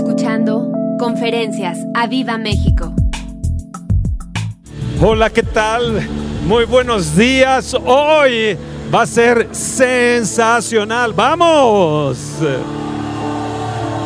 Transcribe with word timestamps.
escuchando 0.00 0.72
Conferencias 0.98 1.78
a 1.94 2.06
Viva 2.06 2.38
México. 2.38 2.94
Hola, 4.98 5.28
¿qué 5.28 5.42
tal? 5.42 6.00
Muy 6.46 6.64
buenos 6.64 7.14
días. 7.14 7.76
Hoy 7.84 8.56
va 8.92 9.02
a 9.02 9.06
ser 9.06 9.48
sensacional. 9.52 11.12
Vamos. 11.12 12.16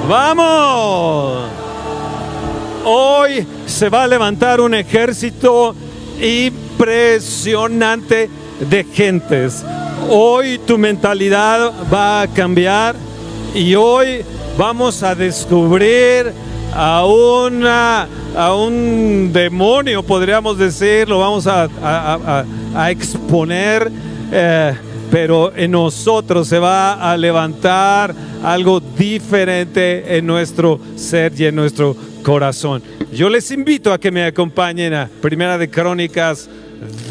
Vamos. 0.09 1.49
Hoy 2.85 3.47
se 3.67 3.89
va 3.89 4.03
a 4.03 4.09
levantar 4.09 4.61
un 4.61 4.75
ejército 4.75 5.77
impresionante 6.21 8.29
de 8.69 8.83
gentes. 8.83 9.65
Hoy 10.11 10.59
tu 10.59 10.77
mentalidad 10.77 11.73
va 11.93 12.23
a 12.23 12.27
cambiar 12.27 12.97
y 13.55 13.77
hoy 13.77 14.25
vamos 14.57 15.03
a 15.03 15.15
descubrir 15.15 16.33
a, 16.73 17.05
una, 17.07 18.09
a 18.37 18.55
un 18.55 19.31
demonio, 19.33 20.03
podríamos 20.03 20.59
decirlo, 20.59 21.19
vamos 21.19 21.47
a, 21.47 22.45
exponer, 22.91 23.91
eh, 24.33 24.75
pero 25.11 25.55
en 25.57 25.71
nosotros 25.71 26.49
se 26.49 26.59
va 26.59 27.13
a 27.13 27.17
levantar 27.17 28.15
algo 28.43 28.81
diferente 28.81 30.17
en 30.17 30.27
nuestro 30.27 30.81
ser 30.97 31.33
y 31.37 31.47
en 31.47 31.55
nuestro 31.55 31.97
corazón. 32.23 32.83
Yo 33.13 33.29
les 33.29 33.51
invito 33.51 33.93
a 33.93 33.99
que 33.99 34.11
me 34.11 34.25
acompañen 34.25 34.95
a 34.95 35.09
Primera 35.21 35.57
de 35.57 35.71
Crónicas 35.71 36.49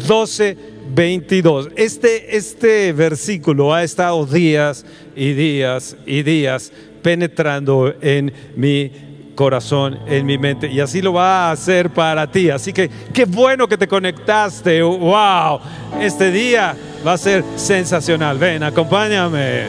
12, 0.06 0.56
22. 0.94 1.70
Este, 1.76 2.36
este 2.36 2.92
versículo 2.92 3.72
ha 3.72 3.82
estado 3.82 4.26
días 4.26 4.84
y 5.16 5.32
días 5.32 5.96
y 6.06 6.22
días 6.22 6.72
penetrando 7.04 7.94
en 8.00 8.32
mi 8.56 8.90
corazón, 9.34 9.98
en 10.06 10.24
mi 10.24 10.38
mente. 10.38 10.68
Y 10.68 10.80
así 10.80 11.02
lo 11.02 11.12
va 11.12 11.48
a 11.48 11.50
hacer 11.52 11.90
para 11.90 12.26
ti. 12.26 12.48
Así 12.48 12.72
que 12.72 12.88
qué 13.12 13.26
bueno 13.26 13.68
que 13.68 13.76
te 13.76 13.86
conectaste. 13.86 14.80
¡Wow! 14.80 15.60
Este 16.00 16.30
día 16.30 16.74
va 17.06 17.12
a 17.12 17.18
ser 17.18 17.44
sensacional. 17.56 18.38
Ven, 18.38 18.62
acompáñame. 18.62 19.64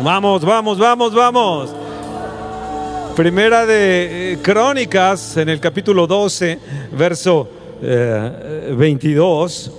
Vamos, 0.00 0.42
vamos, 0.42 0.78
vamos, 0.78 1.14
vamos. 1.14 1.76
Primera 3.14 3.66
de 3.66 4.32
eh, 4.32 4.38
Crónicas, 4.42 5.36
en 5.36 5.50
el 5.50 5.60
capítulo 5.60 6.06
12, 6.06 6.58
verso 6.92 7.46
22. 7.82 9.66
Eh, 9.66 9.70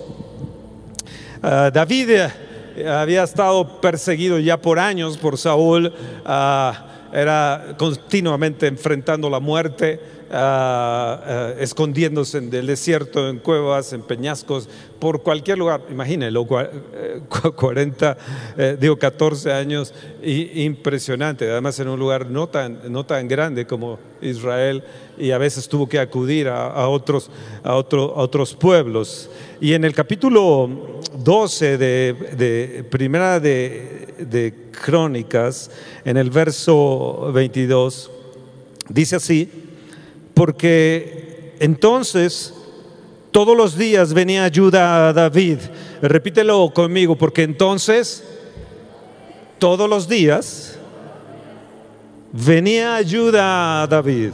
ah, 1.41 1.71
David 1.73 2.09
eh, 2.11 2.46
había 2.85 3.23
estado 3.23 3.79
perseguido 3.81 4.39
ya 4.39 4.57
por 4.57 4.79
años 4.79 5.17
por 5.17 5.37
Saúl, 5.37 5.93
ah, 6.25 6.85
era 7.13 7.75
continuamente 7.77 8.67
enfrentando 8.67 9.29
la 9.29 9.39
muerte 9.39 10.16
Escondiéndose 11.59 12.39
en 12.39 12.53
el 12.53 12.67
desierto, 12.67 13.29
en 13.29 13.39
cuevas, 13.39 13.93
en 13.93 14.01
peñascos, 14.01 14.67
por 14.99 15.21
cualquier 15.21 15.57
lugar. 15.57 15.83
Imagínenlo, 15.89 16.45
40, 16.45 18.17
eh, 18.57 18.77
digo 18.79 18.97
14 18.97 19.53
años, 19.53 19.93
y, 20.21 20.63
impresionante. 20.63 21.49
Además, 21.49 21.79
en 21.79 21.87
un 21.87 21.99
lugar 21.99 22.29
no 22.29 22.47
tan, 22.47 22.91
no 22.91 23.05
tan 23.05 23.27
grande 23.27 23.65
como 23.65 23.99
Israel, 24.21 24.83
y 25.17 25.31
a 25.31 25.37
veces 25.37 25.67
tuvo 25.67 25.87
que 25.87 25.99
acudir 25.99 26.47
a, 26.47 26.87
otros, 26.87 27.29
a, 27.63 27.75
otros 27.75 28.55
pueblos. 28.55 29.29
Y 29.61 29.73
en 29.73 29.83
el 29.85 29.93
capítulo 29.93 30.99
12 31.17 31.77
de, 31.77 32.13
de 32.37 32.83
Primera 32.89 33.39
de, 33.39 34.15
de 34.19 34.53
Crónicas, 34.71 35.71
en 36.05 36.17
el 36.17 36.29
verso 36.29 37.31
22, 37.33 38.11
dice 38.89 39.15
así, 39.15 39.66
porque 40.37 41.55
entonces 41.59 42.53
todos 43.31 43.57
los 43.57 43.75
días 43.75 44.13
venía 44.13 44.43
ayuda 44.43 45.09
a 45.09 45.13
David. 45.13 45.57
Repítelo 45.99 46.71
conmigo, 46.75 47.15
porque 47.15 47.41
entonces 47.41 48.23
todos 49.57 49.89
los 49.89 50.07
días 50.07 50.77
venía 52.31 52.97
ayuda 52.97 53.81
a 53.81 53.87
David 53.87 54.29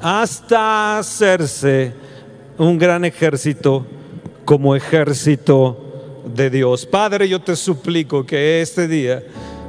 hasta 0.00 0.98
hacerse 0.98 1.92
un 2.56 2.78
gran 2.78 3.04
ejército 3.04 3.84
como 4.44 4.76
ejército 4.76 6.22
de 6.24 6.50
Dios. 6.50 6.86
Padre, 6.86 7.28
yo 7.28 7.40
te 7.40 7.56
suplico 7.56 8.24
que 8.24 8.62
este 8.62 8.86
día 8.86 9.24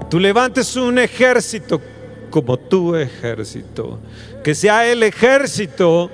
tú 0.07 0.19
levantes 0.19 0.75
un 0.75 0.99
ejército 0.99 1.81
como 2.29 2.57
tu 2.57 2.95
ejército 2.95 3.99
que 4.43 4.55
sea 4.55 4.89
el 4.89 5.03
ejército 5.03 6.09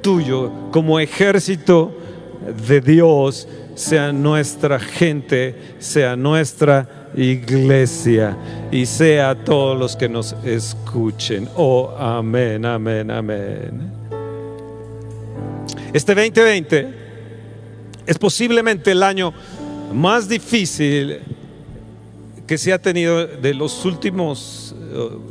tuyo 0.00 0.52
como 0.70 1.00
ejército 1.00 1.92
de 2.68 2.80
Dios, 2.80 3.48
sea 3.74 4.12
nuestra 4.12 4.78
gente, 4.78 5.54
sea 5.78 6.14
nuestra 6.14 7.10
iglesia 7.16 8.36
y 8.70 8.86
sea 8.86 9.34
todos 9.34 9.78
los 9.78 9.96
que 9.96 10.08
nos 10.08 10.34
escuchen. 10.44 11.48
Oh, 11.56 11.94
amén, 11.98 12.64
amén, 12.66 13.10
amén. 13.10 13.92
Este 15.92 16.14
2020 16.14 16.94
es 18.06 18.18
posiblemente 18.18 18.90
el 18.90 19.02
año 19.02 19.32
más 19.92 20.28
difícil 20.28 21.20
que 22.46 22.58
se 22.58 22.72
ha 22.72 22.78
tenido 22.80 23.26
de 23.26 23.54
los 23.54 23.84
últimos 23.84 24.74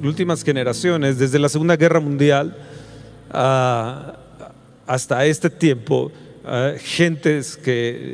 últimas 0.03 0.44
generaciones, 0.44 1.18
desde 1.18 1.40
la 1.40 1.50
Segunda 1.50 1.75
Guerra 1.75 2.00
Mundial 2.00 2.56
hasta 4.85 5.25
este 5.25 5.50
tiempo, 5.50 6.12
gentes 6.79 7.57
que 7.57 7.63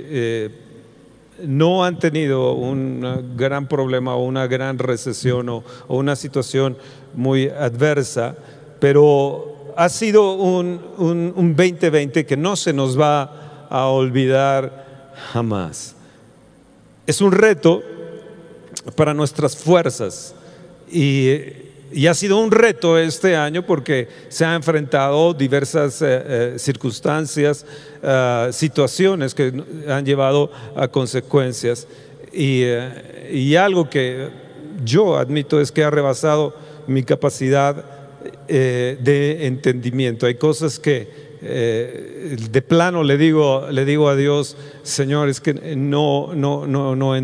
eh, 0.09 0.49
no 1.45 1.83
han 1.83 1.97
tenido 1.97 2.53
un 2.53 3.35
gran 3.35 3.67
problema 3.67 4.15
o 4.15 4.23
una 4.23 4.45
gran 4.47 4.77
recesión 4.77 5.49
o, 5.49 5.63
una 5.87 6.15
situación 6.15 6.77
muy 7.15 7.49
adversa, 7.49 8.35
pero 8.79 9.73
ha 9.75 9.89
sido 9.89 10.35
un, 10.35 10.79
un, 10.97 11.33
un 11.35 11.55
2020 11.55 12.25
que 12.25 12.37
no 12.37 12.55
se 12.55 12.71
nos 12.71 12.99
va 12.99 13.67
a 13.69 13.87
olvidar 13.87 15.13
jamás. 15.31 15.95
Es 17.07 17.21
un 17.21 17.31
reto 17.31 17.81
para 18.95 19.13
nuestras 19.13 19.55
fuerzas 19.55 20.33
y, 20.91 22.07
ha 22.07 22.13
sido 22.13 22.39
un 22.39 22.51
reto 22.51 22.99
este 22.99 23.35
año 23.35 23.65
porque 23.65 24.07
se 24.29 24.45
han 24.45 24.55
enfrentado 24.55 25.33
diversas 25.33 26.01
eh, 26.01 26.05
eh, 26.07 26.53
circunstancias, 26.57 27.65
eh, 28.03 28.49
situaciones 28.51 29.33
que 29.33 29.51
han 29.87 30.05
llevado 30.05 30.51
a 30.75 30.87
consecuencias. 30.87 31.87
Y, 32.31 32.63
y, 33.31 33.55
algo 33.55 33.89
que 33.89 34.29
yo 34.85 35.17
admito 35.17 35.59
es 35.59 35.71
que 35.71 35.83
ha 35.83 35.89
rebasado 35.89 36.55
mi 36.85 37.01
capacidad 37.01 37.83
de 38.47 39.47
entendimiento. 39.47 40.27
Hay 40.27 40.35
cosas 40.35 40.77
que 40.77 41.07
de 41.41 42.61
plano 42.61 43.03
le 43.03 43.17
digo, 43.17 43.67
le 43.71 43.83
digo 43.85 44.09
a 44.09 44.15
Dios, 44.15 44.57
Señor, 44.83 45.27
es 45.27 45.41
que 45.41 45.53
no, 45.53 46.35
no, 46.35 46.67
no, 46.67 46.95
no 46.95 47.15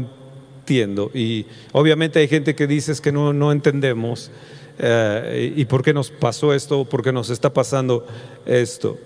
y 0.68 1.46
obviamente 1.72 2.20
hay 2.20 2.28
gente 2.28 2.56
que 2.56 2.68
dice 2.68 2.94
que 3.02 3.12
no, 3.12 3.34
no 3.34 3.52
entendemos. 3.52 4.32
Eh, 4.78 5.54
¿Y 5.56 5.66
por 5.66 5.84
qué 5.84 5.94
nos 5.94 6.12
pasó 6.12 6.54
esto? 6.54 6.86
¿Por 6.86 7.02
qué 7.02 7.12
nos 7.12 7.30
está 7.30 7.54
pasando 7.54 8.06
esto? 8.46 8.98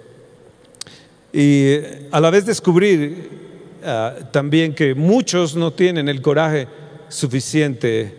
Y 1.32 1.76
a 2.12 2.20
la 2.20 2.30
vez 2.32 2.46
descubrir 2.46 3.30
eh, 3.84 4.12
también 4.32 4.74
que 4.74 4.96
muchos 4.96 5.56
no 5.56 5.72
tienen 5.72 6.10
el 6.10 6.22
coraje 6.22 6.68
suficiente 7.08 8.14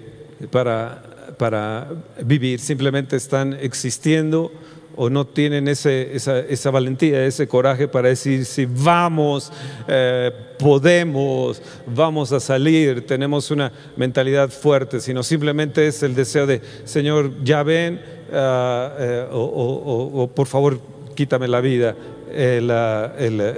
para, 0.51 1.35
para 1.39 1.89
vivir, 2.25 2.61
simplemente 2.61 3.17
están 3.17 3.57
existiendo 3.61 4.53
o 4.97 5.09
no 5.09 5.27
tienen 5.27 5.69
ese, 5.69 6.15
esa, 6.15 6.71
valentía, 6.71 7.25
ese 7.25 7.47
coraje 7.47 7.89
para 7.89 8.09
decir, 8.09 8.45
si 8.45 8.67
vamos, 8.67 9.53
eh, 9.89 10.31
podemos, 10.59 11.63
vamos 11.87 12.33
a 12.33 12.41
salir, 12.41 13.07
tenemos 13.07 13.51
una 13.51 13.73
mentalidad 13.97 14.51
fuerte, 14.51 15.01
sino 15.01 15.23
simplemente 15.23 15.87
es 15.87 16.03
el 16.03 16.15
deseo 16.15 16.47
de, 16.47 16.61
Señor, 16.85 17.33
ya 17.43 17.63
ven, 17.63 18.01
ah, 18.33 18.93
eh, 18.99 19.27
o, 19.33 20.29
por 20.35 20.47
favor, 20.47 20.79
quítame 21.15 21.49
la 21.49 21.61
vida. 21.61 21.95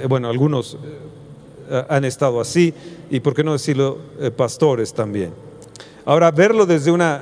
bueno, 0.08 0.28
algunos 0.28 0.76
eh, 1.70 1.84
han 1.88 2.04
estado 2.04 2.40
así, 2.40 2.72
y 3.10 3.20
por 3.20 3.34
qué 3.34 3.42
no 3.42 3.52
decirlo, 3.52 3.98
pastores 4.36 4.92
también. 4.92 5.32
Ahora, 6.04 6.30
verlo 6.30 6.66
desde 6.66 6.90
una 6.90 7.20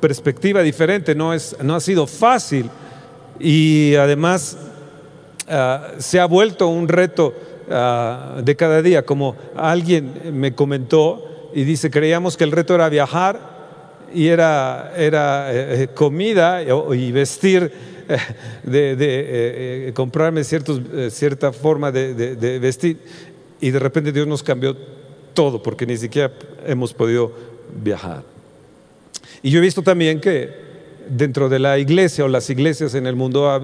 perspectiva 0.00 0.62
diferente 0.62 1.14
no, 1.14 1.32
es, 1.32 1.56
no 1.62 1.74
ha 1.74 1.80
sido 1.80 2.06
fácil 2.06 2.70
y 3.40 3.94
además 3.96 4.56
ah, 5.48 5.92
se 5.98 6.20
ha 6.20 6.26
vuelto 6.26 6.68
un 6.68 6.88
reto 6.88 7.34
ah, 7.70 8.40
de 8.44 8.54
cada 8.54 8.82
día, 8.82 9.04
como 9.04 9.36
alguien 9.56 10.12
me 10.32 10.54
comentó 10.54 11.50
y 11.54 11.64
dice, 11.64 11.90
creíamos 11.90 12.36
que 12.36 12.44
el 12.44 12.52
reto 12.52 12.74
era 12.74 12.88
viajar 12.88 13.40
y 14.12 14.28
era, 14.28 14.92
era 14.96 15.48
eh, 15.52 15.88
comida 15.94 16.62
y 16.62 17.12
vestir, 17.12 17.72
eh, 18.08 18.18
de, 18.64 18.96
de 18.96 19.92
comprarme 19.94 20.44
ciertos, 20.44 20.80
cierta 21.10 21.52
forma 21.52 21.90
de, 21.90 22.14
de 22.14 22.58
vestir. 22.58 22.98
Y 23.60 23.70
de 23.70 23.78
repente 23.78 24.12
Dios 24.12 24.26
nos 24.26 24.42
cambió 24.42 24.76
todo 25.34 25.62
porque 25.62 25.86
ni 25.86 25.96
siquiera 25.96 26.32
hemos 26.66 26.92
podido 26.92 27.32
viajar. 27.82 28.22
Y 29.42 29.50
yo 29.50 29.58
he 29.58 29.62
visto 29.62 29.82
también 29.82 30.20
que 30.20 30.69
dentro 31.10 31.48
de 31.48 31.58
la 31.58 31.78
iglesia 31.78 32.24
o 32.24 32.28
las 32.28 32.48
iglesias 32.50 32.94
en 32.94 33.06
el 33.06 33.16
mundo 33.16 33.50
ha, 33.50 33.56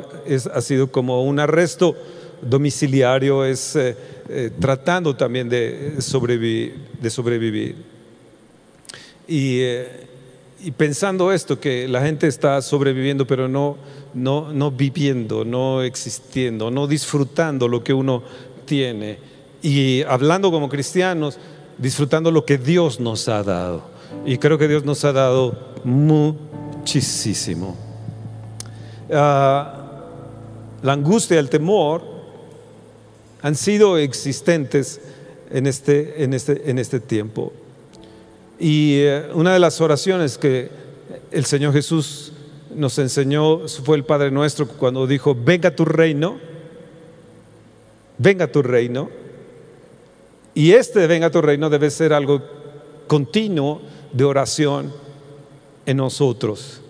ha 0.52 0.60
sido 0.60 0.90
como 0.90 1.22
un 1.24 1.38
arresto 1.38 1.96
domiciliario, 2.42 3.44
es 3.44 3.76
eh, 3.76 3.96
eh, 4.28 4.50
tratando 4.60 5.16
también 5.16 5.48
de 5.48 5.96
sobrevivir. 6.00 6.74
De 7.00 7.10
sobrevivir. 7.10 7.76
Y, 9.28 9.60
eh, 9.60 10.06
y, 10.62 10.70
pensando 10.70 11.32
esto, 11.32 11.58
que 11.58 11.88
la 11.88 12.02
gente 12.02 12.26
está 12.26 12.60
sobreviviendo, 12.62 13.26
pero 13.26 13.48
no, 13.48 13.76
no, 14.14 14.52
no 14.52 14.70
viviendo, 14.70 15.44
no 15.44 15.82
existiendo, 15.82 16.70
no 16.70 16.86
disfrutando 16.86 17.68
lo 17.68 17.82
que 17.82 17.92
uno 17.92 18.22
tiene. 18.64 19.18
Y 19.62 20.02
hablando 20.02 20.50
como 20.50 20.68
cristianos, 20.68 21.38
disfrutando 21.78 22.30
lo 22.30 22.44
que 22.44 22.58
Dios 22.58 23.00
nos 23.00 23.28
ha 23.28 23.42
dado. 23.42 23.96
Y 24.24 24.38
creo 24.38 24.58
que 24.58 24.68
Dios 24.68 24.84
nos 24.84 25.04
ha 25.04 25.12
dado 25.12 25.56
muchísimo. 26.86 27.76
Ah, 29.12 30.04
la 30.82 30.92
angustia, 30.92 31.40
el 31.40 31.50
temor 31.50 32.04
han 33.42 33.56
sido 33.56 33.98
existentes 33.98 35.00
en 35.50 35.66
este, 35.66 36.22
en 36.22 36.32
este, 36.32 36.70
en 36.70 36.78
este 36.78 37.00
tiempo. 37.00 37.52
Y 38.60 38.98
eh, 38.98 39.30
una 39.34 39.52
de 39.52 39.58
las 39.58 39.80
oraciones 39.80 40.38
que 40.38 40.70
el 41.32 41.44
Señor 41.44 41.72
Jesús 41.72 42.32
nos 42.72 42.96
enseñó 43.00 43.66
fue 43.66 43.96
el 43.96 44.04
Padre 44.04 44.30
nuestro 44.30 44.68
cuando 44.68 45.08
dijo, 45.08 45.34
venga 45.34 45.74
tu 45.74 45.84
reino, 45.84 46.38
venga 48.16 48.46
tu 48.46 48.62
reino 48.62 49.10
y 50.54 50.70
este 50.70 51.08
venga 51.08 51.30
tu 51.30 51.42
reino 51.42 51.68
debe 51.68 51.90
ser 51.90 52.12
algo 52.12 52.42
continuo 53.08 53.82
de 54.12 54.22
oración 54.22 55.05
en 55.86 55.96
nosotros. 55.96 56.80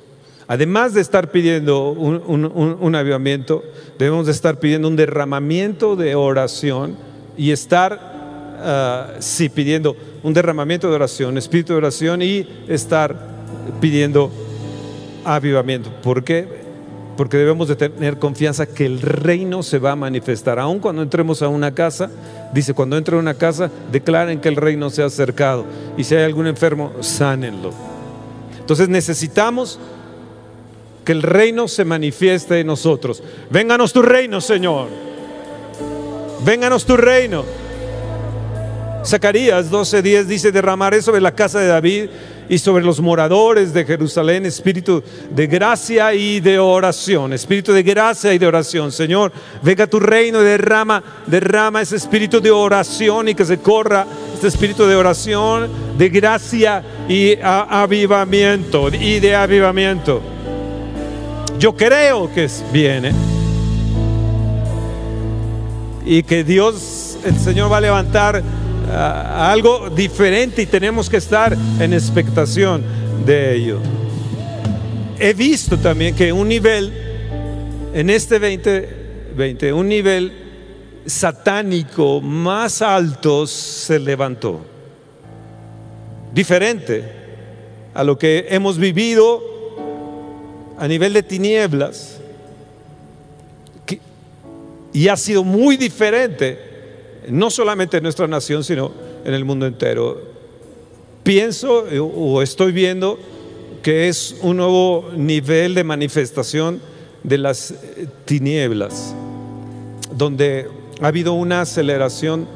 Además 0.49 0.95
de 0.95 1.01
estar 1.01 1.31
pidiendo 1.31 1.91
un, 1.91 2.95
avivamiento, 2.95 3.65
debemos 3.99 4.27
de 4.27 4.33
estar 4.33 4.61
pidiendo 4.61 4.89
un 4.89 4.97
derramamiento 4.97 5.97
de 5.97 6.15
oración 6.15 6.97
y 7.37 7.51
estar, 7.51 7.99
ah, 8.61 9.15
sí, 9.19 9.49
pidiendo 9.49 9.97
un 10.23 10.33
derramamiento 10.33 10.89
de 10.89 10.95
oración, 10.95 11.37
espíritu 11.37 11.73
de 11.73 11.79
oración 11.79 12.23
y 12.23 12.47
estar 12.69 13.17
pidiendo 13.81 14.31
avivamiento. 15.25 15.91
¿Por 16.03 16.23
qué? 16.23 16.65
porque 17.17 17.39
debemos 17.39 17.69
de 17.69 17.77
tener 17.77 18.19
confianza 18.19 18.67
que 18.67 18.85
el 18.85 19.01
reino 19.01 19.63
se 19.63 19.79
va 19.79 19.93
a 19.93 19.97
manifestar. 19.97 20.59
Aun 20.59 20.79
cuando 20.79 21.03
entremos 21.03 21.43
a 21.43 21.49
una 21.49 21.73
casa, 21.73 22.11
dice, 22.53 22.75
cuando 22.75 22.97
entre 22.99 23.17
a 23.17 23.19
una 23.19 23.35
casa, 23.35 23.71
declaren 23.91 24.41
que 24.41 24.49
el 24.49 24.57
reino 24.57 24.91
se 24.91 25.03
ha 25.03 25.07
acercado. 25.07 25.65
Y 25.97 26.05
si 26.05 26.15
hay 26.15 26.25
algún 26.25 26.47
enfermo, 26.47 26.93
sánenlo. 27.01 27.96
Entonces 28.67 28.89
necesitamos 28.89 29.79
que 31.05 31.13
el 31.13 31.23
reino 31.23 31.69
se 31.69 31.85
manifieste 31.85 32.59
en 32.59 32.67
nosotros. 32.67 33.23
Vénganos 33.49 33.93
tu 33.93 34.03
reino, 34.03 34.41
Señor. 34.41 34.89
Vénganos 36.45 36.85
tu 36.85 36.97
reino. 36.97 37.45
Zacarías 39.05 39.71
12:10 39.71 40.25
dice, 40.25 40.51
derramaré 40.51 41.01
sobre 41.01 41.21
la 41.21 41.33
casa 41.33 41.61
de 41.61 41.69
David 41.69 42.09
y 42.49 42.59
sobre 42.59 42.85
los 42.85 43.01
moradores 43.01 43.73
de 43.73 43.85
Jerusalén, 43.85 44.47
espíritu 44.47 45.03
de 45.31 45.47
gracia 45.47 46.15
y 46.15 46.41
de 46.41 46.59
oración, 46.59 47.33
espíritu 47.33 47.73
de 47.73 47.83
gracia 47.83 48.33
y 48.33 48.39
de 48.39 48.47
oración. 48.47 48.93
Señor, 48.93 49.33
venga 49.63 49.87
tu 49.87 49.99
reino 49.99 50.41
derrama, 50.41 51.03
derrama 51.27 51.83
ese 51.83 51.97
espíritu 51.97 52.41
de 52.41 52.51
oración 52.51 53.29
y 53.29 53.35
que 53.35 53.45
se 53.45 53.59
corra 53.59 54.07
este 54.35 54.49
espíritu 54.49 54.85
de 54.85 54.97
oración, 54.97 55.69
de 55.97 56.09
gracia 56.09 56.83
y 57.09 57.37
avivamiento, 57.41 58.89
y 58.89 59.19
de 59.21 59.35
avivamiento. 59.35 60.21
Yo 61.59 61.75
creo 61.75 62.33
que 62.33 62.49
viene 62.73 63.13
y 66.05 66.23
que 66.23 66.45
Dios, 66.45 67.19
el 67.25 67.37
Señor 67.37 67.73
va 67.73 67.79
a 67.79 67.81
levantar 67.81 68.43
algo 68.93 69.91
diferente 69.91 70.63
y 70.63 70.67
tenemos 70.67 71.11
que 71.11 71.17
estar 71.17 71.57
en 71.81 71.93
expectación 71.93 72.83
de 73.25 73.55
ello. 73.57 73.81
He 75.19 75.33
visto 75.33 75.79
también 75.79 76.15
que 76.15 76.33
un 76.33 76.49
nivel, 76.49 76.93
en 77.95 78.11
este 78.11 78.39
2020, 78.39 79.73
un 79.73 79.89
nivel 79.89 80.33
satánico 81.07 82.21
más 82.21 82.83
alto 82.83 83.47
se 83.47 83.99
levantó. 83.99 84.61
Diferente 86.35 87.05
a 87.95 88.05
lo 88.05 88.19
que 88.19 88.47
hemos 88.51 88.77
vivido 88.77 89.43
a 90.79 90.87
nivel 90.87 91.13
de 91.13 91.23
tinieblas. 91.23 92.21
y 94.93 95.09
ha 95.09 95.17
sido 95.17 95.45
muy 95.45 95.77
diferente 95.77 96.76
no 97.29 97.51
solamente 97.51 97.97
en 97.99 98.03
nuestra 98.03 98.27
nación, 98.27 98.65
sino 98.65 98.93
en 99.25 99.35
el 99.35 99.45
mundo 99.45 99.67
entero. 99.67 100.21
Pienso 101.23 101.89
eh, 101.89 101.99
o 101.99 102.43
estoy 102.43 102.73
viendo 102.73 103.19
que 103.83 104.09
es 104.09 104.37
un 104.43 104.57
nuevo 104.57 105.11
nivel 105.17 105.75
de 105.75 105.85
manifestación 105.85 106.81
de 107.23 107.39
las 107.39 107.71
eh, 107.71 108.07
tinieblas, 108.25 109.15
donde 110.13 110.69
ha 111.01 111.09
habido 111.09 111.33
una 111.33 111.63
aceleración 111.63 112.47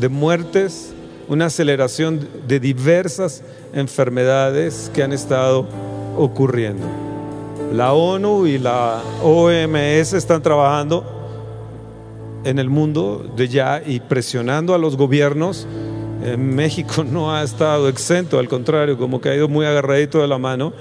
de 0.00 0.08
muertes, 0.08 0.92
una 1.28 1.46
aceleración 1.46 2.28
de 2.46 2.60
diversas 2.60 3.42
enfermedades 3.72 4.90
que 4.94 5.02
han 5.02 5.12
estado 5.12 5.66
ocurriendo. 6.16 6.86
La 7.72 7.92
ONU 7.92 8.46
y 8.46 8.58
la 8.58 9.02
OMS 9.22 10.12
están 10.12 10.42
trabajando 10.42 11.15
en 12.46 12.58
el 12.58 12.70
mundo 12.70 13.28
de 13.36 13.48
ya 13.48 13.82
y 13.84 14.00
presionando 14.00 14.74
a 14.74 14.78
los 14.78 14.96
gobiernos. 14.96 15.66
México 16.38 17.04
no 17.04 17.34
ha 17.34 17.42
estado 17.42 17.88
exento, 17.88 18.38
al 18.38 18.48
contrario, 18.48 18.96
como 18.96 19.20
que 19.20 19.28
ha 19.28 19.34
ido 19.34 19.48
muy 19.48 19.66
agarradito 19.66 20.20
de 20.20 20.28
la 20.28 20.38
mano. 20.38 20.72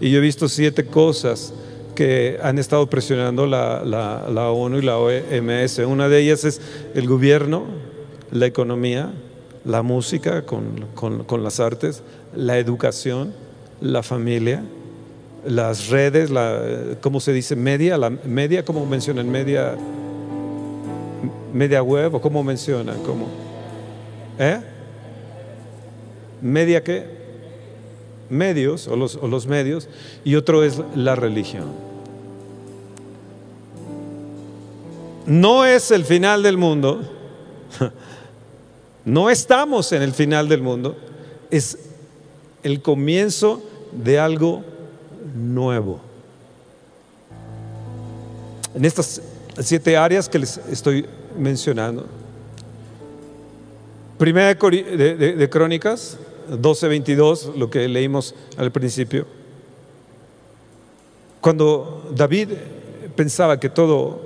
Y 0.00 0.10
yo 0.10 0.18
he 0.18 0.20
visto 0.20 0.48
siete 0.48 0.86
cosas 0.86 1.52
que 1.94 2.38
han 2.42 2.58
estado 2.58 2.88
presionando 2.88 3.46
la, 3.46 3.82
la, 3.84 4.50
ONU 4.50 4.78
y 4.78 4.82
la 4.82 4.98
OMS. 4.98 5.78
Una 5.78 6.08
de 6.08 6.20
ellas 6.20 6.44
es 6.44 6.60
el 6.94 7.06
gobierno, 7.06 7.64
la 8.30 8.46
economía, 8.46 9.12
la 9.64 9.82
música 9.82 10.42
con, 10.42 10.86
con, 10.94 11.24
con 11.24 11.42
las 11.42 11.60
artes, 11.60 12.02
la 12.36 12.58
educación, 12.58 13.32
la 13.80 14.02
familia, 14.02 14.62
las 15.46 15.88
redes, 15.88 16.30
la, 16.30 16.60
¿cómo 17.00 17.20
se 17.20 17.32
dice? 17.32 17.56
Media, 17.56 17.96
la 17.96 18.10
media, 18.10 18.64
¿cómo 18.64 18.84
mencionan? 18.86 19.30
Media 19.30 19.76
media 21.54 21.82
web 21.82 22.16
o 22.16 22.20
cómo 22.20 22.42
mencionan, 22.42 23.00
cómo, 23.04 23.28
¿eh? 24.38 24.60
Media 26.42 26.82
qué? 26.82 27.06
Medios 28.28 28.88
o 28.88 28.96
los, 28.96 29.14
o 29.16 29.28
los 29.28 29.46
medios 29.46 29.88
y 30.24 30.34
otro 30.34 30.64
es 30.64 30.82
la 30.96 31.14
religión. 31.14 31.66
No 35.26 35.64
es 35.64 35.90
el 35.92 36.04
final 36.04 36.42
del 36.42 36.58
mundo, 36.58 37.02
no 39.04 39.30
estamos 39.30 39.92
en 39.92 40.02
el 40.02 40.12
final 40.12 40.48
del 40.48 40.60
mundo, 40.60 40.96
es 41.50 41.78
el 42.64 42.82
comienzo 42.82 43.62
de 43.92 44.18
algo 44.18 44.64
nuevo. 45.36 46.00
En 48.74 48.84
estas 48.84 49.22
siete 49.60 49.96
áreas 49.96 50.28
que 50.28 50.40
les 50.40 50.58
estoy 50.68 51.06
mencionando. 51.36 52.06
Primera 54.18 54.54
de, 54.54 55.34
de, 55.36 55.50
Crónicas 55.50 56.18
12:22, 56.50 57.54
lo 57.56 57.68
que 57.70 57.88
leímos 57.88 58.34
al 58.56 58.70
principio. 58.70 59.26
Cuando 61.40 62.10
David 62.14 62.50
pensaba 63.16 63.60
que 63.60 63.68
todo 63.68 64.22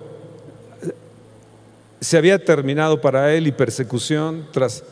se 2.00 2.16
había 2.16 2.44
terminado 2.44 3.00
para 3.00 3.34
él 3.34 3.46
y 3.46 3.52
persecución 3.52 4.46
tras 4.52 4.84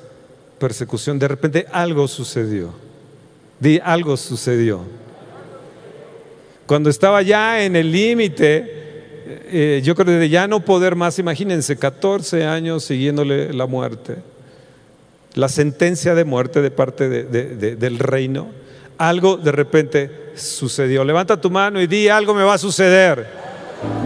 persecución, 0.59 1.19
de 1.19 1.29
repente 1.29 1.67
algo 1.71 2.09
sucedió. 2.09 2.73
Di, 3.61 3.81
algo 3.83 4.17
sucedió. 4.17 4.81
Cuando 6.67 6.91
estaba 6.91 7.23
ya 7.23 7.63
en 7.63 7.77
el 7.77 7.93
límite 7.93 8.86
eh, 9.29 9.81
yo 9.83 9.95
creo 9.95 10.07
que 10.07 10.13
de 10.13 10.29
ya 10.29 10.47
no 10.47 10.61
poder 10.61 10.95
más, 10.95 11.19
imagínense, 11.19 11.77
14 11.77 12.45
años 12.45 12.85
siguiéndole 12.85 13.53
la 13.53 13.67
muerte, 13.67 14.17
la 15.35 15.49
sentencia 15.49 16.15
de 16.15 16.25
muerte 16.25 16.63
de 16.63 16.71
parte 16.71 17.09
del 17.09 17.99
reino, 17.99 18.49
algo 18.99 19.37
de 19.37 19.53
repente 19.53 20.27
sucedió. 20.37 21.05
Levanta 21.05 21.41
tu 21.41 21.51
mano 21.51 21.81
y 21.81 21.87
di, 21.87 22.09
algo 22.09 22.35
me 22.35 22.43
va 22.43 22.55
a 22.55 22.59
suceder. 22.59 23.27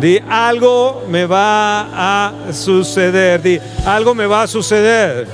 Di, 0.01 0.19
algo 0.29 1.05
me 1.09 1.27
va 1.27 2.29
a 2.29 2.53
suceder. 2.53 3.43
Di, 3.43 3.61
algo 3.85 4.15
me 4.15 4.27
va 4.27 4.43
a 4.43 4.47
suceder. 4.47 5.27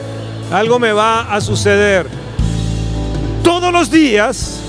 Algo 0.51 0.79
me 0.79 0.93
va 0.93 1.35
a 1.35 1.41
suceder. 1.41 2.07
Todos 3.43 3.73
los 3.73 3.91
días 3.91 4.61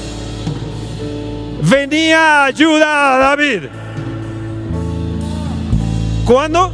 venía 1.70 2.46
ayuda 2.46 3.16
a 3.16 3.18
David. 3.18 3.64
¿Cuándo? 6.28 6.74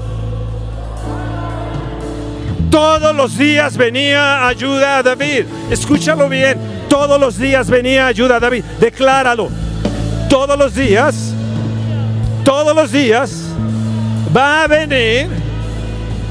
Todos 2.71 3.15
los 3.15 3.37
días 3.37 3.77
venía 3.77 4.47
ayuda 4.47 4.97
a 4.97 5.03
David. 5.03 5.45
Escúchalo 5.69 6.27
bien. 6.27 6.57
Todos 6.89 7.19
los 7.19 7.37
días 7.37 7.69
venía 7.69 8.07
ayuda 8.07 8.37
a 8.37 8.39
David. 8.39 8.63
Decláralo. 8.79 9.49
Todos 10.27 10.57
los 10.57 10.73
días, 10.73 11.35
todos 12.43 12.75
los 12.75 12.91
días 12.91 13.43
va 14.35 14.63
a 14.63 14.67
venir 14.67 15.29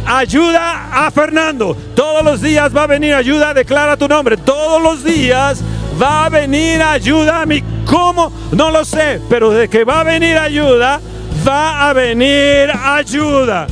ayuda 0.04 1.06
a 1.06 1.08
Fernando. 1.12 1.76
Todos 1.94 2.24
los 2.24 2.42
días 2.42 2.76
va 2.76 2.82
a 2.82 2.86
venir 2.88 3.14
ayuda, 3.14 3.54
declara 3.54 3.96
tu 3.96 4.08
nombre. 4.08 4.36
Todos 4.36 4.82
los 4.82 5.04
días 5.04 5.62
va 6.02 6.24
a 6.24 6.28
venir 6.28 6.82
ayuda 6.82 7.42
a 7.42 7.46
mí. 7.46 7.62
¿Cómo? 7.86 8.32
No 8.50 8.72
lo 8.72 8.84
sé, 8.84 9.20
pero 9.28 9.50
de 9.50 9.68
que 9.68 9.84
va 9.84 10.00
a 10.00 10.04
venir 10.04 10.36
ayuda, 10.36 11.00
va 11.46 11.88
a 11.88 11.92
venir 11.92 12.70
ayuda. 12.72 13.66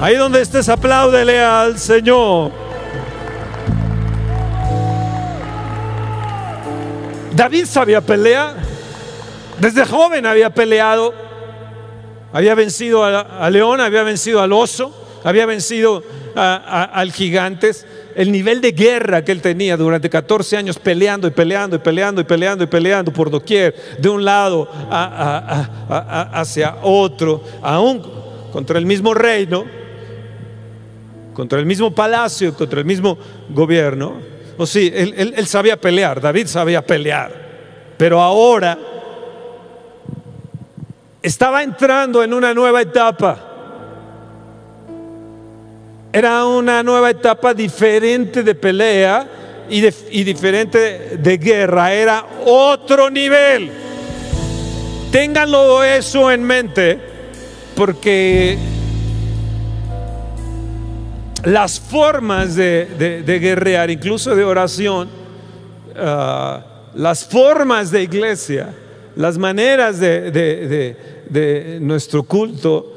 Ahí 0.00 0.16
donde 0.16 0.42
estés, 0.42 0.68
apláudele 0.68 1.40
al 1.40 1.78
Señor. 1.78 2.50
David 7.34 7.66
sabía 7.66 8.00
pelear. 8.00 8.56
Desde 9.58 9.84
joven 9.84 10.26
había 10.26 10.50
peleado. 10.50 11.14
Había 12.32 12.54
vencido 12.54 13.04
a, 13.04 13.50
león, 13.50 13.80
había 13.80 14.02
vencido 14.02 14.40
al 14.40 14.52
oso, 14.52 14.94
había 15.22 15.44
vencido 15.44 16.02
al 16.34 17.12
gigantes. 17.12 17.86
El 18.14 18.32
nivel 18.32 18.60
de 18.60 18.72
guerra 18.72 19.24
que 19.24 19.32
él 19.32 19.40
tenía 19.40 19.76
durante 19.76 20.10
14 20.10 20.56
años 20.56 20.78
peleando 20.78 21.26
y 21.26 21.30
peleando 21.30 21.76
y 21.76 21.78
peleando 21.78 22.20
y 22.20 22.24
peleando 22.24 22.64
y 22.64 22.66
peleando 22.66 23.12
por 23.12 23.30
doquier, 23.30 23.74
de 23.98 24.08
un 24.08 24.24
lado 24.24 24.68
hacia 24.90 26.76
otro, 26.82 27.42
aún 27.62 28.02
contra 28.52 28.78
el 28.78 28.86
mismo 28.86 29.14
reino 29.14 29.64
contra 31.32 31.58
el 31.58 31.66
mismo 31.66 31.94
palacio, 31.94 32.54
contra 32.54 32.80
el 32.80 32.84
mismo 32.84 33.18
gobierno. 33.50 34.20
O 34.56 34.66
sí, 34.66 34.92
él, 34.94 35.46
sabía 35.46 35.80
pelear, 35.80 36.20
David 36.20 36.46
sabía 36.46 36.84
pelear, 36.84 37.32
pero 37.96 38.20
ahora 38.20 38.78
estaba 41.22 41.62
entrando 41.62 42.22
en 42.22 42.34
una 42.34 42.52
nueva 42.52 42.82
etapa. 42.82 43.48
Era 46.12 46.44
una 46.44 46.82
nueva 46.82 47.10
etapa 47.10 47.54
diferente 47.54 48.42
de 48.42 48.54
pelea 48.54 49.26
y, 49.70 49.80
diferente 50.24 51.16
de 51.18 51.38
guerra. 51.38 51.92
Era 51.92 52.26
otro 52.44 53.08
nivel. 53.08 53.70
Ténganlo 55.10 55.82
eso 55.82 56.30
en 56.30 56.42
mente 56.42 56.98
porque 57.74 58.58
las 61.44 61.80
formas 61.80 62.54
de, 62.56 63.24
guerrear, 63.26 63.90
incluso 63.90 64.36
de 64.36 64.44
oración, 64.44 65.08
ah, 65.96 66.62
las 66.94 67.24
formas 67.24 67.90
de 67.90 68.02
iglesia, 68.02 68.74
las 69.16 69.38
maneras 69.38 69.98
de, 69.98 70.96
nuestro 71.80 72.22
culto, 72.22 72.91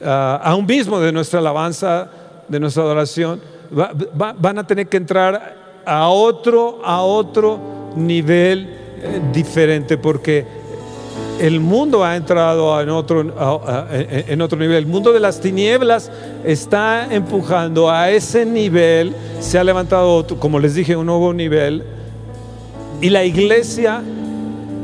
uh, 0.00 0.04
aún 0.42 0.66
mismo 0.66 1.00
de 1.00 1.12
nuestra 1.12 1.40
alabanza, 1.40 2.08
de 2.48 2.60
nuestra 2.60 2.82
adoración, 2.82 3.40
van 3.70 4.58
a 4.58 4.66
tener 4.66 4.88
que 4.88 4.96
entrar 4.96 5.82
a 5.84 6.08
otro, 6.08 6.80
a 6.84 7.02
otro 7.02 7.58
nivel 7.96 8.68
eh, 9.02 9.20
diferente, 9.32 9.98
porque 9.98 10.46
el 11.40 11.60
mundo 11.60 12.04
ha 12.04 12.16
entrado 12.16 12.80
en 12.80 12.90
otro, 12.90 13.20
en 13.20 14.40
otro 14.40 14.58
nivel. 14.58 14.76
El 14.78 14.86
mundo 14.86 15.12
de 15.12 15.20
las 15.20 15.40
tinieblas 15.40 16.10
está 16.44 17.12
empujando 17.12 17.90
a 17.90 18.10
ese 18.10 18.46
nivel. 18.46 19.14
Se 19.40 19.58
ha 19.58 19.64
levantado, 19.64 20.26
como 20.38 20.60
les 20.60 20.74
dije, 20.74 20.96
un 20.96 21.06
nuevo 21.06 21.32
nivel. 21.34 21.82
Y 23.00 23.10
la 23.10 23.24
iglesia 23.24 24.02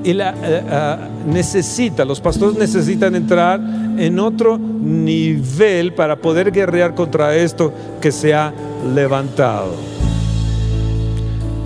y 0.02 0.12
la, 0.12 0.30
eh, 0.30 0.34
eh, 0.42 0.96
necesita, 1.26 2.04
los 2.04 2.20
pastores 2.20 2.56
necesitan 2.56 3.14
entrar 3.14 3.60
en 3.98 4.18
otro 4.18 4.58
nivel 4.58 5.92
para 5.92 6.16
poder 6.16 6.50
guerrear 6.50 6.94
contra 6.94 7.36
esto 7.36 7.72
que 8.00 8.10
se 8.10 8.32
ha 8.34 8.52
levantado. 8.94 9.74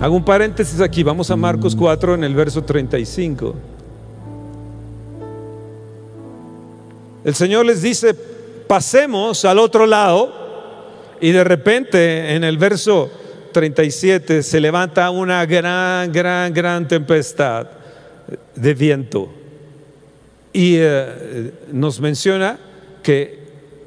Hago 0.01 0.15
un 0.15 0.25
paréntesis 0.25 0.81
aquí, 0.81 1.03
vamos 1.03 1.31
a 1.31 1.35
Marcos 1.35 1.75
4 1.75 2.15
en 2.15 2.23
el 2.25 2.35
verso 2.35 2.61
35. 2.61 3.55
El 7.23 7.33
Señor 7.33 7.65
les 7.65 7.81
dice, 7.81 8.13
pasemos 8.67 9.45
al 9.45 9.57
otro 9.57 9.85
lado 9.87 10.31
y 11.21 11.31
de 11.31 11.43
repente 11.43 12.35
en 12.35 12.43
el 12.43 12.57
verso 12.57 13.09
37 13.53 14.43
se 14.43 14.59
levanta 14.59 15.09
una 15.09 15.45
gran, 15.45 16.11
gran, 16.11 16.53
gran 16.53 16.87
tempestad 16.87 17.74
de 18.55 18.73
viento. 18.73 19.31
Y 20.53 20.75
eh, 20.77 21.51
nos 21.71 21.99
menciona 21.99 22.59
que 23.03 23.45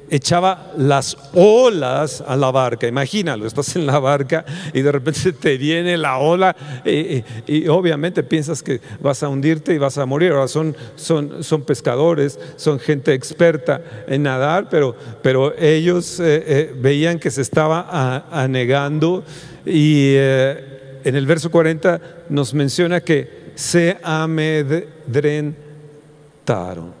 echaba 0.09 0.71
las 0.77 1.17
olas 1.33 2.23
a 2.25 2.35
la 2.35 2.51
barca. 2.51 2.87
Imagínalo, 2.87 3.45
estás 3.45 3.75
en 3.75 3.85
la 3.85 3.99
barca 3.99 4.45
y 4.73 4.81
de 4.81 4.91
repente 4.91 5.33
te 5.33 5.57
viene 5.57 5.97
la 5.97 6.17
ola 6.17 6.55
y, 6.85 7.67
obviamente 7.67 8.23
piensas 8.23 8.63
que 8.63 8.81
vas 8.99 9.23
a 9.23 9.29
hundirte 9.29 9.73
y 9.73 9.77
vas 9.77 9.97
a 9.97 10.05
morir. 10.05 10.31
Ahora 10.31 10.47
son, 10.47 10.75
son, 10.95 11.43
son 11.43 11.63
pescadores, 11.63 12.39
son 12.55 12.79
gente 12.79 13.13
experta 13.13 13.81
en 14.07 14.23
nadar, 14.23 14.67
pero, 14.69 14.95
pero 15.21 15.57
ellos 15.57 16.19
eh, 16.19 16.43
eh, 16.45 16.75
veían 16.75 17.19
que 17.19 17.31
se 17.31 17.41
estaba 17.41 18.25
anegando 18.31 19.23
y 19.65 20.13
eh, 20.15 20.99
en 21.03 21.15
el 21.15 21.25
verso 21.25 21.51
40 21.51 22.01
nos 22.29 22.53
menciona 22.53 23.01
que 23.01 23.48
se 23.59 23.97
amedrentaron. 24.03 26.93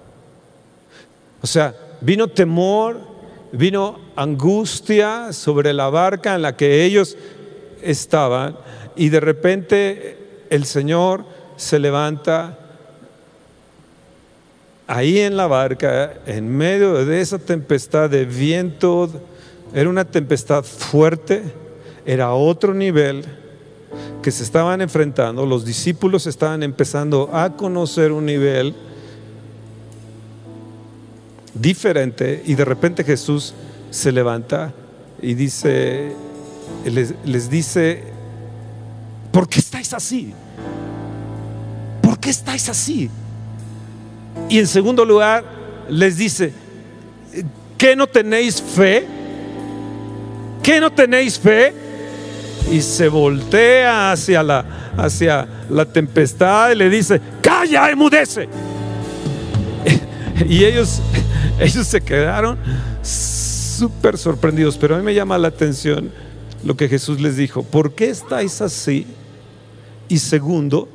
O 1.41 1.47
sea, 1.47 1.73
vino 2.01 2.27
temor, 2.27 2.99
vino 3.53 3.97
angustia 4.17 5.31
sobre 5.31 5.71
la 5.71 5.89
barca 5.89 6.35
en 6.35 6.41
la 6.41 6.57
que 6.57 6.83
ellos 6.83 7.15
estaban 7.81 8.57
y 8.97 9.07
de 9.07 9.21
repente 9.21 10.17
el 10.49 10.65
Señor 10.65 11.23
se 11.55 11.79
levanta 11.79 12.59
ahí 14.85 15.19
en 15.19 15.37
la 15.37 15.47
barca, 15.47 16.15
en 16.25 16.49
medio 16.49 17.05
de 17.05 17.21
esa 17.21 17.39
tempestad 17.39 18.09
de 18.09 18.25
viento, 18.25 19.09
era 19.73 19.87
una 19.87 20.03
tempestad 20.03 20.65
fuerte, 20.65 21.41
era 22.05 22.33
otro 22.33 22.73
nivel 22.73 23.23
que 24.21 24.31
se 24.31 24.43
estaban 24.43 24.81
enfrentando, 24.81 25.45
los 25.45 25.65
discípulos 25.65 26.27
estaban 26.27 26.63
empezando 26.63 27.29
a 27.33 27.55
conocer 27.55 28.11
un 28.11 28.25
nivel 28.25 28.75
diferente 31.53 32.43
y 32.45 32.55
de 32.55 32.65
repente 32.65 33.03
Jesús 33.03 33.53
se 33.89 34.11
levanta 34.11 34.73
y 35.21 35.33
dice, 35.33 36.13
les, 36.85 37.49
dice, 37.49 38.03
¿por 39.31 39.47
qué 39.47 39.59
estáis 39.59 39.93
así? 39.93 40.33
¿Por 42.01 42.19
qué 42.19 42.29
estáis 42.29 42.69
así? 42.69 43.09
Y 44.47 44.59
en 44.59 44.67
segundo 44.67 45.05
lugar, 45.05 45.43
les 45.89 46.17
dice, 46.17 46.53
¿qué 47.77 47.95
no 47.95 48.07
tenéis 48.07 48.61
fe? 48.61 49.05
¿Qué 50.63 50.79
no 50.79 50.91
tenéis 50.91 51.39
fe? 51.39 51.73
Y 52.71 52.81
se 52.81 53.09
voltea 53.09 54.11
hacia 54.11 54.43
la, 54.43 54.93
hacia 54.95 55.47
la 55.69 55.85
tempestad 55.85 56.71
y 56.71 56.75
le 56.75 56.89
dice, 56.89 57.19
calla, 57.41 57.89
emudece. 57.89 58.47
Y 60.47 60.63
ellos 60.63 61.01
ellos 61.59 61.87
se 61.87 62.01
quedaron 62.01 62.57
súper 63.01 64.17
sorprendidos, 64.17 64.77
pero 64.77 64.95
a 64.95 64.97
mí 64.97 65.03
me 65.03 65.13
llama 65.13 65.37
la 65.37 65.49
atención 65.49 66.11
lo 66.63 66.75
que 66.75 66.87
Jesús 66.87 67.19
les 67.21 67.37
dijo. 67.37 67.63
¿Por 67.63 67.93
qué 67.93 68.09
estáis 68.09 68.61
así? 68.61 69.05
Y 70.07 70.19
segundo, 70.19 70.89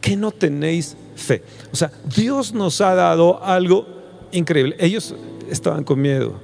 que 0.00 0.16
no 0.16 0.30
tenéis 0.30 0.96
fe. 1.16 1.42
O 1.72 1.76
sea, 1.76 1.90
Dios 2.16 2.52
nos 2.52 2.80
ha 2.80 2.94
dado 2.94 3.42
algo 3.42 3.86
increíble. 4.32 4.76
Ellos 4.78 5.14
estaban 5.50 5.84
con 5.84 6.00
miedo. 6.00 6.34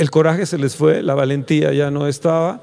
El 0.00 0.10
coraje 0.10 0.46
se 0.46 0.56
les 0.56 0.76
fue, 0.76 1.02
la 1.02 1.14
valentía 1.14 1.74
ya 1.74 1.90
no 1.90 2.06
estaba. 2.06 2.58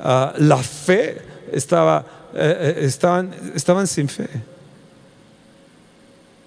ah, 0.00 0.32
la 0.38 0.56
fe 0.56 1.22
estaba, 1.52 2.04
eh, 2.34 2.74
eh, 2.80 2.84
estaban, 2.86 3.32
estaban 3.54 3.86
sin 3.86 4.08
fe. 4.08 4.28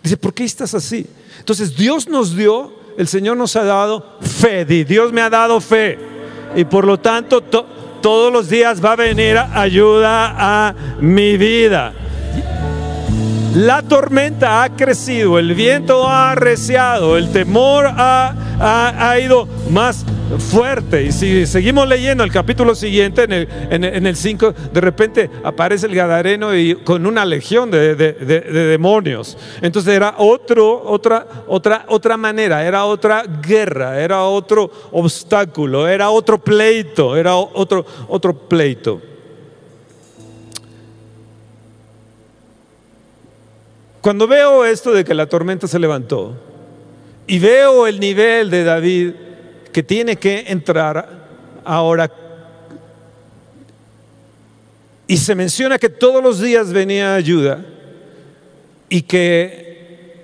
Dice, 0.04 0.18
¿por 0.18 0.34
qué 0.34 0.44
estás 0.44 0.74
así? 0.74 1.08
Entonces 1.39 1.77
Dios 1.77 2.10
nos 2.10 2.36
dio, 2.36 2.74
el 2.98 3.08
Señor 3.08 3.38
nos 3.38 3.56
ha 3.56 3.63
dado 3.63 4.18
fe. 4.20 4.65
Dios 4.65 5.13
me 5.13 5.22
ha 5.22 5.30
dado 5.30 5.62
fe. 5.62 5.98
Y 6.54 6.65
por 6.65 6.84
lo 6.84 7.00
tanto, 7.00 7.42
todos 7.42 8.34
los 8.34 8.50
días 8.50 8.84
va 8.84 8.92
a 8.92 8.98
venir 8.98 9.38
ayuda 9.38 10.36
a 10.38 10.75
mi 11.00 11.38
vida. 11.38 11.94
La 13.56 13.82
tormenta 13.84 14.63
ha 14.63 14.75
crecido, 14.75 15.39
el 15.39 15.54
viento 15.54 16.10
ha 16.10 16.32
arreciado, 16.32 17.15
el 17.15 17.32
temor 17.32 17.86
ha, 17.88 18.36
ha, 18.60 19.18
ido 19.18 19.48
más 19.70 20.06
fuerte. 20.39 21.03
Y 21.03 21.12
si 21.12 21.46
seguimos 21.46 21.88
leyendo 21.88 22.24
el 22.24 22.32
capítulo 22.32 22.75
siguiente, 22.75 23.24
en 23.24 24.05
el 24.08 24.15
5, 24.15 24.53
de 24.74 24.82
repente 24.82 25.29
aparece 25.44 25.88
el 25.88 25.96
Gadareno 25.96 26.55
y 26.55 26.75
con 26.75 27.05
una 27.05 27.25
legión 27.25 27.72
de, 27.72 27.96
demonios. 27.96 29.38
Entonces 29.62 29.94
era 29.94 30.15
otro, 30.17 30.84
otra, 30.86 31.25
otra, 31.48 31.86
otra 31.88 32.17
manera, 32.17 32.65
era 32.65 32.86
otra 32.86 33.24
guerra, 33.24 34.01
era 34.01 34.24
otro 34.24 34.72
obstáculo, 34.91 35.88
era 35.88 36.10
otro 36.10 36.38
pleito, 36.38 37.15
era 37.15 37.36
otro, 37.36 37.86
otro 38.08 38.34
pleito. 38.34 39.01
Cuando 44.01 44.27
veo 44.27 44.63
esto 44.65 44.91
de 44.91 45.03
que 45.03 45.15
la 45.15 45.25
tormenta 45.25 45.67
se 45.67 45.79
levantó 45.79 46.36
y 47.25 47.39
veo 47.39 47.88
el 47.88 48.00
nivel 48.00 48.51
de 48.51 48.63
David 48.63 49.13
que 49.75 49.84
tiene 49.84 50.15
que 50.15 50.46
entrar 50.48 51.27
ahora 51.65 52.10
y 55.05 55.17
se 55.17 55.36
menciona 55.36 55.77
que 55.77 55.89
todos 55.89 56.24
los 56.24 56.39
días 56.39 56.72
venía 56.72 57.13
ayuda 57.13 57.65
y 58.88 59.01
que 59.01 60.15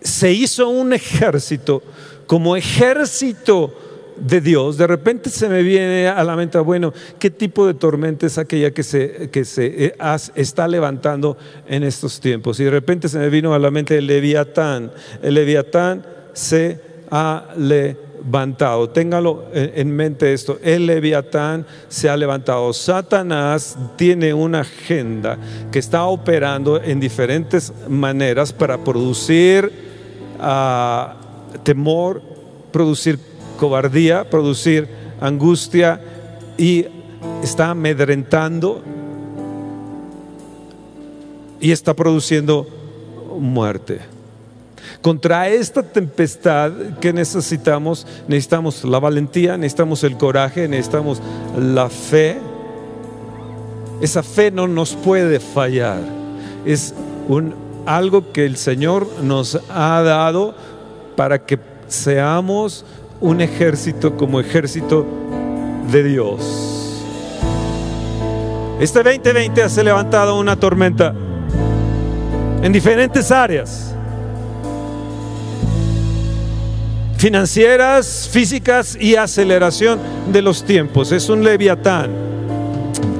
se 0.00 0.32
hizo 0.32 0.70
un 0.70 0.94
ejército 0.94 1.82
como 2.26 2.56
ejército 2.56 3.76
de 4.16 4.40
Dios, 4.40 4.78
de 4.78 4.86
repente 4.86 5.28
se 5.28 5.50
me 5.50 5.62
viene 5.62 6.08
a 6.08 6.24
la 6.24 6.34
mente, 6.34 6.58
bueno, 6.60 6.94
¿qué 7.18 7.28
tipo 7.28 7.66
de 7.66 7.74
tormenta 7.74 8.24
es 8.24 8.38
aquella 8.38 8.70
que 8.70 8.82
se, 8.82 9.28
que 9.30 9.44
se 9.44 9.88
eh, 9.88 9.94
está 10.36 10.66
levantando 10.66 11.36
en 11.68 11.82
estos 11.82 12.18
tiempos? 12.18 12.58
Y 12.60 12.64
de 12.64 12.70
repente 12.70 13.10
se 13.10 13.18
me 13.18 13.28
vino 13.28 13.52
a 13.52 13.58
la 13.58 13.70
mente 13.70 13.98
el 13.98 14.06
Leviatán. 14.06 14.90
El 15.22 15.34
Leviatán 15.34 16.02
se 16.32 16.89
ha 17.10 17.48
levantado. 17.56 18.88
Téngalo 18.90 19.44
en 19.52 19.94
mente 19.94 20.32
esto. 20.32 20.58
El 20.62 20.86
Leviatán 20.86 21.66
se 21.88 22.08
ha 22.08 22.16
levantado. 22.16 22.72
Satanás 22.72 23.76
tiene 23.96 24.32
una 24.34 24.60
agenda 24.60 25.38
que 25.70 25.78
está 25.78 26.04
operando 26.04 26.80
en 26.82 27.00
diferentes 27.00 27.72
maneras 27.88 28.52
para 28.52 28.78
producir 28.78 29.70
ah, 30.38 31.16
temor, 31.62 32.22
producir 32.72 33.18
cobardía, 33.58 34.28
producir 34.28 34.88
angustia 35.20 36.00
y 36.56 36.86
está 37.42 37.70
amedrentando 37.70 38.82
y 41.60 41.72
está 41.72 41.94
produciendo 41.94 42.66
muerte. 43.38 44.19
Contra 45.02 45.48
esta 45.48 45.82
tempestad 45.82 46.72
que 47.00 47.12
necesitamos, 47.12 48.06
necesitamos 48.28 48.84
la 48.84 48.98
valentía, 48.98 49.56
necesitamos 49.56 50.04
el 50.04 50.16
coraje, 50.16 50.68
necesitamos 50.68 51.22
la 51.58 51.88
fe. 51.88 52.38
Esa 54.00 54.22
fe 54.22 54.50
no 54.50 54.66
nos 54.68 54.94
puede 54.94 55.40
fallar. 55.40 56.00
Es 56.64 56.94
un, 57.28 57.54
algo 57.86 58.32
que 58.32 58.46
el 58.46 58.56
Señor 58.56 59.06
nos 59.22 59.58
ha 59.70 60.02
dado 60.02 60.54
para 61.16 61.44
que 61.44 61.58
seamos 61.88 62.84
un 63.20 63.40
ejército 63.40 64.16
como 64.16 64.40
ejército 64.40 65.06
de 65.90 66.02
Dios. 66.04 66.70
Este 68.80 69.02
2020 69.02 69.68
se 69.68 69.80
ha 69.80 69.84
levantado 69.84 70.38
una 70.38 70.56
tormenta 70.56 71.14
en 72.62 72.72
diferentes 72.72 73.30
áreas. 73.30 73.89
Financieras, 77.20 78.28
físicas 78.32 78.96
y 79.00 79.14
aceleración 79.14 80.00
de 80.32 80.42
los 80.42 80.64
tiempos. 80.64 81.12
Es 81.12 81.28
un 81.28 81.44
leviatán. 81.44 82.10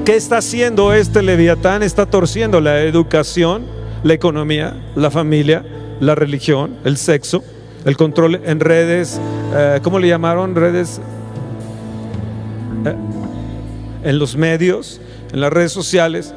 ¿Qué 0.03 0.15
está 0.15 0.39
haciendo 0.39 0.91
este 0.91 1.21
leviatán? 1.21 1.83
Está 1.83 2.07
torciendo 2.07 2.59
la 2.59 2.81
educación, 2.81 3.63
la 4.03 4.13
economía, 4.13 4.75
la 4.95 5.11
familia, 5.11 5.63
la 5.99 6.15
religión, 6.15 6.75
el 6.83 6.97
sexo 6.97 7.43
el 7.85 7.97
control 7.97 8.41
en 8.43 8.59
redes, 8.59 9.19
eh, 9.55 9.79
¿cómo 9.83 9.99
le 9.99 10.07
llamaron? 10.07 10.55
Redes 10.55 11.01
eh, 12.85 12.95
en 14.03 14.19
los 14.19 14.35
medios, 14.35 15.01
en 15.31 15.41
las 15.41 15.51
redes 15.51 15.71
sociales, 15.71 16.33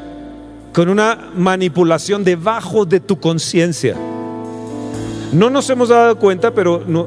con 0.73 0.89
una 0.89 1.31
manipulación 1.35 2.25
debajo 2.25 2.85
de 2.85 3.01
tu 3.01 3.19
conciencia. 3.21 3.95
No 5.33 5.51
nos 5.51 5.69
hemos 5.71 5.89
dado 5.89 6.19
cuenta, 6.19 6.53
pero 6.53 6.83
eh, 6.83 7.07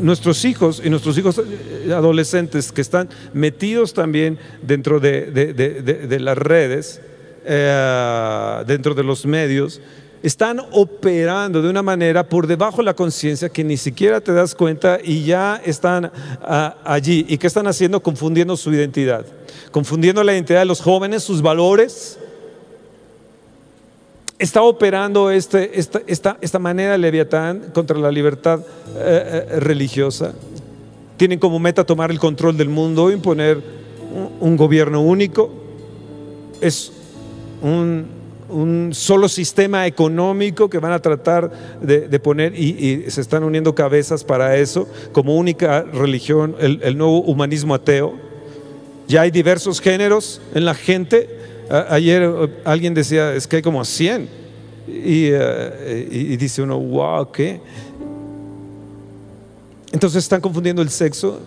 nuestros 0.00 0.44
hijos 0.44 0.82
y 0.84 0.90
nuestros 0.90 1.16
hijos 1.18 1.40
adolescentes 1.90 2.72
que 2.72 2.80
están 2.80 3.08
metidos 3.32 3.94
también 3.94 4.38
dentro 4.62 5.00
de, 5.00 6.18
las 6.20 6.38
redes, 6.38 7.00
dentro 8.66 8.94
de 8.94 9.02
los 9.04 9.26
medios, 9.26 9.80
están 10.22 10.60
operando 10.70 11.60
de 11.60 11.68
una 11.68 11.82
manera 11.82 12.28
por 12.28 12.46
debajo 12.46 12.78
de 12.78 12.84
la 12.84 12.94
conciencia 12.94 13.48
que 13.48 13.64
ni 13.64 13.76
siquiera 13.76 14.20
te 14.20 14.32
das 14.32 14.54
cuenta 14.54 14.98
y 15.02 15.24
ya 15.24 15.60
están 15.64 16.12
ah, 16.42 16.76
allí. 16.84 17.26
¿Y 17.28 17.38
qué 17.38 17.48
están 17.48 17.66
haciendo? 17.66 18.00
Confundiendo 18.02 18.56
su 18.56 18.72
identidad, 18.72 19.26
confundiendo 19.70 20.22
la 20.22 20.32
identidad 20.32 20.60
de 20.60 20.66
los 20.66 20.80
jóvenes, 20.80 21.24
sus 21.24 21.42
valores. 21.42 22.18
Está 24.42 24.62
operando 24.62 25.30
este, 25.30 25.78
esta, 25.78 26.02
esta, 26.06 26.36
esta, 26.40 26.58
manera 26.58 26.98
Leviatán 26.98 27.70
contra 27.72 27.96
la 27.98 28.10
libertad 28.10 28.60
eh, 28.96 29.46
eh, 29.50 29.60
religiosa. 29.60 30.32
Tienen 31.16 31.38
como 31.38 31.58
meta 31.58 31.84
tomar 31.84 32.10
el 32.10 32.18
control 32.18 32.56
del 32.56 32.68
mundo, 32.68 33.10
imponer 33.12 33.62
un 34.40 34.56
gobierno 34.56 35.00
único. 35.00 35.50
Es 36.60 36.92
un 37.62 38.22
un 38.52 38.90
solo 38.92 39.28
sistema 39.28 39.86
económico 39.86 40.68
que 40.68 40.78
van 40.78 40.92
a 40.92 41.00
tratar 41.00 41.50
de, 41.80 42.20
poner 42.20 42.54
y, 42.54 43.10
se 43.10 43.20
están 43.20 43.42
uniendo 43.42 43.74
cabezas 43.74 44.22
para 44.24 44.56
eso 44.56 44.88
como 45.12 45.36
única 45.36 45.82
religión, 45.82 46.54
el, 46.60 46.96
nuevo 46.96 47.22
humanismo 47.22 47.74
ateo. 47.74 48.14
Ya 49.08 49.22
hay 49.22 49.30
diversos 49.30 49.80
géneros 49.80 50.40
en 50.54 50.64
la 50.64 50.74
gente. 50.74 51.41
Ayer 51.88 52.22
eh, 52.22 52.48
alguien 52.64 52.94
decía, 52.94 53.34
es 53.34 53.46
que 53.46 53.56
hay 53.56 53.62
como 53.62 53.84
100. 53.84 54.28
Eh, 54.88 56.08
y, 56.10 56.36
dice 56.36 56.62
uno, 56.62 56.78
wow, 56.78 57.30
¿qué? 57.30 57.60
Entonces 59.92 60.24
están 60.24 60.40
confundiendo 60.40 60.82
el 60.82 60.90
sexo, 60.90 61.40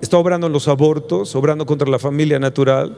está 0.00 0.18
obrando 0.18 0.46
en 0.46 0.52
los 0.52 0.68
abortos, 0.68 1.34
obrando 1.34 1.66
contra 1.66 1.88
la 1.88 1.98
familia 1.98 2.38
natural 2.38 2.96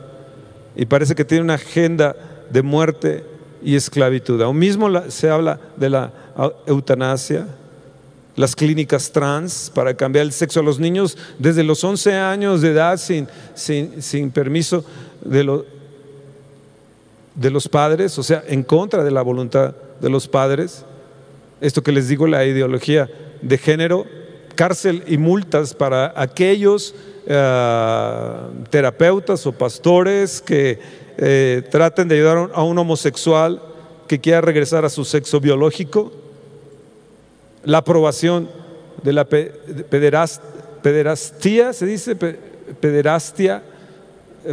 y 0.77 0.85
parece 0.87 1.15
que 1.15 1.25
tiene 1.25 1.45
una 1.45 1.55
agenda 1.55 2.15
de 2.51 2.63
muerte 2.63 3.25
y 3.63 3.77
esclavitud. 3.77 4.41
Aún 4.43 4.59
mismo 4.59 4.89
se 5.09 5.31
habla 5.31 5.61
de 5.77 5.91
la 5.91 6.13
eutanasia, 6.67 7.47
las 8.37 8.57
clínicas 8.57 9.13
trans 9.13 9.71
para 9.75 9.95
cambiar 9.95 10.25
el 10.25 10.33
sexo 10.33 10.61
a 10.61 10.63
los 10.63 10.79
niños 10.79 11.17
desde 11.39 11.63
los 11.63 11.83
11 11.83 12.15
años 12.15 12.61
de 12.63 12.71
edad 12.71 12.97
sin, 12.97 13.29
sin, 13.55 14.31
permiso 14.31 14.85
de, 15.25 15.63
de 17.35 17.51
los 17.51 17.69
padres, 17.69 18.19
o 18.19 18.23
sea, 18.23 18.43
en 18.47 18.63
contra 18.63 19.05
de 19.05 19.11
la 19.11 19.23
voluntad 19.23 19.75
de 20.01 20.11
los 20.11 20.29
padres. 20.29 20.85
Esto 21.61 21.83
que 21.83 21.93
les 21.93 22.09
digo, 22.09 22.27
la 22.27 22.45
ideología 22.45 23.11
de 23.43 23.59
género, 23.59 24.07
cárcel 24.55 25.05
y 25.07 25.17
multas 25.17 25.75
para 25.75 26.13
aquellos 26.17 26.95
eh, 27.27 28.37
terapeutas 28.71 29.47
o 29.47 29.53
pastores 29.53 30.41
que 30.41 30.79
eh, 31.19 31.63
traten 31.71 32.09
de 32.09 32.17
ayudar 32.17 32.51
a 32.55 32.63
un 32.63 32.79
homosexual 32.79 33.63
que 34.09 34.21
quiera 34.21 34.41
regresar 34.41 34.85
a 34.85 34.91
su 34.91 35.05
sexo 35.05 35.39
biológico, 35.41 36.13
la 37.63 37.79
aprobación 37.79 38.49
de 39.03 39.13
la 39.13 39.25
pederastía, 40.83 41.73
se 41.73 41.87
dice 41.87 42.17
pederastia, 42.17 43.63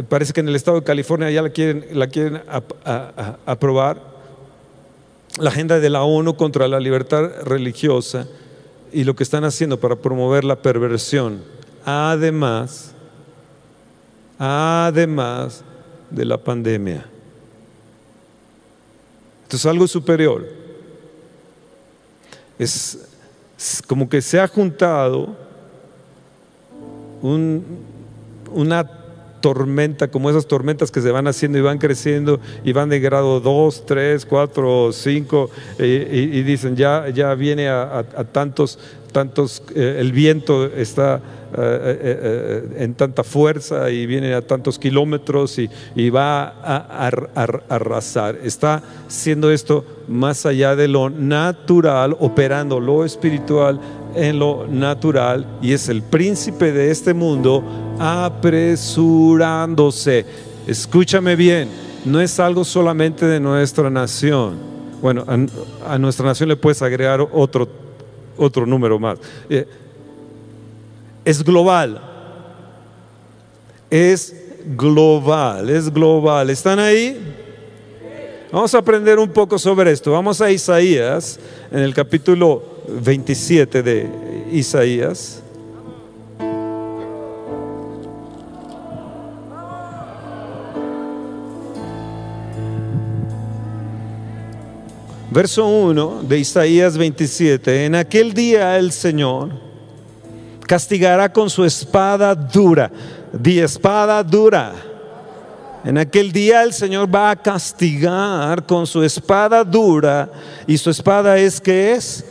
parece 0.08 0.32
que 0.32 0.40
en 0.40 0.48
el 0.48 0.56
estado 0.56 0.80
de 0.80 0.84
California 0.84 1.30
ya 1.30 1.42
la 1.42 1.50
quieren, 1.50 1.86
la 1.92 2.08
quieren 2.08 2.42
aprobar, 3.46 4.02
la 5.38 5.50
agenda 5.50 5.78
de 5.78 5.90
la 5.90 6.02
ONU 6.02 6.36
contra 6.36 6.66
la 6.68 6.80
libertad 6.80 7.30
religiosa 7.44 8.26
y 8.92 9.04
lo 9.04 9.14
que 9.14 9.22
están 9.22 9.44
haciendo 9.44 9.78
para 9.78 9.96
promover 9.96 10.44
la 10.44 10.56
perversión. 10.56 11.42
Además, 11.84 12.92
además 14.38 15.62
de 16.10 16.24
la 16.24 16.38
pandemia. 16.38 17.06
Esto 19.44 19.56
es 19.56 19.66
algo 19.66 19.86
superior. 19.86 20.46
Es, 22.58 22.98
como 23.86 24.08
que 24.08 24.20
se 24.20 24.38
ha 24.38 24.46
juntado 24.46 25.36
una 28.52 28.97
tormenta, 29.40 30.08
como 30.08 30.30
esas 30.30 30.46
tormentas 30.46 30.90
que 30.90 31.00
se 31.00 31.10
van 31.10 31.26
haciendo 31.26 31.58
y 31.58 31.62
van 31.62 31.78
creciendo 31.78 32.40
y 32.64 32.72
van 32.72 32.88
de 32.88 33.00
grado 33.00 33.40
2, 33.40 33.86
3, 33.86 34.26
4, 34.26 34.92
5 34.92 35.50
y, 35.78 36.42
dicen 36.42 36.76
ya, 36.76 37.08
ya 37.08 37.34
viene 37.34 37.68
a, 37.68 38.04
tantos, 38.32 38.78
tantos, 39.12 39.62
eh, 39.74 39.96
el 39.98 40.12
viento 40.12 40.66
está 40.66 41.20
eh, 41.56 41.98
eh, 42.02 42.84
en 42.84 42.92
tanta 42.92 43.24
fuerza 43.24 43.90
y 43.90 44.04
viene 44.04 44.34
a 44.34 44.42
tantos 44.42 44.78
kilómetros 44.78 45.58
y, 45.58 46.10
va 46.10 46.44
a, 46.44 47.08
arrasar. 47.68 48.38
Está 48.42 48.82
siendo 49.08 49.50
esto 49.50 49.84
más 50.08 50.44
allá 50.44 50.76
de 50.76 50.88
lo 50.88 51.08
natural, 51.08 52.14
operando 52.20 52.80
lo 52.80 53.02
espiritual 53.02 53.80
en 54.18 54.38
lo 54.38 54.66
natural 54.66 55.46
y 55.62 55.72
es 55.72 55.88
el 55.88 56.02
príncipe 56.02 56.72
de 56.72 56.90
este 56.90 57.14
mundo 57.14 57.64
apresurándose. 57.98 60.26
Escúchame 60.66 61.36
bien, 61.36 61.70
no 62.04 62.20
es 62.20 62.40
algo 62.40 62.64
solamente 62.64 63.24
de 63.26 63.38
nuestra 63.38 63.88
nación. 63.88 64.56
Bueno, 65.00 65.24
a, 65.86 65.98
nuestra 65.98 66.26
nación 66.26 66.48
le 66.48 66.56
puedes 66.56 66.82
agregar 66.82 67.20
otro, 67.32 67.68
otro 68.36 68.66
número 68.66 68.98
más. 68.98 69.20
Eh, 69.48 69.64
es 71.24 71.44
global. 71.44 72.02
Es 73.88 74.34
global, 74.76 75.70
es 75.70 75.92
global. 75.92 76.50
¿Están 76.50 76.80
ahí? 76.80 77.36
Vamos 78.50 78.74
a 78.74 78.78
aprender 78.78 79.18
un 79.18 79.30
poco 79.30 79.58
sobre 79.58 79.92
esto. 79.92 80.10
Vamos 80.10 80.40
a 80.40 80.50
Isaías, 80.50 81.38
en 81.70 81.78
el 81.78 81.94
capítulo 81.94 82.77
27 83.00 83.82
de 83.82 84.10
Isaías. 84.52 85.42
Verso 95.30 95.66
1 95.66 96.22
de 96.22 96.38
Isaías 96.38 96.96
27. 96.96 97.84
En 97.84 97.94
aquel 97.94 98.32
día 98.32 98.78
el 98.78 98.92
Señor 98.92 99.50
castigará 100.66 101.32
con 101.32 101.50
su 101.50 101.64
espada 101.64 102.34
dura. 102.34 102.90
Di 103.32 103.60
espada 103.60 104.22
dura. 104.22 104.72
En 105.84 105.98
aquel 105.98 106.32
día 106.32 106.62
el 106.62 106.72
Señor 106.72 107.14
va 107.14 107.30
a 107.30 107.36
castigar 107.36 108.64
con 108.64 108.86
su 108.86 109.02
espada 109.02 109.62
dura. 109.64 110.30
Y 110.66 110.78
su 110.78 110.90
espada 110.90 111.38
es 111.38 111.60
que 111.60 111.92
es 111.92 112.24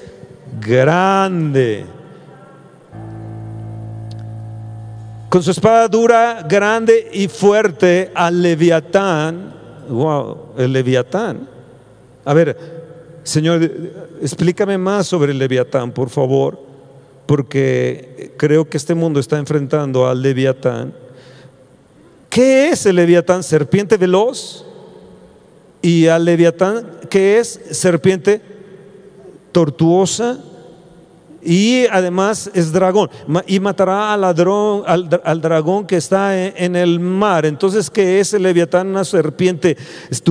grande. 0.60 1.86
Con 5.30 5.44
su 5.44 5.52
espada 5.52 5.88
dura, 5.88 6.46
grande 6.48 7.10
y 7.12 7.28
fuerte 7.28 8.12
al 8.16 8.42
leviatán. 8.42 9.54
Wow, 9.90 10.54
el 10.58 10.72
leviatán. 10.74 11.48
A 12.24 12.34
ver, 12.34 12.58
Señor, 13.24 13.62
explícame 14.22 14.78
más 14.78 15.08
sobre 15.08 15.34
el 15.34 15.38
leviatán, 15.38 15.92
por 15.92 16.10
favor, 16.10 16.60
porque 17.26 18.34
creo 18.38 18.70
que 18.70 18.78
este 18.78 18.96
mundo 18.96 19.20
está 19.20 19.38
enfrentando 19.38 20.08
al 20.08 20.22
leviatán. 20.22 20.94
¿Qué 22.30 22.70
es 22.70 22.86
el 22.86 22.96
leviatán? 22.96 23.44
Serpiente 23.44 23.98
veloz. 23.98 24.66
Y 25.82 26.08
al 26.08 26.26
leviatán, 26.26 27.00
¿qué 27.10 27.40
es? 27.40 27.60
Serpiente 27.72 28.42
tortuosa 29.58 30.38
y 31.42 31.86
además 31.88 32.50
es 32.54 32.72
dragón 32.72 33.10
y 33.46 33.60
matará 33.60 34.14
al, 34.14 34.22
ladrón, 34.22 34.84
al, 34.86 35.42
dragón 35.42 35.86
que 35.86 35.98
está 35.98 36.48
en, 36.48 36.76
el 36.76 37.00
mar. 37.00 37.46
Entonces, 37.46 37.90
¿qué 37.90 38.20
es 38.20 38.34
el 38.34 38.44
leviatán? 38.44 38.88
Una 38.88 39.06
serpiente 39.06 39.78
es 40.10 40.24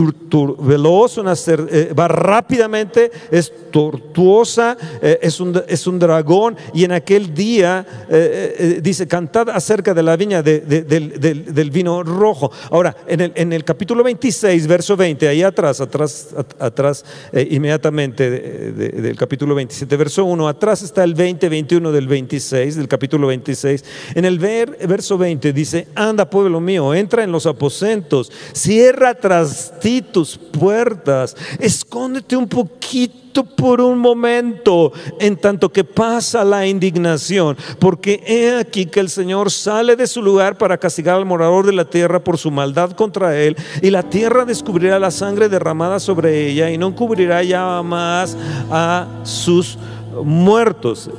veloz, 0.59 1.19
una 1.19 1.33
eh, 1.33 1.95
va 1.99 2.09
rápidamente, 2.09 3.11
es 3.31 3.53
tortuosa, 3.71 4.77
eh, 5.01 5.19
es, 5.23 5.40
un, 5.40 5.62
es, 5.69 5.87
un, 5.87 5.99
dragón. 5.99 6.57
Y 6.75 6.85
en 6.85 6.92
aquel 6.92 7.35
día 7.35 7.87
eh, 8.09 8.81
dice, 8.83 9.07
cantad 9.07 9.51
acerca 9.51 9.95
de 9.95 10.03
la 10.03 10.16
viña 10.16 10.42
del, 10.42 11.71
vino 11.71 12.03
rojo. 12.03 12.51
Ahora, 12.71 12.97
en 13.07 13.21
el, 13.21 13.33
en 13.35 13.53
el, 13.53 13.64
capítulo 13.64 14.03
26, 14.05 14.66
verso 14.66 14.97
20, 14.97 15.29
ahí 15.29 15.42
atrás, 15.42 15.81
atrás, 15.81 16.35
atrás, 16.59 17.05
inmediatamente 17.33 18.31
del 18.31 19.16
capítulo 19.16 19.55
27, 19.55 19.97
verso 19.97 20.25
1, 20.25 20.49
atrás 20.49 20.83
está 20.83 21.06
el 21.07 21.14
20, 21.14 21.49
21 21.49 21.92
del 21.92 22.07
26, 22.07 22.77
del 22.77 22.88
capítulo 22.88 23.29
26. 23.29 23.85
En 24.14 24.25
el 24.25 24.38
verso 24.38 25.16
20 25.16 25.53
dice, 25.53 25.88
anda 25.95 26.29
pueblo 26.29 26.61
mío, 26.61 26.92
entra 26.92 27.25
en 27.25 27.33
los 27.33 27.47
aposentos, 27.47 28.31
cierra 28.53 29.14
tras 29.14 29.73
ti 29.81 30.03
tus 30.03 30.37
puertas, 30.37 31.37
escóndete 31.59 32.37
un 32.37 32.49
poquito 32.49 33.45
por 33.45 33.81
un 33.81 33.99
momento, 33.99 34.92
en 35.21 35.37
tanto 35.37 35.71
que 35.71 35.85
pasa 35.85 36.45
la 36.45 36.66
indignación, 36.66 37.57
porque 37.79 38.23
he 38.27 38.59
aquí 38.59 38.87
que 38.87 39.01
el 39.01 39.11
Señor 39.11 39.51
sale 39.51 39.97
de 39.97 40.07
su 40.07 40.23
lugar 40.23 40.57
para 40.57 40.79
castigar 40.79 41.16
al 41.16 41.27
morador 41.27 41.66
de 41.66 41.73
la 41.73 41.85
tierra 41.85 42.25
por 42.25 42.38
su 42.38 42.51
maldad 42.51 42.92
contra 42.92 43.38
él, 43.38 43.57
y 43.83 43.90
la 43.90 44.03
tierra 44.05 44.45
descubrirá 44.45 44.99
la 44.99 45.11
sangre 45.11 45.49
derramada 45.49 46.01
sobre 46.01 46.49
ella 46.49 46.71
y 46.71 46.79
no 46.79 46.95
cubrirá 46.95 47.42
ya 47.42 47.83
más 47.83 48.37
a 48.71 49.07
sus 49.25 49.79
muertos. 50.24 51.11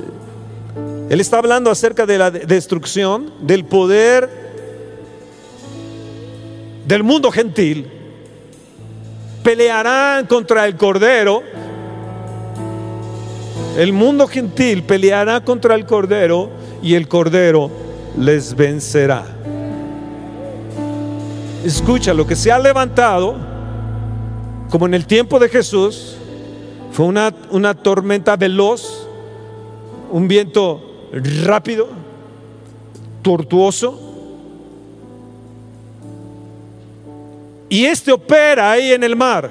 Él 1.08 1.20
está 1.20 1.38
hablando 1.38 1.70
acerca 1.70 2.04
de 2.04 2.18
la 2.18 2.30
destrucción 2.30 3.32
del 3.40 3.64
poder 3.64 4.48
del 6.86 7.02
mundo 7.02 7.30
gentil. 7.30 7.86
Pelearán 9.42 10.26
contra 10.26 10.66
el 10.66 10.76
Cordero. 10.76 11.42
El 13.76 13.92
mundo 13.92 14.26
gentil 14.26 14.82
peleará 14.82 15.42
contra 15.42 15.74
el 15.74 15.86
Cordero 15.86 16.50
y 16.82 16.94
el 16.94 17.08
Cordero 17.08 17.70
les 18.18 18.54
vencerá. 18.54 19.24
Escucha, 21.64 22.12
lo 22.12 22.26
que 22.26 22.36
se 22.36 22.52
ha 22.52 22.58
levantado, 22.58 23.36
como 24.70 24.86
en 24.86 24.94
el 24.94 25.06
tiempo 25.06 25.38
de 25.38 25.48
Jesús, 25.48 26.17
fue 26.92 27.06
una, 27.06 27.32
una 27.50 27.74
tormenta 27.74 28.36
veloz, 28.36 29.06
un 30.10 30.26
viento 30.26 31.08
rápido, 31.44 31.88
tortuoso. 33.22 34.00
Y 37.68 37.84
este 37.84 38.12
opera 38.12 38.72
ahí 38.72 38.92
en 38.92 39.04
el 39.04 39.14
mar. 39.14 39.50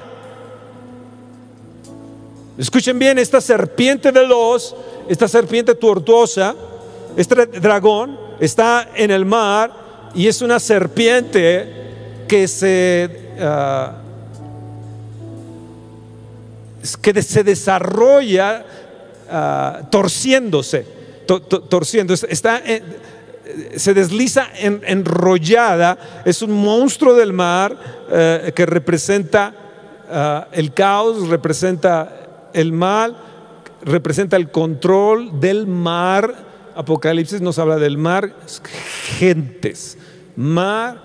Escuchen 2.57 2.97
bien, 2.97 3.19
esta 3.19 3.39
serpiente 3.39 4.11
veloz, 4.11 4.75
esta 5.07 5.27
serpiente 5.27 5.75
tortuosa, 5.75 6.55
este 7.15 7.45
dragón 7.45 8.19
está 8.39 8.89
en 8.95 9.11
el 9.11 9.25
mar 9.25 9.71
y 10.15 10.27
es 10.27 10.41
una 10.41 10.59
serpiente 10.59 12.25
que 12.27 12.47
se... 12.47 13.27
Ah, 13.39 14.01
que 16.95 17.21
se 17.21 17.43
desarrolla 17.43 18.65
ah, 19.29 19.81
torciéndose, 19.89 20.85
torciendo, 21.25 22.13
está, 22.13 22.61
se 23.75 23.93
desliza 23.93 24.47
enrollada, 24.59 25.97
es 26.25 26.41
un 26.41 26.51
monstruo 26.51 27.13
del 27.13 27.33
mar 27.33 27.77
eh, 28.11 28.51
que 28.55 28.65
representa 28.65 29.53
ah, 30.09 30.47
el 30.51 30.73
caos, 30.73 31.27
representa 31.27 32.49
el 32.53 32.71
mal, 32.71 33.17
representa 33.83 34.35
el 34.37 34.51
control 34.51 35.39
del 35.39 35.67
mar. 35.67 36.47
Apocalipsis 36.75 37.41
nos 37.41 37.57
habla 37.59 37.77
del 37.77 37.97
mar, 37.97 38.33
gentes, 39.17 39.97
mar, 40.35 41.01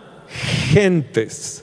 gentes. 0.73 1.62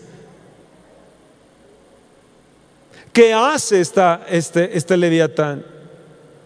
¿Qué 3.19 3.34
hace 3.34 3.82
esta, 3.82 4.21
este, 4.29 4.77
este 4.77 4.95
leviatán? 4.95 5.62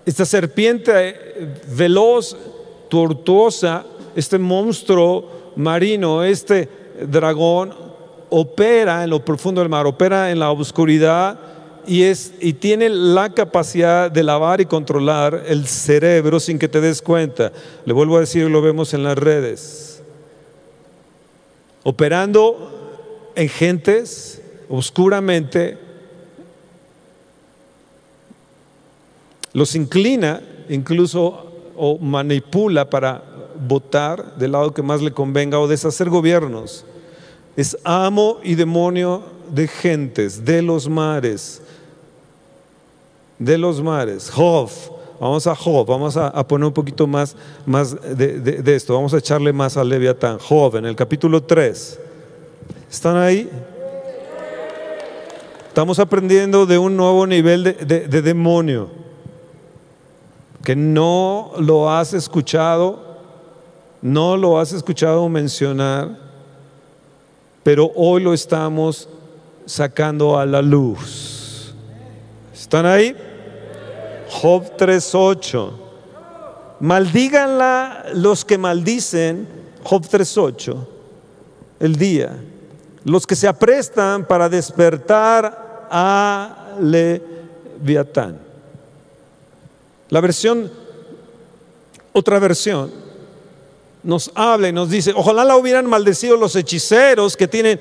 Esta 0.08 0.26
serpiente 0.26 0.92
eh, 0.96 1.62
veloz, 1.68 2.36
tortuosa, 2.90 3.86
este 4.16 4.40
monstruo 4.40 5.54
marino, 5.56 6.24
este 6.24 6.68
dragón, 7.08 7.76
opera 8.32 9.04
en 9.04 9.12
lo 9.12 9.24
profundo 9.24 9.62
del 9.62 9.70
mar, 9.70 9.86
opera 9.86 10.32
en 10.32 10.40
la 10.40 10.50
oscuridad 10.50 11.40
y, 11.86 12.02
es, 12.02 12.34
y 12.40 12.54
tiene 12.54 12.90
la 12.90 13.32
capacidad 13.32 14.10
de 14.10 14.24
lavar 14.24 14.60
y 14.60 14.66
controlar 14.66 15.44
el 15.46 15.68
cerebro 15.68 16.40
sin 16.40 16.58
que 16.58 16.68
te 16.68 16.82
des 16.82 17.04
cuenta. 17.04 17.52
Le 17.86 17.94
vuelvo 17.94 18.18
a 18.18 18.22
decir, 18.22 18.50
lo 18.50 18.64
vemos 18.64 18.96
en 18.96 19.04
las 19.04 19.16
redes. 19.16 20.02
operando 21.84 23.32
en 23.36 23.48
gentes 23.48 24.42
oscuramente, 24.70 25.83
los 29.54 29.76
inclina 29.76 30.42
incluso 30.68 31.52
o 31.76 31.98
manipula 32.00 32.90
para 32.90 33.24
votar 33.68 34.36
del 34.36 34.52
lado 34.52 34.74
que 34.74 34.82
más 34.82 35.02
le 35.02 35.12
convenga 35.12 35.60
o 35.60 35.68
deshacer 35.68 36.10
gobiernos. 36.10 36.86
Es 37.56 37.78
amo 37.84 38.40
y 38.44 38.56
demonio 38.56 39.24
de 39.50 39.68
gentes, 39.68 40.44
de 40.44 40.62
los 40.62 40.90
mares, 40.90 41.62
de 43.38 43.58
los 43.58 43.82
mares. 43.82 44.32
Job, 44.32 44.70
vamos 45.20 45.46
a 45.46 45.56
Job, 45.56 45.88
vamos 45.88 46.18
a, 46.18 46.48
poner 46.48 46.68
un 46.68 46.74
poquito 46.74 47.06
más, 47.06 47.36
más 47.66 47.96
de, 48.02 48.40
de, 48.40 48.76
esto, 48.76 48.96
vamos 48.96 49.14
a 49.14 49.20
echarle 49.20 49.54
más 49.54 49.78
a 49.78 49.84
Leviatán. 49.84 50.40
Job, 50.40 50.78
en 50.78 50.86
el 50.86 50.96
capítulo 50.96 51.44
3. 51.44 52.00
¿Están 52.90 53.18
ahí? 53.18 53.50
Estamos 55.68 56.00
aprendiendo 56.00 56.66
de 56.66 56.78
un 56.78 56.96
nuevo 56.96 57.26
nivel 57.26 57.64
de 57.64 58.22
demonio 58.22 59.04
que 60.64 60.76
no 60.76 61.52
lo 61.60 61.92
has 61.92 62.14
escuchado 62.14 63.14
no 64.04 64.36
lo 64.36 64.60
has 64.60 64.74
escuchado 64.74 65.30
mencionar, 65.30 66.10
pero 67.64 67.90
hoy 67.96 68.22
lo 68.22 68.34
estamos 68.34 69.08
sacando 69.66 70.38
a 70.38 70.46
la 70.46 70.62
luz. 70.62 71.74
¿Están 72.54 72.86
ahí? 72.86 73.16
Job 74.30 74.76
3.8. 74.76 75.72
Maldíganla 76.82 78.08
los 78.14 78.44
que 78.44 78.58
maldicen, 78.58 79.48
Job 79.84 80.04
3.8, 80.04 80.86
el 81.80 81.96
día. 81.96 82.44
Los 83.06 83.26
que 83.26 83.38
se 83.38 83.48
aprestan 83.48 84.26
para 84.26 84.50
despertar 84.50 85.88
a 85.90 86.76
Leviatán. 86.82 88.38
La 90.14 90.22
versión, 90.22 90.72
otra 92.12 92.38
versión, 92.38 92.92
nos 94.04 94.32
habla 94.36 94.70
y 94.70 94.72
nos 94.72 94.92
dice, 94.92 95.12
ojalá 95.16 95.44
la 95.44 95.58
hubieran 95.58 95.88
maldecido 95.88 96.38
los 96.38 96.56
hechiceros 96.56 97.36
que 97.36 97.48
tienen 97.48 97.80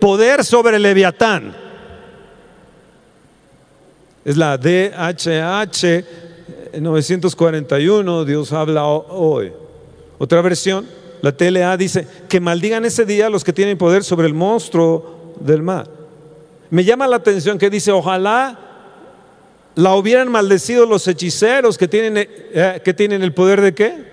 poder 0.00 0.44
sobre 0.44 0.76
el 0.76 0.84
leviatán. 0.84 1.56
Es 4.24 4.36
la 4.36 4.56
DHH 4.58 6.04
941, 6.80 8.24
Dios 8.26 8.52
habla 8.52 8.86
hoy. 8.86 9.52
Otra 10.18 10.40
versión, 10.40 10.86
la 11.20 11.36
TLA 11.36 11.76
dice, 11.78 12.06
que 12.28 12.38
maldigan 12.38 12.84
ese 12.84 13.04
día 13.04 13.28
los 13.28 13.42
que 13.42 13.52
tienen 13.52 13.76
poder 13.76 14.04
sobre 14.04 14.28
el 14.28 14.34
monstruo 14.34 15.34
del 15.40 15.64
mar. 15.64 15.90
Me 16.70 16.84
llama 16.84 17.08
la 17.08 17.16
atención 17.16 17.58
que 17.58 17.70
dice, 17.70 17.90
ojalá 17.90 18.71
la 19.74 19.94
hubieran 19.94 20.30
maldecido 20.30 20.86
los 20.86 21.06
hechiceros 21.08 21.78
que 21.78 21.88
tienen, 21.88 22.28
eh, 22.28 22.80
que 22.84 22.94
tienen 22.94 23.22
el 23.22 23.32
poder 23.32 23.60
de 23.60 23.74
qué? 23.74 24.12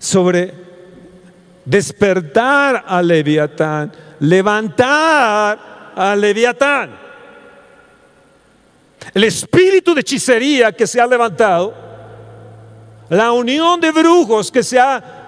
sobre 0.00 0.52
despertar 1.64 2.84
a 2.86 3.02
Leviatán, 3.02 3.92
levantar 4.18 5.92
a 5.94 6.16
Leviatán. 6.16 6.98
El 9.12 9.24
espíritu 9.24 9.94
de 9.94 10.00
hechicería 10.00 10.72
que 10.72 10.86
se 10.86 11.00
ha 11.00 11.06
levantado, 11.06 11.74
la 13.10 13.30
unión 13.30 13.78
de 13.78 13.90
brujos 13.92 14.50
que 14.50 14.62
se 14.62 14.78
ha 14.78 15.19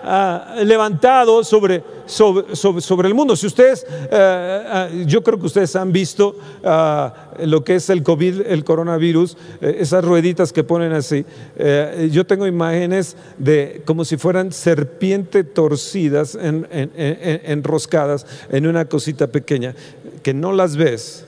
Levantado 0.64 1.44
sobre, 1.44 1.82
sobre, 2.06 3.08
el 3.08 3.14
mundo. 3.14 3.36
Si 3.36 3.46
ustedes, 3.46 3.86
eh, 3.88 4.08
eh, 4.10 5.04
yo 5.06 5.22
creo 5.22 5.38
que 5.38 5.46
ustedes 5.46 5.76
han 5.76 5.92
visto 5.92 6.36
ah, 6.64 7.30
lo 7.44 7.62
que 7.62 7.76
es 7.76 7.88
el 7.90 8.02
COVID, 8.02 8.42
el 8.46 8.64
coronavirus, 8.64 9.36
eh, 9.60 9.76
esas 9.80 10.04
rueditas 10.04 10.52
que 10.52 10.64
ponen 10.64 10.92
así. 10.92 11.24
yo 12.10 12.26
tengo 12.26 12.46
imágenes 12.46 13.16
de 13.38 13.82
como 13.84 14.04
si 14.04 14.16
fueran 14.16 14.52
serpientes 14.52 15.54
torcidas, 15.54 16.36
enroscadas 16.40 18.26
en 18.50 18.66
una 18.66 18.86
cosita 18.86 19.28
pequeña, 19.28 19.74
que 20.22 20.34
no 20.34 20.52
las 20.52 20.76
ves 20.76 21.26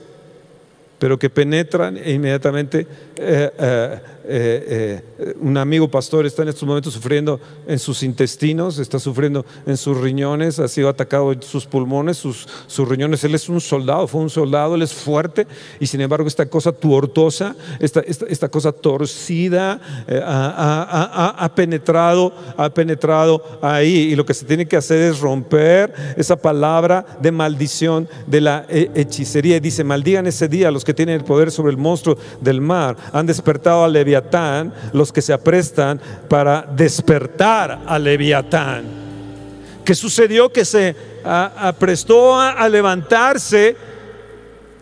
pero 0.99 1.19
que 1.19 1.29
penetran 1.29 1.97
inmediatamente 1.97 2.87
eh, 3.17 3.51
eh, 3.59 3.99
eh, 4.27 5.35
un 5.39 5.57
amigo 5.57 5.87
pastor 5.87 6.25
está 6.25 6.41
en 6.41 6.49
estos 6.49 6.67
momentos 6.67 6.93
sufriendo 6.93 7.39
en 7.67 7.79
sus 7.79 8.03
intestinos, 8.03 8.79
está 8.79 8.99
sufriendo 8.99 9.45
en 9.65 9.77
sus 9.77 9.99
riñones, 9.99 10.59
ha 10.59 10.67
sido 10.67 10.89
atacado 10.89 11.31
en 11.31 11.41
sus 11.41 11.65
pulmones, 11.65 12.17
sus, 12.17 12.47
sus 12.67 12.87
riñones. 12.87 13.23
Él 13.23 13.35
es 13.35 13.47
un 13.49 13.61
soldado, 13.61 14.07
fue 14.07 14.21
un 14.21 14.29
soldado, 14.29 14.75
él 14.75 14.81
es 14.81 14.93
fuerte 14.93 15.47
y 15.79 15.87
sin 15.87 16.01
embargo 16.01 16.27
esta 16.27 16.45
cosa 16.47 16.71
tuortosa, 16.71 17.55
esta, 17.79 18.01
esta, 18.01 18.49
cosa 18.49 18.71
torcida 18.71 19.79
ha, 20.07 21.35
ha, 21.37 21.55
penetrado, 21.55 22.33
ha 22.57 22.69
penetrado 22.69 23.43
ahí 23.61 24.11
y 24.11 24.15
lo 24.15 24.25
que 24.25 24.33
se 24.33 24.45
tiene 24.45 24.65
que 24.65 24.77
hacer 24.77 25.01
es 25.01 25.19
romper 25.19 25.93
esa 26.17 26.35
palabra 26.35 27.05
de 27.21 27.31
maldición 27.31 28.07
de 28.27 28.41
la 28.41 28.65
hechicería. 28.69 29.57
Y 29.57 29.59
dice, 29.59 29.83
maldigan 29.83 30.27
ese 30.27 30.47
día 30.47 30.71
los 30.71 30.83
que 30.83 30.93
tienen 30.93 31.15
el 31.15 31.23
poder 31.23 31.51
sobre 31.51 31.71
el 31.71 31.77
monstruo 31.77 32.17
del 32.41 32.61
mar. 32.61 32.97
Han 33.11 33.25
despertado 33.25 33.83
a 33.83 33.87
Leviatán 33.87 34.14
los 34.93 35.11
que 35.11 35.21
se 35.21 35.33
aprestan 35.33 35.99
para 36.27 36.61
despertar 36.61 37.81
a 37.85 37.99
Leviatán. 37.99 38.83
¿Qué 39.83 39.93
sucedió? 39.93 40.51
Que 40.51 40.65
se 40.65 40.95
aprestó 41.23 42.39
a, 42.39 42.67
levantarse 42.69 43.75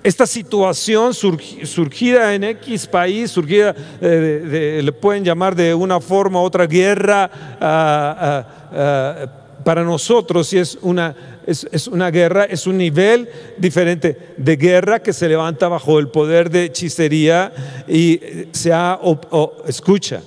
esta 0.03 0.25
situación 0.25 1.13
surgida 1.13 2.33
en 2.33 2.43
X 2.43 2.87
país, 2.87 3.31
surgida, 3.31 3.73
eh, 4.01 4.81
le 4.83 4.91
pueden 4.91 5.23
llamar 5.23 5.55
de 5.55 5.73
una 5.73 6.01
forma 6.01 6.41
u 6.41 6.43
otra 6.43 6.65
guerra, 6.67 7.29
ah, 7.59 8.17
ah, 8.19 8.45
ah, 8.73 9.25
para 9.63 9.83
nosotros 9.83 10.47
si 10.47 10.57
es 10.57 10.77
una 10.81 11.32
es, 11.45 11.87
una 11.87 12.11
guerra, 12.11 12.45
es 12.45 12.67
un 12.67 12.77
nivel 12.77 13.29
diferente 13.57 14.17
de 14.37 14.55
guerra 14.55 15.01
que 15.01 15.13
se 15.13 15.27
levanta 15.27 15.67
bajo 15.67 15.99
el 15.99 16.07
poder 16.07 16.49
de 16.49 16.65
hechicería 16.65 17.51
y 17.87 18.19
se 18.51 18.71
ha, 18.71 18.99
escucha, 19.67 20.21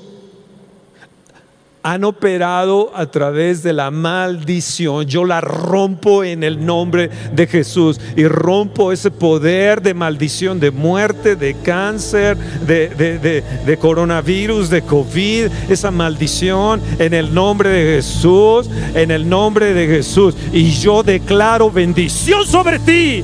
han 1.86 2.02
operado 2.02 2.90
a 2.96 3.06
través 3.06 3.62
de 3.62 3.72
la 3.72 3.92
maldición. 3.92 5.06
Yo 5.06 5.24
la 5.24 5.40
rompo 5.40 6.24
en 6.24 6.42
el 6.42 6.66
nombre 6.66 7.10
de 7.32 7.46
Jesús 7.46 8.00
y 8.16 8.26
rompo 8.26 8.90
ese 8.90 9.12
poder 9.12 9.80
de 9.80 9.94
maldición, 9.94 10.58
de 10.58 10.72
muerte, 10.72 11.36
de 11.36 11.54
cáncer, 11.54 12.36
de, 12.36 13.78
coronavirus, 13.80 14.68
de 14.68 14.82
COVID, 14.82 15.46
esa 15.68 15.92
maldición 15.92 16.82
en 16.98 17.14
el 17.14 17.32
nombre 17.32 17.68
de 17.68 17.94
Jesús, 17.94 18.68
en 18.92 19.12
el 19.12 19.28
nombre 19.28 19.72
de 19.72 19.86
Jesús. 19.86 20.34
Y 20.52 20.72
yo 20.72 21.04
declaro 21.04 21.70
bendición 21.70 22.44
sobre 22.48 22.80
ti. 22.80 23.22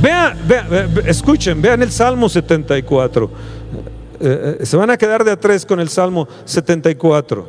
Vean, 0.00 0.38
escuchen, 1.04 1.60
vean 1.60 1.82
el 1.82 1.92
Salmo 1.92 2.30
74. 2.30 3.57
Eh, 4.20 4.58
eh, 4.60 4.66
se 4.66 4.76
van 4.76 4.90
a 4.90 4.96
quedar 4.96 5.24
de 5.24 5.30
a 5.30 5.36
tres 5.38 5.64
con 5.64 5.78
el 5.80 5.88
Salmo 5.88 6.26
74. 6.44 7.46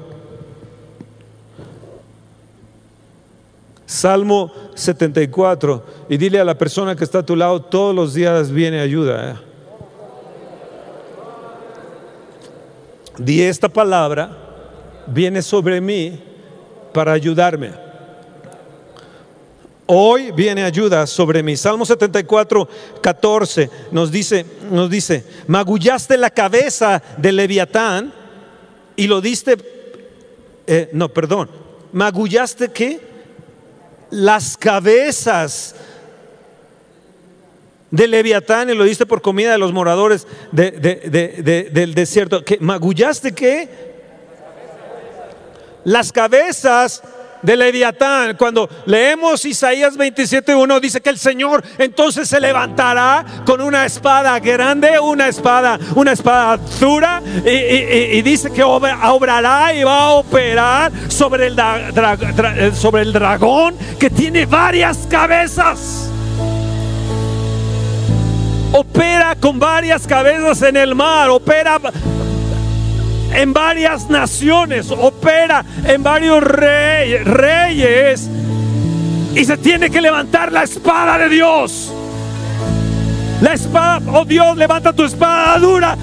Salmo 3.85 4.51
74. 4.75 5.83
Y 6.09 6.17
dile 6.17 6.39
a 6.39 6.43
la 6.43 6.55
persona 6.55 6.95
que 6.95 7.03
está 7.03 7.19
a 7.19 7.25
tu 7.25 7.35
lado, 7.35 7.61
todos 7.61 7.95
los 7.95 8.13
días 8.13 8.51
viene 8.51 8.79
ayuda. 8.79 9.31
¿eh? 9.31 9.35
Di 13.17 13.41
esta 13.41 13.67
palabra, 13.67 14.37
viene 15.07 15.41
sobre 15.41 15.81
mí 15.81 16.21
para 16.93 17.13
ayudarme. 17.13 17.88
Hoy 19.91 20.31
viene 20.31 20.63
ayuda 20.63 21.07
sobre 21.07 21.41
mí. 21.41 21.57
Salmo 21.57 21.83
74, 21.83 22.69
14 23.01 23.71
nos 23.91 24.11
dice, 24.11 24.45
nos 24.69 24.87
dice, 24.87 25.25
magullaste 25.47 26.15
la 26.15 26.29
cabeza 26.29 27.01
de 27.17 27.31
Leviatán 27.31 28.13
y 28.95 29.07
lo 29.07 29.19
diste, 29.19 29.57
eh, 30.67 30.91
no, 30.93 31.09
perdón, 31.09 31.49
magullaste 31.91 32.69
qué? 32.69 32.99
Las 34.11 34.55
cabezas 34.57 35.73
de 37.89 38.07
Leviatán 38.07 38.69
y 38.69 38.75
lo 38.75 38.83
diste 38.83 39.07
por 39.07 39.23
comida 39.23 39.53
de 39.53 39.57
los 39.57 39.73
moradores 39.73 40.27
del 40.51 41.93
desierto. 41.95 42.45
¿Qué? 42.45 42.59
¿Magullaste 42.61 43.31
qué? 43.31 43.67
Las 45.83 46.11
cabezas 46.11 47.01
de 47.41 47.57
Leviatán. 47.57 48.35
Cuando 48.37 48.69
leemos 48.85 49.45
Isaías 49.45 49.97
27.1 49.97 50.79
dice 50.79 51.01
que 51.01 51.09
el 51.09 51.17
Señor 51.17 51.63
entonces 51.77 52.27
se 52.27 52.39
levantará 52.39 53.25
con 53.45 53.61
una 53.61 53.85
espada 53.85 54.39
grande, 54.39 54.99
una 54.99 55.27
espada, 55.27 55.79
una 55.95 56.11
espada 56.11 56.57
dura 56.79 57.21
y, 57.45 58.21
dice 58.21 58.51
que 58.51 58.63
obrará 58.63 59.73
y 59.73 59.83
va 59.83 60.03
a 60.03 60.09
operar 60.11 60.91
sobre 61.07 61.47
el, 61.47 62.75
sobre 62.75 63.03
el 63.03 63.13
dragón 63.13 63.75
que 63.99 64.09
tiene 64.09 64.45
varias 64.45 65.07
cabezas 65.09 66.09
opera 68.71 69.35
con 69.39 69.59
varias 69.59 70.05
cabezas 70.05 70.61
en 70.61 70.77
el 70.77 70.95
mar, 70.95 71.29
opera 71.29 71.79
en 73.33 73.53
varias 73.53 74.09
naciones, 74.09 74.91
opera 74.91 75.63
en 75.85 76.03
varios 76.03 76.43
reyes, 76.43 78.29
y 79.35 79.45
se 79.45 79.57
tiene 79.57 79.89
que 79.89 80.01
levantar 80.01 80.51
la 80.51 80.63
espada 80.63 81.17
de 81.17 81.29
Dios. 81.29 81.93
La 83.41 83.53
espada, 83.53 84.01
oh 84.11 84.25
Dios, 84.25 84.57
levanta 84.57 84.91
tu 84.91 85.03
espada 85.03 85.57
dura, 85.59 85.97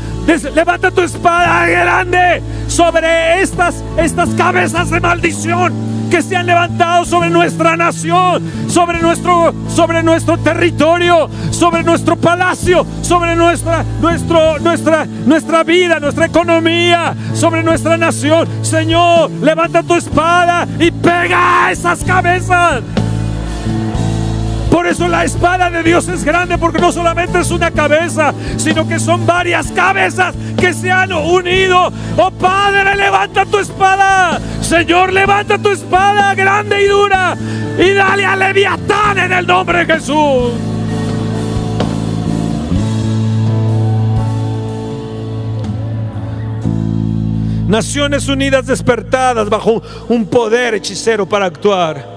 levanta 0.54 0.90
tu 0.90 1.02
espada 1.02 1.66
grande 1.66 2.42
sobre 2.66 3.40
estas, 3.40 3.82
estas 3.96 4.30
cabezas 4.30 4.90
de 4.90 5.00
maldición 5.00 5.72
que 6.10 6.22
se 6.22 6.36
han 6.36 6.46
levantado 6.46 7.04
sobre 7.04 7.30
nuestra 7.30 7.76
nación, 7.76 8.42
sobre 8.68 9.00
nuestro, 9.00 9.54
sobre 9.68 10.02
nuestro 10.02 10.38
territorio, 10.38 11.28
sobre 11.50 11.82
nuestro 11.82 12.16
palacio, 12.16 12.86
sobre 13.02 13.34
nuestra, 13.36 13.84
nuestra, 14.00 15.04
nuestra 15.04 15.64
vida, 15.64 16.00
nuestra 16.00 16.26
economía, 16.26 17.14
sobre 17.34 17.62
nuestra 17.62 17.96
nación. 17.96 18.48
Señor, 18.62 19.30
levanta 19.42 19.82
tu 19.82 19.94
espada 19.94 20.66
y 20.78 20.90
pega 20.90 21.66
a 21.66 21.72
esas 21.72 22.04
cabezas. 22.04 22.82
Por 24.87 24.92
eso 24.92 25.09
la 25.09 25.25
espada 25.25 25.68
de 25.68 25.83
Dios 25.83 26.07
es 26.07 26.22
grande, 26.22 26.59
porque 26.59 26.79
no 26.79 26.92
solamente 26.92 27.40
es 27.40 27.51
una 27.51 27.72
cabeza, 27.72 28.33
sino 28.57 28.87
que 28.87 29.01
son 29.01 29.27
varias 29.27 29.72
cabezas 29.72 30.33
que 30.57 30.72
se 30.72 30.92
han 30.92 31.12
unido. 31.12 31.92
Oh 32.16 32.31
Padre, 32.31 32.94
levanta 32.94 33.44
tu 33.46 33.59
espada. 33.59 34.40
Señor, 34.61 35.12
levanta 35.12 35.59
tu 35.59 35.70
espada 35.70 36.37
grande 36.37 36.85
y 36.85 36.87
dura 36.87 37.37
y 37.77 37.94
dale 37.94 38.25
a 38.25 38.37
Leviatán 38.37 39.18
en 39.18 39.33
el 39.33 39.44
nombre 39.44 39.85
de 39.85 39.94
Jesús. 39.94 40.53
Naciones 47.66 48.29
Unidas 48.29 48.66
despertadas 48.66 49.51
bajo 49.51 49.83
un 50.09 50.27
poder 50.27 50.75
hechicero 50.75 51.27
para 51.27 51.46
actuar. 51.46 52.15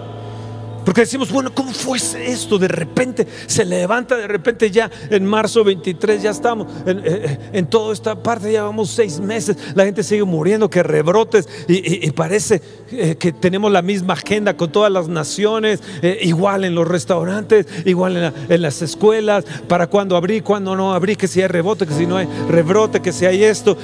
Porque 0.85 1.01
decimos, 1.01 1.31
bueno, 1.31 1.53
¿cómo 1.53 1.71
fue 1.71 1.97
esto? 1.97 2.57
De 2.57 2.67
repente 2.67 3.27
se 3.47 3.65
levanta, 3.65 4.15
de 4.15 4.27
repente 4.27 4.71
ya 4.71 4.89
en 5.09 5.25
marzo 5.25 5.63
23 5.63 6.21
ya 6.21 6.31
estamos, 6.31 6.67
en, 6.85 6.99
eh, 6.99 7.39
eh, 7.53 7.63
toda 7.69 7.93
esta 7.93 8.21
parte 8.21 8.51
ya 8.51 8.63
vamos 8.63 8.89
seis 8.91 9.19
meses, 9.19 9.57
la 9.75 9.85
gente 9.85 10.03
sigue 10.03 10.23
muriendo, 10.23 10.69
que 10.69 10.83
rebrotes 10.83 11.47
y, 11.67 12.09
parece 12.11 12.61
eh, 12.91 13.15
que 13.17 13.31
tenemos 13.31 13.71
la 13.71 13.81
misma 13.81 14.13
agenda 14.13 14.57
con 14.57 14.71
todas 14.71 14.91
las 14.91 15.07
naciones, 15.07 15.81
igual 16.21 16.65
en 16.65 16.75
los 16.75 16.87
restaurantes, 16.87 17.65
igual 17.85 18.33
en, 18.49 18.61
las 18.61 18.81
escuelas, 18.81 19.45
para 19.67 19.87
cuando 19.87 20.15
abrí, 20.15 20.41
cuando 20.41 20.75
no 20.75 20.93
abrí, 20.93 21.15
que 21.15 21.27
si 21.27 21.41
hay 21.41 21.47
rebote, 21.47 21.85
que 21.85 21.93
si 21.93 22.05
no 22.05 22.17
hay 22.17 22.27
rebrote, 22.49 23.01
que 23.01 23.11
si 23.11 23.25
hay 23.25 23.43
esto, 23.43 23.77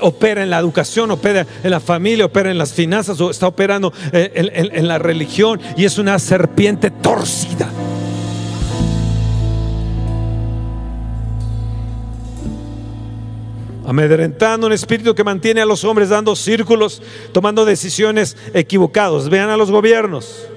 opera 0.00 0.42
en 0.42 0.50
la 0.50 0.58
educación, 0.58 1.10
opera 1.10 1.46
en 1.62 1.70
la 1.70 1.80
familia, 1.80 2.26
opera 2.26 2.50
en 2.50 2.58
las 2.58 2.72
finanzas, 2.72 3.20
o 3.20 3.30
está 3.30 3.48
operando 3.48 3.92
en, 4.12 4.76
en 4.76 4.88
la 4.88 4.98
religión 4.98 5.60
y 5.76 5.84
eso 5.86 6.02
una 6.02 6.18
serpiente 6.18 6.90
torcida. 6.90 7.70
amedrentando 13.88 14.66
un 14.66 14.72
espíritu 14.72 15.14
que 15.14 15.22
mantiene 15.22 15.60
a 15.60 15.64
los 15.64 15.84
hombres 15.84 16.08
dando 16.08 16.34
círculos, 16.34 17.00
tomando 17.30 17.64
decisiones 17.64 18.36
equivocadas. 18.52 19.28
Vean 19.28 19.48
a 19.48 19.56
los 19.56 19.70
gobiernos, 19.70 20.48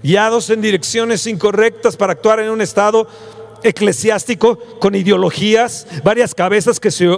guiados 0.00 0.48
en 0.50 0.60
direcciones 0.60 1.26
incorrectas 1.26 1.96
para 1.96 2.12
actuar 2.12 2.38
en 2.38 2.50
un 2.50 2.60
estado 2.60 3.08
eclesiástico 3.64 4.58
con 4.78 4.94
ideologías, 4.94 5.88
varias 6.04 6.34
cabezas 6.34 6.78
que 6.78 6.92
se, 6.92 7.08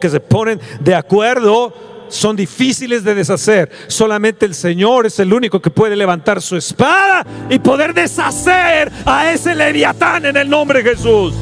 que 0.00 0.08
se 0.08 0.20
ponen 0.20 0.60
de 0.78 0.94
acuerdo 0.94 1.74
son 2.10 2.36
difíciles 2.36 3.02
de 3.02 3.14
deshacer. 3.14 3.70
Solamente 3.86 4.44
el 4.44 4.54
Señor 4.54 5.06
es 5.06 5.18
el 5.18 5.32
único 5.32 5.60
que 5.60 5.70
puede 5.70 5.96
levantar 5.96 6.42
su 6.42 6.56
espada 6.56 7.26
y 7.48 7.58
poder 7.58 7.94
deshacer 7.94 8.92
a 9.06 9.32
ese 9.32 9.54
leviatán 9.54 10.26
en 10.26 10.36
el 10.36 10.48
nombre 10.48 10.82
de 10.82 10.90
Jesús. 10.90 11.34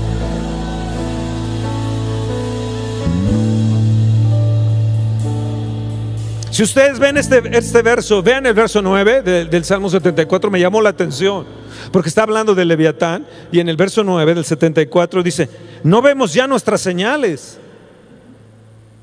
Si 6.59 6.65
ustedes 6.65 6.99
ven 6.99 7.17
este, 7.17 7.41
este 7.57 7.83
verso, 7.83 8.21
vean 8.21 8.45
el 8.45 8.53
verso 8.53 8.83
9 8.83 9.23
del 9.23 9.65
Salmo 9.65 9.89
74, 9.89 10.51
me 10.51 10.59
llamó 10.59 10.83
la 10.83 10.89
atención, 10.89 11.47
porque 11.93 12.09
está 12.09 12.25
hablando 12.25 12.53
de 12.57 12.65
Leviatán 12.65 13.25
y 13.53 13.61
en 13.61 13.69
el 13.69 13.77
verso 13.77 14.03
9 14.03 14.35
del 14.35 14.45
74 14.45 15.23
dice, 15.23 15.49
no 15.85 16.03
vemos 16.03 16.35
ya 16.35 16.49
nuestras 16.49 16.81
señales. 16.81 17.61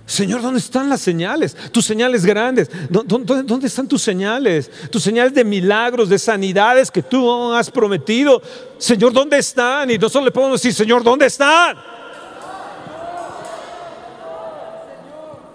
Señor, 0.05 0.43
¿dónde 0.43 0.59
están 0.59 0.87
las 0.87 1.01
señales? 1.01 1.55
Tus 1.71 1.85
señales 1.85 2.25
grandes. 2.25 2.69
¿Dónde, 2.89 3.67
están 3.67 3.87
tus 3.87 4.03
señales? 4.03 4.69
Tus 4.91 5.01
señales 5.01 5.33
de 5.33 5.43
milagros, 5.43 6.09
de 6.09 6.19
sanidades 6.19 6.91
que 6.91 7.01
tú 7.01 7.51
has 7.51 7.71
prometido. 7.71 8.41
Señor, 8.77 9.13
¿dónde 9.13 9.39
están? 9.39 9.89
Y 9.89 9.97
nosotros 9.97 10.25
le 10.25 10.31
podemos 10.31 10.61
decir, 10.61 10.75
Señor, 10.75 11.03
¿dónde 11.03 11.25
están? 11.25 11.77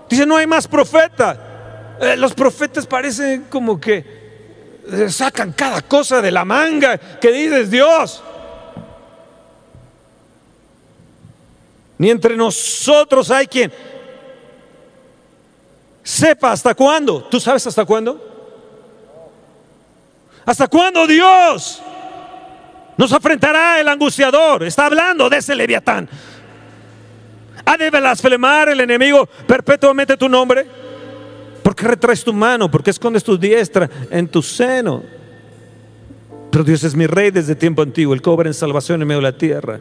Dice, 0.08 0.26
no 0.26 0.36
hay 0.36 0.46
más 0.48 0.66
profeta. 0.66 1.96
Eh, 2.00 2.16
los 2.16 2.34
profetas 2.34 2.86
parecen 2.86 3.44
como 3.48 3.80
que 3.80 4.04
eh, 4.90 5.10
sacan 5.10 5.52
cada 5.52 5.82
cosa 5.82 6.20
de 6.20 6.32
la 6.32 6.44
manga 6.44 6.98
que 6.98 7.30
dices 7.30 7.70
Dios. 7.70 8.20
Ni 11.98 12.10
entre 12.10 12.36
nosotros 12.36 13.30
hay 13.30 13.46
quien 13.46 13.70
sepa 16.10 16.52
hasta 16.52 16.74
cuándo. 16.74 17.22
¿Tú 17.24 17.38
sabes 17.38 17.66
hasta 17.66 17.84
cuándo? 17.84 18.20
¿Hasta 20.44 20.66
cuándo 20.66 21.06
Dios 21.06 21.80
nos 22.96 23.12
enfrentará 23.12 23.80
el 23.80 23.88
angustiador? 23.88 24.64
Está 24.64 24.86
hablando 24.86 25.30
de 25.30 25.36
ese 25.36 25.54
leviatán. 25.54 26.08
¿Ha 27.64 27.76
de 27.76 27.90
blasfemar 27.90 28.70
el 28.70 28.80
enemigo 28.80 29.26
perpetuamente 29.46 30.16
tu 30.16 30.28
nombre? 30.28 30.80
porque 31.62 31.86
retraes 31.86 32.24
tu 32.24 32.32
mano? 32.32 32.70
porque 32.70 32.90
escondes 32.90 33.22
tu 33.22 33.38
diestra 33.38 33.88
en 34.10 34.26
tu 34.26 34.42
seno? 34.42 35.04
Pero 36.50 36.64
Dios 36.64 36.82
es 36.82 36.96
mi 36.96 37.06
rey 37.06 37.30
desde 37.30 37.54
tiempo 37.54 37.82
antiguo, 37.82 38.12
el 38.12 38.22
cobre 38.22 38.48
en 38.48 38.54
salvación 38.54 39.00
en 39.00 39.06
medio 39.06 39.20
de 39.20 39.30
la 39.30 39.38
tierra 39.38 39.80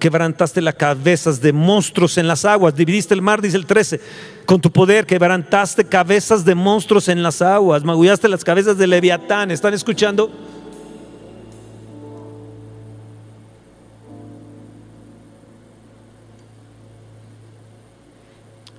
quebrantaste 0.00 0.60
las 0.60 0.74
cabezas 0.74 1.40
de 1.40 1.52
monstruos 1.52 2.18
en 2.18 2.26
las 2.26 2.44
aguas, 2.44 2.74
dividiste 2.74 3.14
el 3.14 3.22
mar, 3.22 3.40
dice 3.40 3.56
el 3.56 3.66
13, 3.66 4.00
con 4.46 4.60
tu 4.60 4.72
poder. 4.72 5.06
Quebrantaste 5.06 5.84
cabezas 5.84 6.44
de 6.44 6.56
monstruos 6.56 7.08
en 7.08 7.22
las 7.22 7.40
aguas, 7.40 7.84
magullaste 7.84 8.28
las 8.28 8.42
cabezas 8.42 8.76
de 8.76 8.88
Leviatán, 8.88 9.52
¿están 9.52 9.74
escuchando? 9.74 10.32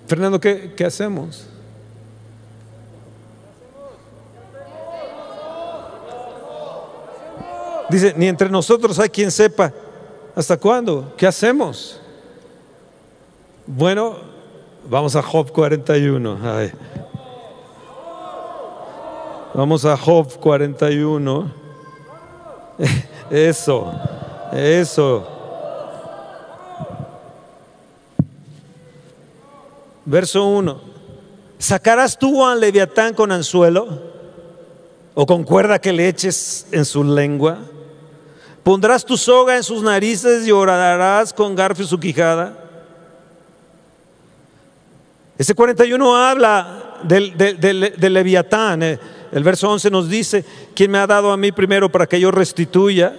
Fernando, 0.08 0.42
¿qué, 0.42 0.74
qué 0.76 0.84
hacemos? 0.84 1.48
Dice, 7.90 8.14
ni 8.18 8.28
entre 8.28 8.50
nosotros 8.50 9.00
hay 9.00 9.10
quien 9.10 9.32
sepa 9.32 9.74
¿Hasta 10.36 10.58
cuándo? 10.58 11.14
¿Qué 11.18 11.28
hacemos? 11.28 12.00
Bueno, 13.68 14.16
vamos 14.90 15.16
a 15.16 15.22
Job 15.22 15.52
41. 15.52 16.38
Vamos 19.54 19.86
a 19.86 19.98
Job 19.98 20.40
41. 20.40 21.52
Eso, 23.30 23.94
eso. 24.52 25.26
Verso 30.04 30.46
1. 30.48 30.82
¿Sacarás 31.58 32.18
tú 32.18 32.46
a 32.46 32.56
Leviatán 32.56 33.14
con 33.14 33.32
anzuelo 33.32 33.88
o 35.14 35.26
con 35.26 35.44
cuerda 35.46 35.80
que 35.80 35.94
le 35.94 36.10
eches 36.10 36.68
en 36.72 36.84
su 36.84 37.06
lengua? 37.06 37.60
Pondrás 38.64 39.04
tu 39.06 39.18
soga 39.18 39.58
en 39.58 39.64
sus 39.64 39.82
narices 39.82 40.46
y 40.48 40.52
orarás 40.52 41.34
con 41.34 41.56
garfio 41.56 41.86
su 41.86 42.00
quijada. 42.00 42.58
Ese 45.38 45.56
41 45.56 46.16
habla 46.16 47.00
del, 47.04 47.36
del, 47.36 47.60
del- 47.60 47.94
del 47.98 48.14
Leviatán. 48.14 48.84
eh. 48.84 49.00
El 49.32 49.44
verso 49.44 49.70
11 49.72 49.90
nos 49.90 50.10
dice, 50.10 50.44
¿quién 50.76 50.92
me 50.92 50.98
ha 51.00 51.08
dado 51.08 51.32
a 51.32 51.38
mí 51.38 51.52
primero 51.52 51.90
para 51.92 52.06
que 52.06 52.20
yo 52.20 52.30
restituya? 52.32 53.16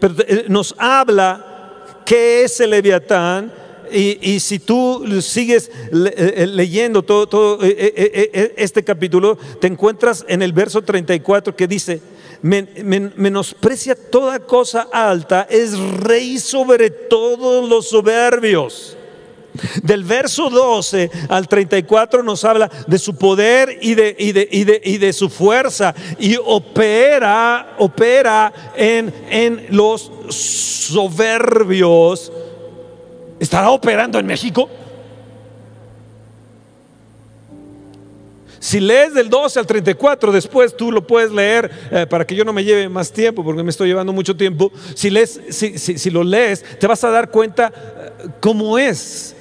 Pero 0.00 0.14
eh, 0.26 0.46
nos 0.48 0.74
habla 0.78 1.74
qué 2.06 2.44
es 2.44 2.58
el 2.60 2.70
Leviatán. 2.70 3.52
Y, 3.92 4.18
y 4.34 4.40
si 4.40 4.58
tú 4.58 5.04
sigues 5.22 5.70
eh, 5.92 6.46
leyendo 6.48 7.02
todo, 7.02 7.26
todo, 7.28 7.58
este 7.62 8.82
capítulo, 8.82 9.36
te 9.60 9.66
encuentras 9.66 10.24
en 10.28 10.40
el 10.42 10.52
verso 10.52 10.82
34 10.82 11.54
que 11.54 11.68
dice, 11.68 12.00
"Men- 12.42 12.68
men- 12.84 13.12
menosprecia 13.16 13.94
toda 13.94 14.38
cosa 14.38 14.88
alta, 14.92 15.46
es 15.50 15.78
rey 15.78 16.38
sobre 16.38 16.90
todos 16.90 17.68
los 17.68 17.88
soberbios. 17.88 18.96
Del 19.82 20.04
verso 20.04 20.50
12 20.50 21.10
al 21.30 21.48
34 21.48 22.22
nos 22.22 22.44
habla 22.44 22.70
de 22.86 22.98
su 22.98 23.16
poder 23.16 23.78
y 23.80 23.94
de, 23.94 24.14
y 24.18 24.32
de, 24.32 24.46
y 24.50 24.64
de, 24.64 24.82
y 24.84 24.98
de 24.98 25.14
su 25.14 25.30
fuerza 25.30 25.94
y 26.18 26.36
opera, 26.44 27.74
opera 27.78 28.52
en, 28.76 29.10
en 29.30 29.66
los 29.70 30.12
soberbios. 30.28 32.30
¿Estará 33.40 33.70
operando 33.70 34.18
en 34.18 34.26
México? 34.26 34.68
Si 38.66 38.80
lees 38.80 39.14
del 39.14 39.30
12 39.30 39.60
al 39.60 39.64
34, 39.66 40.32
después 40.32 40.76
tú 40.76 40.90
lo 40.90 41.06
puedes 41.06 41.30
leer 41.30 41.70
eh, 41.92 42.04
para 42.10 42.26
que 42.26 42.34
yo 42.34 42.44
no 42.44 42.52
me 42.52 42.64
lleve 42.64 42.88
más 42.88 43.12
tiempo, 43.12 43.44
porque 43.44 43.62
me 43.62 43.70
estoy 43.70 43.86
llevando 43.86 44.12
mucho 44.12 44.36
tiempo. 44.36 44.72
Si, 44.96 45.08
lees, 45.08 45.40
si, 45.50 45.78
si- 45.78 45.96
si 45.98 46.10
lo 46.10 46.24
lees, 46.24 46.64
te 46.80 46.88
vas 46.88 47.04
a 47.04 47.10
dar 47.10 47.30
cuenta 47.30 47.72
eh, 47.72 48.28
cómo 48.40 48.76
es. 48.76 49.36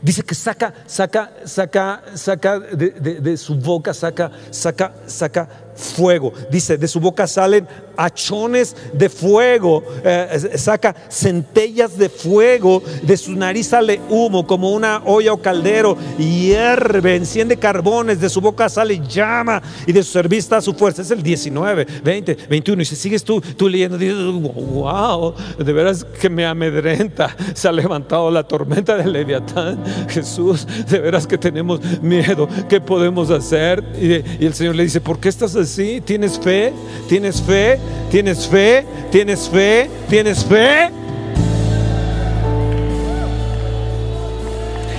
Dice 0.00 0.22
que 0.22 0.36
saca, 0.36 0.72
saca, 0.86 1.32
saca, 1.46 2.00
saca 2.14 2.60
de, 2.60 2.90
de- 2.90 3.20
de 3.20 3.36
su 3.36 3.56
boca, 3.56 3.92
saca, 3.92 4.30
saca, 4.52 4.92
saca 5.08 5.48
fuego. 5.78 6.32
Dice, 6.50 6.76
de 6.76 6.88
su 6.88 7.00
boca 7.00 7.26
salen 7.26 7.66
hachones 7.96 8.76
de 8.92 9.08
fuego, 9.08 9.82
eh, 10.04 10.52
saca 10.56 10.94
centellas 11.10 11.96
de 11.96 12.08
fuego, 12.08 12.82
de 13.02 13.16
su 13.16 13.32
nariz 13.34 13.68
sale 13.68 14.00
humo 14.08 14.46
como 14.46 14.72
una 14.72 15.02
olla 15.04 15.32
o 15.32 15.42
caldero, 15.42 15.96
hierve, 16.18 17.16
enciende 17.16 17.56
carbones, 17.56 18.20
de 18.20 18.28
su 18.28 18.40
boca 18.40 18.68
sale 18.68 19.00
llama 19.00 19.62
y 19.86 19.92
de 19.92 20.02
su 20.02 20.12
cerviz 20.12 20.44
está 20.44 20.60
su 20.60 20.74
fuerza. 20.74 21.02
Es 21.02 21.10
el 21.10 21.22
19, 21.22 21.86
20, 22.04 22.38
21. 22.48 22.82
Y 22.82 22.84
si 22.84 22.96
sigues 22.96 23.24
tú, 23.24 23.40
tú 23.40 23.68
leyendo, 23.68 23.98
dices, 23.98 24.16
wow, 24.16 25.34
de 25.58 25.72
veras 25.72 26.04
que 26.04 26.30
me 26.30 26.46
amedrenta. 26.46 27.34
Se 27.54 27.68
ha 27.68 27.72
levantado 27.72 28.30
la 28.30 28.42
tormenta 28.42 28.96
del 28.96 29.12
Leviatán. 29.12 29.82
Jesús, 30.08 30.66
de 30.88 30.98
veras 30.98 31.26
que 31.26 31.38
tenemos 31.38 31.80
miedo. 32.00 32.48
¿Qué 32.68 32.80
podemos 32.80 33.30
hacer? 33.30 33.84
Y, 34.00 34.42
y 34.42 34.46
el 34.46 34.54
Señor 34.54 34.76
le 34.76 34.84
dice, 34.84 35.00
¿por 35.00 35.18
qué 35.18 35.28
estás 35.28 35.54
así? 35.68 36.00
¿Tienes 36.00 36.38
fe? 36.38 36.72
¿Tienes 37.08 37.42
fe? 37.42 37.78
¿Tienes 38.10 38.46
fe? 38.48 38.86
¿Tienes 39.10 39.48
fe? 39.48 39.90
¿Tienes 40.08 40.44
fe? 40.44 40.90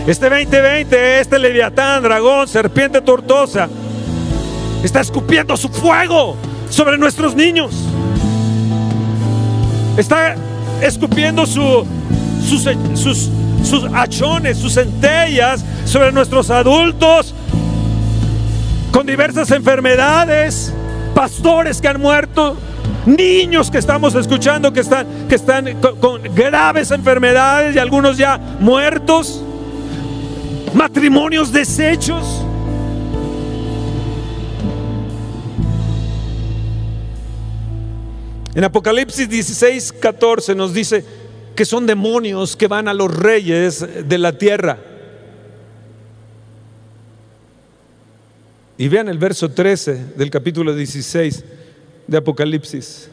Este 0.08 0.30
2020, 0.30 1.20
este 1.20 1.40
leviatán, 1.40 2.04
dragón, 2.04 2.48
serpiente 2.48 3.02
tortosa, 3.02 3.68
está 4.84 5.02
escupiendo 5.02 5.58
su 5.58 5.70
fuego 5.70 6.36
sobre 6.70 6.98
nuestros 6.98 7.36
niños. 7.36 7.72
Está 9.98 10.36
escupiendo 10.82 11.46
su- 11.46 11.86
sus, 12.48 12.64
sus, 12.96 13.30
sus 13.64 13.84
hachones, 13.94 14.58
sus 14.58 14.74
centellas 14.76 15.64
sobre 15.86 16.12
nuestros 16.12 16.50
adultos 16.50 17.34
con 18.92 19.06
diversas 19.06 19.52
enfermedades, 19.52 20.74
pastores 21.14 21.82
que 21.82 21.88
han 21.88 22.02
muerto, 22.02 22.58
niños 23.06 23.70
que 23.70 23.78
estamos 23.78 24.16
escuchando 24.16 24.74
que 24.74 24.80
están, 24.82 25.28
que 25.28 25.36
están 25.36 25.80
con, 26.00 26.22
graves 26.36 26.92
enfermedades 26.92 27.76
y 27.76 27.80
algunos 27.80 28.18
ya 28.18 28.38
muertos, 28.60 29.44
matrimonios 30.74 31.52
deshechos. 31.52 32.46
En 38.56 38.64
Apocalipsis 38.64 39.30
16, 39.30 39.94
14 39.94 40.56
nos 40.56 40.74
dice 40.74 41.06
que 41.56 41.66
son 41.66 41.86
demonios 41.86 42.56
que 42.56 42.68
van 42.68 42.88
a 42.88 42.94
los 42.94 43.16
reyes 43.16 43.86
de 44.08 44.18
la 44.18 44.38
tierra. 44.38 44.89
Y 48.80 48.88
vean 48.88 49.10
el 49.10 49.18
verso 49.18 49.52
13 49.52 50.14
del 50.16 50.32
capítulo 50.32 50.74
16 50.74 51.44
de 52.08 52.18
Apocalipsis. 52.18 53.10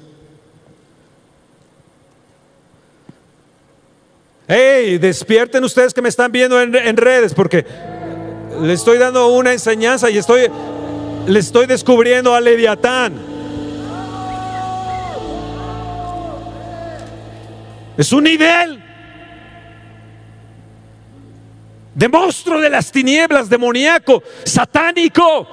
Hey, 4.46 4.96
despierten 4.98 5.64
ustedes 5.64 5.92
que 5.92 6.00
me 6.00 6.08
están 6.08 6.30
viendo 6.30 6.62
en, 6.62 6.96
redes, 6.96 7.34
porque 7.34 7.66
le 8.62 8.72
estoy 8.74 8.98
dando 8.98 9.26
una 9.34 9.52
enseñanza 9.52 10.08
y 10.08 10.18
estoy, 10.18 10.42
le 11.26 11.40
estoy 11.40 11.66
descubriendo 11.66 12.32
a 12.32 12.40
Leviatán. 12.40 13.14
Es 17.98 18.12
un 18.12 18.22
nivel 18.22 18.85
de 21.96 22.08
monstruo 22.10 22.60
de 22.60 22.68
las 22.68 22.92
tinieblas, 22.92 23.48
demoníaco, 23.48 24.22
satánico, 24.44 25.48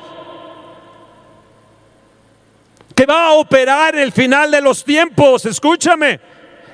que 2.93 3.05
va 3.05 3.27
a 3.27 3.31
operar 3.31 3.95
el 3.95 4.11
final 4.11 4.51
de 4.51 4.59
los 4.59 4.83
tiempos. 4.83 5.45
Escúchame, 5.45 6.19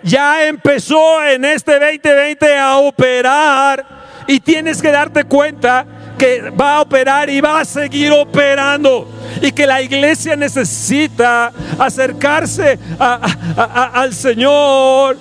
ya 0.01 0.43
empezó 0.47 1.23
en 1.23 1.45
este 1.45 1.73
2020 1.73 2.57
a 2.57 2.77
operar 2.77 3.85
y 4.25 4.39
tienes 4.39 4.81
que 4.81 4.91
darte 4.91 5.25
cuenta 5.25 5.85
que 6.17 6.49
va 6.49 6.77
a 6.77 6.81
operar 6.81 7.29
y 7.29 7.39
va 7.39 7.59
a 7.59 7.65
seguir 7.65 8.11
operando 8.11 9.07
y 9.39 9.51
que 9.51 9.67
la 9.67 9.83
iglesia 9.83 10.35
necesita 10.35 11.53
acercarse 11.77 12.79
al 12.97 14.15
Señor 14.15 15.19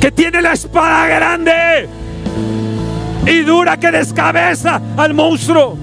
que 0.00 0.10
tiene 0.10 0.40
la 0.40 0.52
espada 0.54 1.06
grande 1.08 2.05
y 3.26 3.40
dura 3.42 3.76
que 3.76 3.90
descabeza 3.90 4.80
al 4.96 5.12
monstruo. 5.12 5.76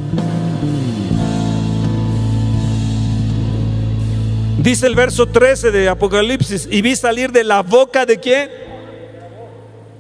Dice 4.57 4.87
el 4.87 4.95
verso 4.95 5.25
13 5.27 5.71
de 5.71 5.89
Apocalipsis, 5.89 6.69
y 6.71 6.81
vi 6.81 6.95
salir 6.95 7.33
de 7.33 7.43
la 7.43 7.61
boca 7.61 8.05
de 8.05 8.17
quién? 8.17 8.49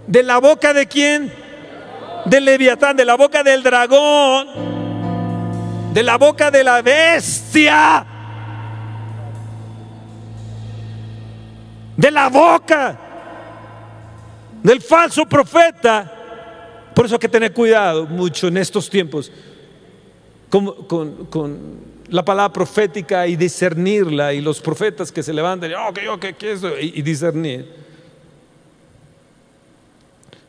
De 0.07 0.23
la 0.23 0.37
boca 0.37 0.73
de 0.73 0.87
quién? 0.87 1.33
Del 2.23 2.45
leviatán, 2.45 2.95
de 2.95 3.03
la 3.03 3.15
boca 3.15 3.43
del 3.43 3.61
dragón, 3.61 4.47
de 5.93 6.01
la 6.01 6.17
boca 6.17 6.49
de 6.49 6.63
la 6.63 6.81
bestia, 6.81 8.05
de 11.97 12.09
la 12.09 12.29
boca 12.29 12.97
del 14.63 14.81
falso 14.81 15.25
profeta. 15.25 16.22
Por 16.93 17.05
eso 17.05 17.15
hay 17.15 17.19
que 17.19 17.29
tener 17.29 17.53
cuidado 17.53 18.05
mucho 18.05 18.47
en 18.47 18.57
estos 18.57 18.89
tiempos 18.89 19.31
con, 20.49 21.93
la 22.09 22.23
palabra 22.23 22.53
profética 22.53 23.25
y 23.25 23.35
discernirla 23.35 24.33
y 24.33 24.41
los 24.41 24.61
profetas 24.61 25.11
que 25.11 25.23
se 25.23 25.33
levantan 25.33 25.71
y, 25.71 25.73
ok, 25.73 25.99
ok, 26.11 26.25
¿qué 26.37 26.51
es? 26.51 26.61
Y, 26.63 26.99
y 26.99 27.01
discernir. 27.01 27.67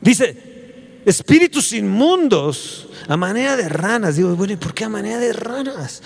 Dice, 0.01 1.01
espíritus 1.07 1.73
inmundos 1.73 2.89
a 3.09 3.17
manera 3.17 3.57
de 3.57 3.69
ranas. 3.69 4.17
Digo, 4.17 4.35
bueno, 4.37 4.53
¿y 4.53 4.57
por 4.57 4.75
qué 4.75 4.85
a 4.85 4.89
manera 4.89 5.19
de 5.19 5.33
ranas? 5.33 6.03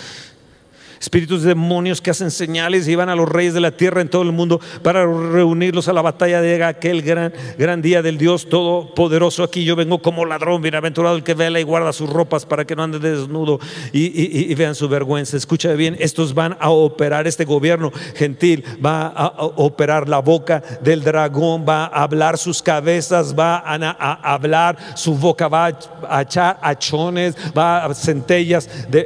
Espíritus 1.00 1.42
demonios 1.42 2.00
que 2.00 2.10
hacen 2.10 2.30
señales 2.30 2.88
y 2.88 2.94
van 2.94 3.08
a 3.08 3.14
los 3.14 3.28
reyes 3.28 3.54
de 3.54 3.60
la 3.60 3.70
tierra 3.70 4.00
en 4.00 4.08
todo 4.08 4.22
el 4.22 4.32
mundo 4.32 4.60
para 4.82 5.04
reunirlos 5.04 5.88
a 5.88 5.92
la 5.92 6.02
batalla 6.02 6.40
de 6.40 6.62
aquel 6.64 7.02
gran, 7.02 7.32
gran 7.56 7.82
día 7.82 8.02
del 8.02 8.18
Dios 8.18 8.48
Todopoderoso. 8.48 9.42
Aquí 9.42 9.64
yo 9.64 9.76
vengo 9.76 10.00
como 10.00 10.24
ladrón, 10.24 10.62
bienaventurado 10.62 11.16
el 11.16 11.22
que 11.22 11.34
vela 11.34 11.60
y 11.60 11.62
guarda 11.62 11.92
sus 11.92 12.10
ropas 12.10 12.46
para 12.46 12.64
que 12.64 12.74
no 12.74 12.82
ande 12.82 12.98
desnudo 12.98 13.60
y, 13.92 14.54
vean 14.54 14.74
su 14.74 14.88
vergüenza. 14.88 15.36
Escucha 15.36 15.72
bien, 15.74 15.96
estos 16.00 16.34
van 16.34 16.56
a 16.58 16.70
operar, 16.70 17.26
este 17.26 17.44
gobierno 17.44 17.92
gentil 18.16 18.64
va 18.84 19.06
a, 19.08 19.26
operar 19.56 20.08
la 20.08 20.18
boca 20.18 20.62
del 20.82 21.04
dragón, 21.04 21.64
va 21.68 21.84
a 21.84 22.02
hablar 22.02 22.38
sus 22.38 22.60
cabezas, 22.60 23.34
va 23.38 23.58
a, 23.58 24.34
hablar 24.34 24.76
su 24.96 25.14
boca, 25.14 25.48
va 25.48 25.66
a 26.08 26.22
echar 26.22 26.58
hachones, 26.62 27.36
va 27.56 27.84
a 27.84 27.94
centellas 27.94 28.68
de- 28.90 29.04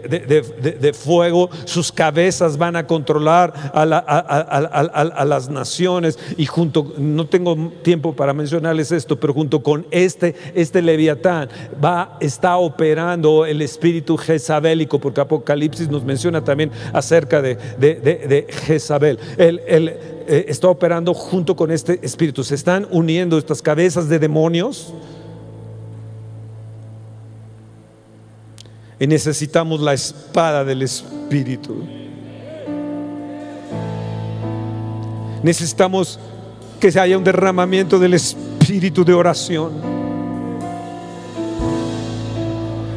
de 0.81 0.93
fuego, 0.93 1.51
sus 1.65 1.82
sus 1.83 1.91
cabezas 1.91 2.57
van 2.59 2.77
a 2.77 2.87
controlar 2.87 3.53
a, 3.75 3.85
la- 3.85 3.99
a- 3.99 4.19
a- 4.19 4.41
a- 4.41 4.91
a- 4.95 5.21
a 5.23 5.25
las 5.25 5.49
naciones 5.49 6.17
y 6.37 6.47
junto, 6.47 6.93
no 6.97 7.27
tengo 7.27 7.57
tiempo 7.83 8.15
para 8.15 8.33
mencionarles 8.33 8.93
esto, 8.93 9.19
pero 9.19 9.35
junto 9.35 9.65
con 9.65 9.85
este, 9.91 10.37
este 10.55 10.81
leviatán 10.81 11.49
va, 11.85 12.17
está 12.21 12.57
operando 12.57 13.45
el 13.47 13.61
espíritu 13.63 14.17
jezabélico, 14.17 15.01
porque 15.01 15.21
Apocalipsis 15.23 15.89
nos 15.89 16.05
menciona 16.05 16.45
también 16.45 16.71
acerca 16.93 17.43
de, 17.43 17.57
de, 17.79 17.97
de- 17.97 18.27
de 18.29 18.47
Jezabel. 18.49 19.19
Él, 19.39 19.61
eh, 19.67 20.45
está 20.47 20.69
operando 20.69 21.15
junto 21.15 21.57
con 21.57 21.73
este 21.73 21.99
espíritu, 22.03 22.45
se 22.45 22.55
están 22.55 22.87
uniendo 22.93 23.39
estas 23.39 23.61
cabezas 23.61 24.09
de 24.09 24.21
demonios. 24.21 24.95
Y 29.03 29.07
necesitamos 29.09 29.81
la 29.81 29.95
espada 29.95 30.65
del 30.65 30.81
Espíritu. 30.83 31.75
Necesitamos 35.43 36.21
que 36.79 36.87
haya 36.97 37.19
un 37.19 37.25
derramamiento 37.25 37.99
del 37.99 38.15
Espíritu 38.15 39.05
de 39.05 39.13
oración. 39.13 39.73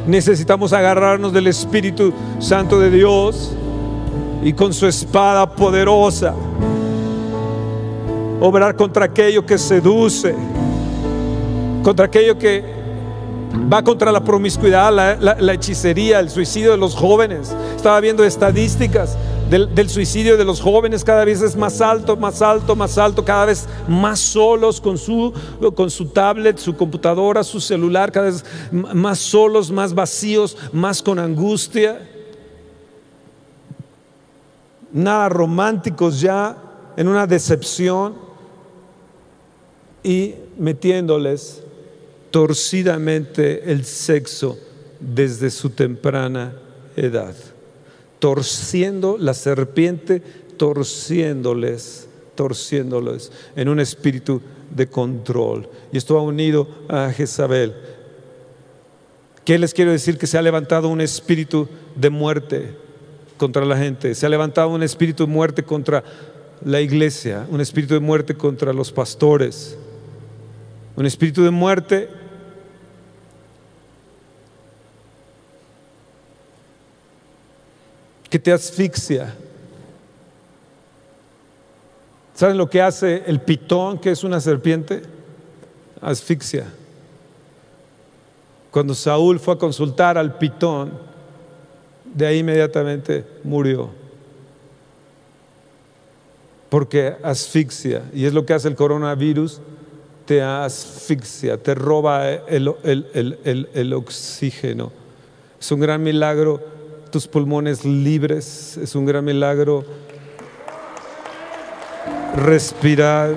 Necesitamos 0.06 0.72
agarrarnos 0.72 1.32
del 1.32 1.48
Espíritu 1.48 2.12
Santo 2.38 2.78
de 2.78 2.90
Dios 2.92 3.50
y 4.44 4.52
con 4.52 4.72
su 4.72 4.86
espada 4.86 5.56
poderosa 5.56 6.36
obrar 8.40 8.76
contra 8.76 9.06
aquello 9.06 9.44
que 9.44 9.58
seduce, 9.58 10.36
contra 11.82 12.06
aquello 12.06 12.38
que 12.38 12.75
va 13.72 13.82
contra 13.82 14.12
la 14.12 14.22
promiscuidad, 14.22 14.92
la, 14.92 15.52
hechicería, 15.52 16.20
el 16.20 16.30
suicidio 16.30 16.70
de 16.72 16.76
los 16.76 16.94
jóvenes. 16.94 17.54
Estaba 17.74 18.00
viendo 18.00 18.24
estadísticas 18.24 19.16
del, 19.50 19.74
del 19.74 19.88
suicidio 19.88 20.36
de 20.36 20.44
los 20.44 20.60
jóvenes, 20.60 21.04
cada 21.04 21.24
vez 21.24 21.42
es 21.42 21.56
más 21.56 21.80
alto, 21.80 22.16
más 22.16 22.42
alto, 22.42 22.76
más 22.76 22.98
alto, 22.98 23.24
cada 23.24 23.46
vez 23.46 23.66
más 23.88 24.20
solos 24.20 24.80
con 24.80 24.98
su, 24.98 25.32
con 25.74 25.90
su 25.90 26.06
tablet, 26.06 26.58
su 26.58 26.76
computadora, 26.76 27.42
su 27.44 27.60
celular, 27.60 28.12
cada 28.12 28.26
vez 28.26 28.44
más 28.70 29.18
solos, 29.18 29.70
más 29.70 29.94
vacíos, 29.94 30.56
más 30.72 31.02
con 31.02 31.18
angustia. 31.18 32.08
Nada 34.92 35.28
románticos 35.28 36.20
ya, 36.20 36.56
en 36.96 37.08
una 37.08 37.26
decepción 37.26 38.14
y 40.02 40.34
metiéndoles 40.56 41.65
torcidamente 42.36 43.72
el 43.72 43.86
sexo 43.86 44.58
desde 45.00 45.48
su 45.48 45.70
temprana 45.70 46.52
edad, 46.94 47.34
torciendo 48.18 49.16
la 49.18 49.32
serpiente, 49.32 50.20
torciéndoles, 50.58 52.10
torciéndoles 52.34 53.32
en 53.56 53.70
un 53.70 53.80
espíritu 53.80 54.42
de 54.70 54.86
control. 54.86 55.66
Y 55.90 55.96
esto 55.96 56.16
va 56.16 56.20
unido 56.20 56.68
a 56.90 57.10
Jezabel. 57.10 57.74
¿Qué 59.42 59.58
les 59.58 59.72
quiero 59.72 59.92
decir? 59.92 60.18
Que 60.18 60.26
se 60.26 60.36
ha 60.36 60.42
levantado 60.42 60.88
un 60.88 61.00
espíritu 61.00 61.66
de 61.94 62.10
muerte 62.10 62.74
contra 63.38 63.64
la 63.64 63.78
gente, 63.78 64.14
se 64.14 64.26
ha 64.26 64.28
levantado 64.28 64.68
un 64.68 64.82
espíritu 64.82 65.24
de 65.24 65.32
muerte 65.32 65.62
contra 65.62 66.04
la 66.62 66.82
iglesia, 66.82 67.46
un 67.50 67.62
espíritu 67.62 67.94
de 67.94 68.00
muerte 68.00 68.34
contra 68.34 68.74
los 68.74 68.92
pastores, 68.92 69.78
un 70.96 71.06
espíritu 71.06 71.42
de 71.42 71.50
muerte 71.50 72.25
te 78.38 78.52
asfixia. 78.52 79.34
¿Saben 82.34 82.58
lo 82.58 82.68
que 82.68 82.82
hace 82.82 83.22
el 83.26 83.40
pitón, 83.40 83.98
que 83.98 84.10
es 84.10 84.22
una 84.22 84.40
serpiente? 84.40 85.02
Asfixia. 86.00 86.66
Cuando 88.70 88.94
Saúl 88.94 89.40
fue 89.40 89.54
a 89.54 89.58
consultar 89.58 90.18
al 90.18 90.36
pitón, 90.36 90.92
de 92.04 92.26
ahí 92.26 92.40
inmediatamente 92.40 93.24
murió. 93.42 93.90
Porque 96.68 97.16
asfixia, 97.22 98.02
y 98.12 98.26
es 98.26 98.34
lo 98.34 98.44
que 98.44 98.52
hace 98.52 98.68
el 98.68 98.74
coronavirus, 98.74 99.60
te 100.26 100.42
asfixia, 100.42 101.56
te 101.56 101.74
roba 101.74 102.28
el 102.28 103.92
oxígeno. 103.94 104.92
Es 105.58 105.72
un 105.72 105.80
gran 105.80 106.02
milagro 106.02 106.75
tus 107.16 107.26
pulmones 107.26 107.82
libres, 107.82 108.76
es 108.76 108.94
un 108.94 109.06
gran 109.06 109.24
milagro 109.24 109.86
respirar. 112.36 113.34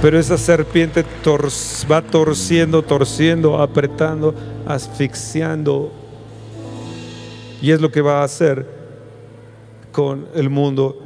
Pero 0.00 0.20
esa 0.20 0.38
serpiente 0.38 1.04
va 1.90 2.00
torciendo, 2.00 2.80
torciendo, 2.80 3.60
apretando, 3.60 4.32
asfixiando. 4.68 5.90
Y 7.60 7.72
es 7.72 7.80
lo 7.80 7.90
que 7.90 8.02
va 8.02 8.20
a 8.20 8.22
hacer 8.24 8.68
con 9.90 10.28
el 10.36 10.48
mundo 10.48 10.96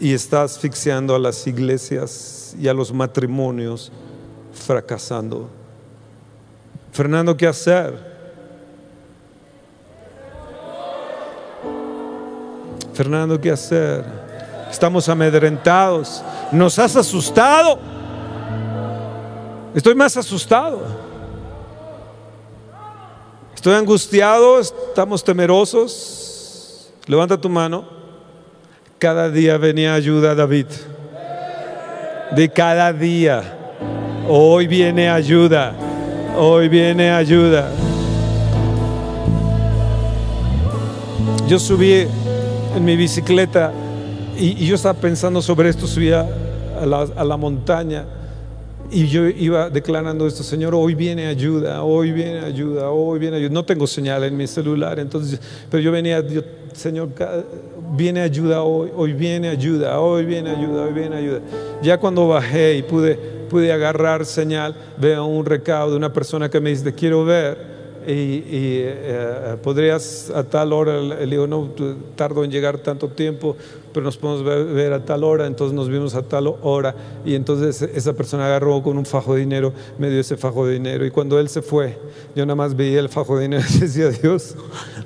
y 0.00 0.14
está 0.14 0.44
asfixiando 0.44 1.14
a 1.14 1.18
las 1.18 1.46
iglesias 1.46 2.56
y 2.58 2.68
a 2.68 2.72
los 2.72 2.90
matrimonios, 2.90 3.92
fracasando. 4.54 5.57
Fernando, 6.98 7.36
¿qué 7.36 7.46
hacer? 7.46 7.94
Fernando, 12.92 13.40
¿qué 13.40 13.52
hacer? 13.52 14.04
Estamos 14.68 15.08
amedrentados. 15.08 16.24
Nos 16.50 16.76
has 16.76 16.96
asustado. 16.96 17.78
Estoy 19.76 19.94
más 19.94 20.16
asustado. 20.16 20.80
Estoy 23.54 23.74
angustiado, 23.74 24.58
estamos 24.58 25.22
temerosos. 25.22 26.92
Levanta 27.06 27.40
tu 27.40 27.48
mano. 27.48 27.84
Cada 28.98 29.30
día 29.30 29.56
venía 29.56 29.94
ayuda, 29.94 30.34
David. 30.34 30.66
De 32.32 32.48
cada 32.48 32.92
día. 32.92 33.56
Hoy 34.26 34.66
viene 34.66 35.08
ayuda. 35.08 35.87
Hoy 36.40 36.68
viene 36.68 37.10
ayuda. 37.10 37.68
Yo 41.48 41.58
subí 41.58 42.06
en 42.76 42.84
mi 42.84 42.94
bicicleta 42.94 43.72
y, 44.38 44.64
yo 44.64 44.76
estaba 44.76 45.00
pensando 45.00 45.42
sobre 45.42 45.68
esto, 45.68 45.88
subía 45.88 46.28
a 46.80 46.86
la, 46.86 47.08
a 47.16 47.24
la 47.24 47.36
montaña 47.36 48.04
y 48.88 49.08
yo 49.08 49.26
iba 49.26 49.68
declarando 49.68 50.28
esto, 50.28 50.44
Señor, 50.44 50.76
hoy 50.76 50.94
viene 50.94 51.26
ayuda, 51.26 51.82
hoy 51.82 52.12
viene 52.12 52.38
ayuda, 52.38 52.88
hoy 52.90 53.18
viene 53.18 53.38
ayuda. 53.38 53.50
No 53.50 53.64
tengo 53.64 53.88
señal 53.88 54.22
en 54.22 54.36
mi 54.36 54.46
celular, 54.46 55.00
entonces, 55.00 55.40
pero 55.68 55.82
yo 55.82 55.90
venía, 55.90 56.24
yo, 56.24 56.42
Señor, 56.72 57.08
viene 57.90 58.20
ayuda 58.20 58.62
hoy, 58.62 58.90
hoy 58.94 59.12
viene 59.12 59.48
ayuda, 59.48 60.00
hoy 60.00 60.24
viene 60.24 60.50
ayuda, 60.50 60.84
hoy 60.84 60.92
viene 60.92 61.16
ayuda. 61.16 61.40
Ya 61.82 61.98
cuando 61.98 62.28
bajé 62.28 62.76
y 62.76 62.82
pude, 62.82 63.16
pude 63.48 63.72
agarrar 63.72 64.24
señal, 64.26 64.74
veo 64.98 65.24
un 65.24 65.44
recado 65.44 65.90
de 65.90 65.96
una 65.96 66.12
persona 66.12 66.48
que 66.48 66.60
me 66.60 66.70
dice, 66.70 66.94
quiero 66.94 67.24
ver. 67.24 67.78
Y, 68.06 68.40
eh, 68.50 69.56
podrías 69.62 70.30
a 70.30 70.42
tal 70.42 70.72
hora, 70.72 70.98
le 70.98 71.26
digo, 71.26 71.46
no, 71.46 71.68
tardo 72.16 72.42
en 72.42 72.50
llegar 72.50 72.78
tanto 72.78 73.08
tiempo, 73.08 73.54
pero 73.92 74.02
nos 74.04 74.16
podemos 74.16 74.42
ver, 74.42 74.64
ver 74.64 74.92
a 74.94 75.04
tal 75.04 75.24
hora, 75.24 75.46
entonces 75.46 75.74
nos 75.74 75.90
vimos 75.90 76.14
a 76.14 76.22
tal 76.22 76.46
hora. 76.62 76.94
Y 77.26 77.34
entonces 77.34 77.82
esa 77.82 78.14
persona 78.14 78.46
agarró 78.46 78.82
con 78.82 78.96
un 78.96 79.04
fajo 79.04 79.34
de 79.34 79.40
dinero, 79.40 79.74
me 79.98 80.08
dio 80.08 80.20
ese 80.20 80.38
fajo 80.38 80.66
de 80.66 80.74
dinero. 80.74 81.04
Y 81.04 81.10
cuando 81.10 81.38
él 81.38 81.50
se 81.50 81.60
fue, 81.60 81.98
yo 82.34 82.46
nada 82.46 82.56
más 82.56 82.74
veía 82.74 83.00
el 83.00 83.10
fajo 83.10 83.36
de 83.36 83.42
dinero 83.42 83.64
y 83.74 83.78
decía, 83.80 84.08
Dios, 84.08 84.54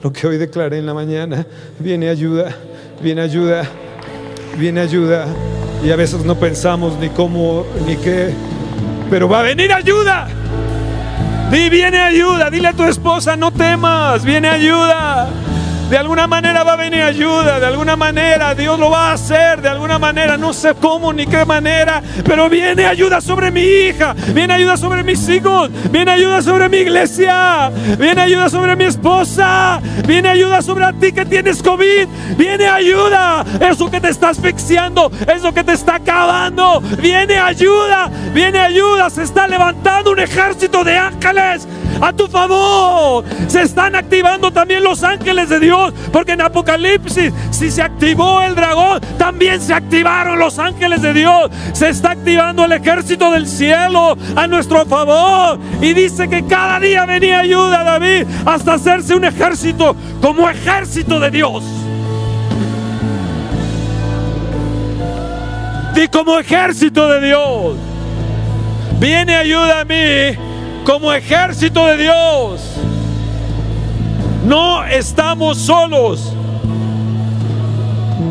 lo 0.00 0.12
que 0.12 0.28
hoy 0.28 0.38
declaré 0.38 0.78
en 0.78 0.86
la 0.86 0.94
mañana, 0.94 1.44
viene 1.80 2.08
ayuda, 2.08 2.54
viene 3.00 3.22
ayuda, 3.22 3.64
viene 4.58 4.80
ayuda. 4.80 5.26
Y 5.84 5.90
a 5.90 5.96
veces 5.96 6.24
no 6.24 6.36
pensamos 6.36 6.98
ni 6.98 7.08
cómo, 7.08 7.64
ni 7.86 7.96
qué, 7.96 8.32
pero 9.10 9.28
va 9.28 9.40
a 9.40 9.42
venir 9.42 9.72
ayuda. 9.72 10.28
Di, 11.50 11.68
viene 11.68 11.98
ayuda. 11.98 12.50
Dile 12.50 12.68
a 12.68 12.72
tu 12.72 12.84
esposa, 12.84 13.36
no 13.36 13.50
temas, 13.50 14.24
viene 14.24 14.48
ayuda. 14.48 15.28
De 15.92 15.98
alguna 15.98 16.26
manera 16.26 16.64
va 16.64 16.72
a 16.72 16.76
venir 16.76 17.02
ayuda, 17.02 17.60
de 17.60 17.66
alguna 17.66 17.96
manera 17.96 18.54
Dios 18.54 18.78
lo 18.78 18.88
va 18.88 19.10
a 19.10 19.12
hacer, 19.12 19.60
de 19.60 19.68
alguna 19.68 19.98
manera, 19.98 20.38
no 20.38 20.54
sé 20.54 20.72
cómo 20.74 21.12
ni 21.12 21.26
qué 21.26 21.44
manera, 21.44 22.02
pero 22.24 22.48
viene 22.48 22.86
ayuda 22.86 23.20
sobre 23.20 23.50
mi 23.50 23.60
hija, 23.60 24.14
viene 24.32 24.54
ayuda 24.54 24.78
sobre 24.78 25.04
mis 25.04 25.28
hijos, 25.28 25.70
viene 25.90 26.12
ayuda 26.12 26.40
sobre 26.40 26.70
mi 26.70 26.78
iglesia, 26.78 27.70
viene 27.98 28.22
ayuda 28.22 28.48
sobre 28.48 28.74
mi 28.74 28.84
esposa, 28.84 29.82
viene 30.06 30.30
ayuda 30.30 30.62
sobre 30.62 30.86
a 30.86 30.94
ti 30.94 31.12
que 31.12 31.26
tienes 31.26 31.62
COVID, 31.62 32.08
viene 32.38 32.68
ayuda, 32.68 33.44
eso 33.60 33.90
que 33.90 34.00
te 34.00 34.08
está 34.08 34.30
asfixiando, 34.30 35.12
eso 35.28 35.52
que 35.52 35.62
te 35.62 35.72
está 35.72 35.96
acabando, 35.96 36.80
viene 37.02 37.36
ayuda, 37.36 38.08
viene 38.32 38.60
ayuda, 38.60 39.10
se 39.10 39.24
está 39.24 39.46
levantando 39.46 40.12
un 40.12 40.20
ejército 40.20 40.84
de 40.84 40.96
ángeles 40.96 41.68
a 42.02 42.12
tu 42.12 42.26
favor. 42.26 43.24
Se 43.46 43.62
están 43.62 43.94
activando 43.94 44.50
también 44.50 44.82
los 44.82 45.02
ángeles 45.04 45.48
de 45.48 45.60
Dios, 45.60 45.94
porque 46.12 46.32
en 46.32 46.42
Apocalipsis, 46.42 47.32
si 47.50 47.70
se 47.70 47.80
activó 47.80 48.42
el 48.42 48.54
dragón, 48.54 49.00
también 49.16 49.60
se 49.60 49.72
activaron 49.72 50.38
los 50.38 50.58
ángeles 50.58 51.00
de 51.00 51.14
Dios. 51.14 51.50
Se 51.72 51.88
está 51.88 52.10
activando 52.10 52.64
el 52.64 52.72
ejército 52.72 53.30
del 53.30 53.46
cielo 53.46 54.18
a 54.34 54.46
nuestro 54.48 54.84
favor. 54.84 55.58
Y 55.80 55.94
dice 55.94 56.28
que 56.28 56.44
cada 56.44 56.80
día 56.80 57.06
venía 57.06 57.38
ayuda 57.38 57.80
a 57.80 57.84
David 57.84 58.26
hasta 58.44 58.74
hacerse 58.74 59.14
un 59.14 59.24
ejército 59.24 59.94
como 60.20 60.50
ejército 60.50 61.20
de 61.20 61.30
Dios. 61.30 61.62
Y 65.94 66.08
como 66.08 66.38
ejército 66.38 67.06
de 67.06 67.26
Dios. 67.26 67.76
Viene 68.98 69.36
ayuda 69.36 69.80
a 69.80 69.84
mí 69.84 70.51
como 70.84 71.12
ejército 71.12 71.86
de 71.86 71.96
Dios. 71.96 72.60
No 74.44 74.84
estamos 74.84 75.58
solos. 75.58 76.32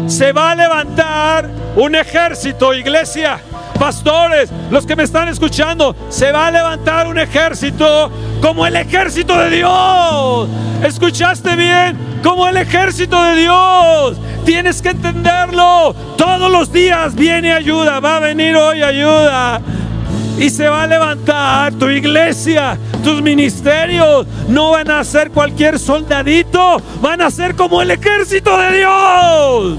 Se 0.07 0.31
va 0.33 0.51
a 0.51 0.55
levantar 0.55 1.49
un 1.75 1.95
ejército, 1.95 2.73
iglesia, 2.73 3.39
pastores, 3.79 4.49
los 4.69 4.85
que 4.85 4.95
me 4.95 5.03
están 5.03 5.29
escuchando, 5.29 5.95
se 6.09 6.31
va 6.31 6.47
a 6.47 6.51
levantar 6.51 7.07
un 7.07 7.17
ejército 7.17 8.11
como 8.41 8.65
el 8.65 8.75
ejército 8.75 9.37
de 9.37 9.49
Dios. 9.49 10.49
¿Escuchaste 10.83 11.55
bien? 11.55 11.97
Como 12.21 12.47
el 12.47 12.57
ejército 12.57 13.21
de 13.23 13.35
Dios. 13.37 14.17
Tienes 14.45 14.81
que 14.81 14.89
entenderlo. 14.89 15.95
Todos 16.17 16.51
los 16.51 16.71
días 16.71 17.15
viene 17.15 17.53
ayuda, 17.53 17.99
va 17.99 18.17
a 18.17 18.19
venir 18.19 18.55
hoy 18.55 18.83
ayuda. 18.83 19.61
Y 20.41 20.49
se 20.49 20.67
va 20.67 20.81
a 20.81 20.87
levantar 20.87 21.71
tu 21.73 21.87
iglesia, 21.87 22.75
tus 23.03 23.21
ministerios. 23.21 24.25
No 24.47 24.71
van 24.71 24.89
a 24.89 25.03
ser 25.03 25.29
cualquier 25.29 25.77
soldadito, 25.77 26.81
van 26.99 27.21
a 27.21 27.29
ser 27.29 27.55
como 27.55 27.79
el 27.79 27.91
ejército 27.91 28.57
de 28.57 28.77
Dios. 28.79 29.77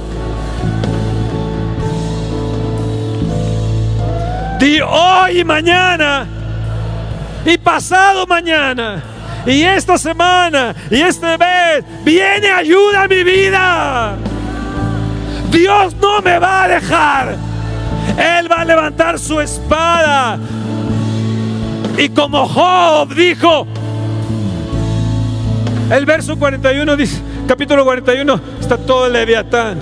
Y 4.61 4.81
hoy 4.81 5.41
y 5.41 5.45
mañana, 5.45 6.29
y 7.45 7.59
pasado 7.59 8.25
mañana, 8.29 9.03
y 9.45 9.63
esta 9.63 9.99
semana, 9.99 10.77
y 10.89 11.01
este 11.01 11.39
mes, 11.39 11.85
viene 12.05 12.53
ayuda 12.53 13.03
a 13.03 13.09
mi 13.09 13.25
vida. 13.25 14.15
Dios 15.51 15.97
no 16.01 16.23
me 16.23 16.39
va 16.39 16.63
a 16.63 16.69
dejar. 16.69 17.52
Él 18.19 18.51
va 18.51 18.61
a 18.61 18.65
levantar 18.65 19.19
su 19.19 19.41
espada. 19.41 20.39
Y 21.97 22.09
como 22.09 22.49
Job 22.49 23.15
dijo, 23.15 23.67
el 25.91 26.07
verso 26.07 26.39
41 26.39 26.97
dice, 26.97 27.21
capítulo 27.47 27.85
41, 27.85 28.41
está 28.61 28.79
todo 28.79 29.07
el 29.07 29.13
Leviatán. 29.13 29.79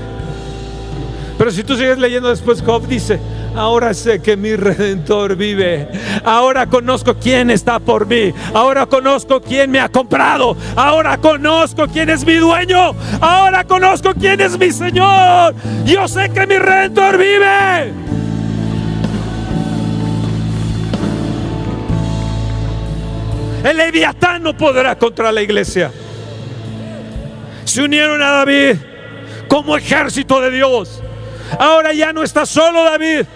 Pero 1.38 1.50
si 1.50 1.64
tú 1.64 1.76
sigues 1.76 1.98
leyendo 1.98 2.28
después, 2.28 2.62
Job 2.62 2.86
dice, 2.86 3.18
ahora 3.56 3.94
sé 3.94 4.20
que 4.20 4.36
mi 4.36 4.56
redentor 4.56 5.36
vive. 5.36 5.88
Ahora 6.24 6.66
conozco 6.66 7.14
quién 7.14 7.48
está 7.48 7.78
por 7.78 8.06
mí. 8.06 8.34
Ahora 8.52 8.86
conozco 8.86 9.40
quién 9.40 9.70
me 9.70 9.80
ha 9.80 9.88
comprado. 9.88 10.56
Ahora 10.76 11.16
conozco 11.16 11.86
quién 11.86 12.10
es 12.10 12.26
mi 12.26 12.34
dueño. 12.34 12.94
Ahora 13.20 13.64
conozco 13.64 14.12
quién 14.12 14.40
es 14.40 14.58
mi 14.58 14.70
Señor. 14.70 15.54
Yo 15.86 16.08
sé 16.08 16.28
que 16.30 16.46
mi 16.46 16.58
redentor 16.58 17.16
vive. 17.16 18.19
El 23.62 23.76
leviatán 23.76 24.42
no 24.42 24.56
podrá 24.56 24.96
contra 24.96 25.30
la 25.30 25.42
iglesia. 25.42 25.90
Se 27.64 27.82
unieron 27.82 28.22
a 28.22 28.30
David 28.30 28.76
como 29.48 29.76
ejército 29.76 30.40
de 30.40 30.50
Dios. 30.50 31.02
Ahora 31.58 31.92
ya 31.92 32.12
no 32.12 32.22
estás 32.22 32.48
solo, 32.48 32.84
David. 32.84 33.26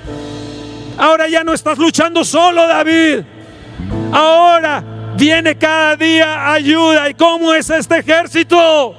Ahora 0.96 1.28
ya 1.28 1.44
no 1.44 1.52
estás 1.52 1.76
luchando 1.78 2.24
solo, 2.24 2.66
David. 2.66 3.24
Ahora 4.12 4.82
viene 5.16 5.56
cada 5.56 5.96
día 5.96 6.52
ayuda. 6.52 7.08
¿Y 7.10 7.14
cómo 7.14 7.52
es 7.52 7.68
este 7.68 7.98
ejército? 7.98 8.94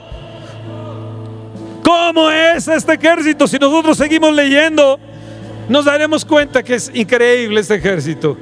¿Cómo 1.83 2.29
es 2.29 2.67
este 2.67 2.93
ejército? 2.93 3.47
Si 3.47 3.57
nosotros 3.57 3.97
seguimos 3.97 4.33
leyendo, 4.33 4.99
nos 5.69 5.85
daremos 5.85 6.25
cuenta 6.25 6.61
que 6.63 6.75
es 6.75 6.91
increíble 6.93 7.61
este 7.61 7.75
ejército. 7.75 8.37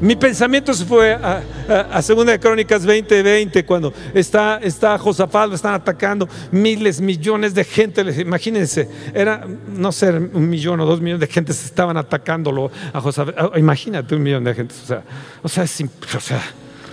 Mi 0.00 0.14
pensamiento 0.14 0.74
se 0.74 0.84
fue 0.84 1.14
a, 1.14 2.02
Segunda 2.02 2.32
de 2.32 2.38
Crónicas 2.38 2.86
20:20 2.86 3.64
cuando 3.64 3.92
está, 4.12 4.58
está 4.62 4.98
Josafat, 4.98 5.48
lo 5.48 5.54
están 5.54 5.74
atacando 5.74 6.28
miles, 6.50 7.00
millones 7.00 7.54
de 7.54 7.64
gente. 7.64 8.02
Imagínense, 8.20 8.88
era, 9.14 9.46
no 9.68 9.92
sé, 9.92 10.10
un 10.10 10.48
millón 10.48 10.80
o 10.80 10.86
dos 10.86 11.00
millones 11.00 11.20
de 11.20 11.32
gente 11.32 11.52
se 11.52 11.66
estaban 11.66 11.96
atacándolo 11.96 12.70
a 12.92 13.00
Josafat. 13.00 13.34
Ah, 13.38 13.50
imagínate 13.56 14.14
un 14.14 14.22
millón 14.22 14.44
de 14.44 14.54
gente. 14.54 14.74
O 14.82 14.86
sea, 14.86 15.02
o 15.42 15.48
sea, 15.48 16.42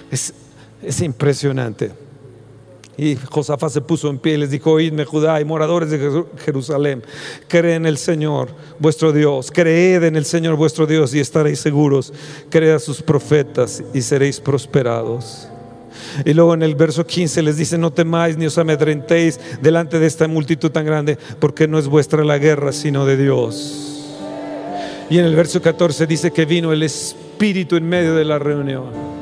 es, 0.10 0.34
es 0.82 1.02
impresionante. 1.02 2.03
Y 2.98 3.16
Josafat 3.16 3.72
se 3.72 3.82
puso 3.82 4.10
en 4.10 4.20
pie 4.20 4.36
y 4.36 4.38
les 4.38 4.52
dijo, 4.52 4.72
oídme 4.72 5.06
Judá 5.06 5.42
y 5.42 5.46
moradores 5.46 5.90
de 5.90 6.26
Jerusalén, 6.46 7.04
creen 7.48 7.78
en 7.78 7.86
el 7.88 7.98
Señor 7.98 8.50
vuestro 8.80 9.12
Dios, 9.12 9.52
creed 9.52 10.04
en 10.04 10.16
el 10.16 10.26
Señor 10.26 10.56
vuestro 10.56 10.86
Dios 10.86 11.14
y 11.16 11.20
estaréis 11.20 11.60
seguros, 11.60 12.14
creed 12.50 12.76
a 12.76 12.80
sus 12.80 13.02
profetas 13.02 13.84
y 13.94 14.02
seréis 14.02 14.40
prosperados. 14.40 15.48
Y 16.26 16.34
luego 16.34 16.54
en 16.54 16.62
el 16.62 16.76
verso 16.76 17.06
15 17.06 17.42
les 17.42 17.58
dice, 17.58 17.78
no 17.78 17.92
temáis 17.92 18.38
ni 18.38 18.46
os 18.46 18.58
amedrentéis 18.58 19.40
delante 19.62 20.00
de 20.00 20.06
esta 20.06 20.28
multitud 20.28 20.70
tan 20.70 20.86
grande, 20.86 21.18
porque 21.40 21.68
no 21.68 21.80
es 21.80 21.88
vuestra 21.88 22.24
la 22.24 22.38
guerra, 22.38 22.72
sino 22.72 23.06
de 23.06 23.18
Dios. 23.18 23.90
Y 25.10 25.18
en 25.18 25.26
el 25.26 25.36
verso 25.36 25.62
14 25.62 26.06
dice 26.08 26.32
que 26.32 26.46
vino 26.46 26.72
el 26.72 26.84
Espíritu 26.84 27.76
en 27.76 27.88
medio 27.88 28.16
de 28.16 28.26
la 28.26 28.40
reunión. 28.40 29.13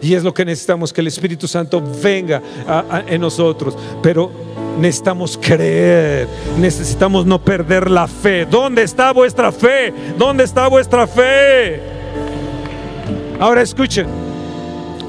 Y 0.00 0.14
es 0.14 0.22
lo 0.22 0.32
que 0.32 0.44
necesitamos, 0.44 0.92
que 0.92 1.00
el 1.00 1.06
Espíritu 1.06 1.48
Santo 1.48 1.82
venga 2.02 2.42
en 3.06 3.20
nosotros. 3.20 3.76
Pero 4.02 4.30
necesitamos 4.78 5.38
creer, 5.40 6.28
necesitamos 6.58 7.26
no 7.26 7.42
perder 7.42 7.90
la 7.90 8.06
fe. 8.06 8.46
¿Dónde 8.46 8.82
está 8.82 9.12
vuestra 9.12 9.52
fe? 9.52 9.92
¿Dónde 10.18 10.44
está 10.44 10.68
vuestra 10.68 11.06
fe? 11.06 11.80
Ahora 13.38 13.62
escuchen. 13.62 14.06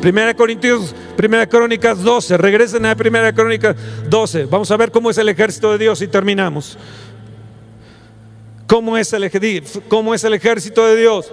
Primera 0.02 0.34
Corintios, 0.34 0.94
Primera 1.16 1.48
Crónicas 1.48 2.04
12. 2.04 2.38
Regresen 2.38 2.86
a 2.86 2.96
Primera 2.96 3.34
Crónicas 3.34 3.76
12. 4.10 4.46
Vamos 4.46 4.70
a 4.72 4.78
ver 4.78 4.92
cómo 4.92 5.10
es 5.10 5.18
el 5.18 5.30
ejército 5.30 5.72
de 5.72 5.78
Dios 5.80 6.02
y 6.02 6.08
terminamos. 6.08 6.78
¿Cómo 8.68 8.98
es 8.98 9.14
el, 9.14 9.32
cómo 9.88 10.14
es 10.14 10.24
el 10.24 10.34
ejército 10.34 10.86
de 10.86 10.98
Dios? 10.98 11.32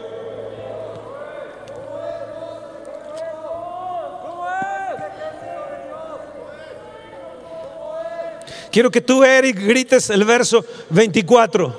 Quiero 8.74 8.90
que 8.90 9.00
tú, 9.00 9.22
Eric, 9.22 9.56
grites 9.56 10.10
el 10.10 10.24
verso 10.24 10.64
24. 10.90 11.72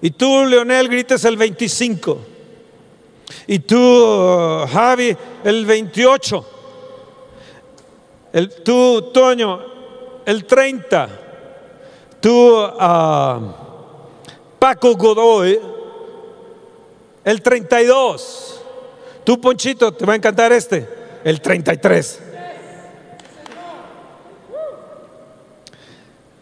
Y 0.00 0.10
tú, 0.10 0.46
Leonel, 0.46 0.88
grites 0.88 1.22
el 1.26 1.36
25. 1.36 2.18
Y 3.46 3.58
tú, 3.58 4.64
Javi, 4.72 5.14
el 5.44 5.66
28. 5.66 6.46
El, 8.32 8.50
tú, 8.62 9.10
Toño, 9.12 9.60
el 10.24 10.46
30. 10.46 11.08
Tú, 12.22 12.58
uh, 12.58 13.52
Paco 14.58 14.96
Godoy, 14.96 15.60
el 17.22 17.42
32. 17.42 18.62
Tú, 19.24 19.38
Ponchito, 19.38 19.92
te 19.92 20.06
va 20.06 20.14
a 20.14 20.16
encantar 20.16 20.52
este, 20.52 20.88
el 21.22 21.42
33. 21.42 22.22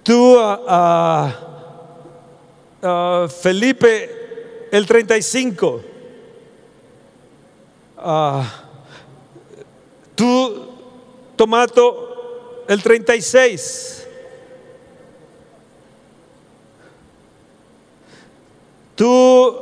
Tú, 0.05 0.39
a 0.39 1.51
Felipe, 3.29 4.69
el 4.71 4.87
35. 4.87 5.81
tú, 10.15 10.69
Tomato, 11.37 12.65
el 12.69 12.83
36. 12.83 14.07
Tú, 18.95 19.57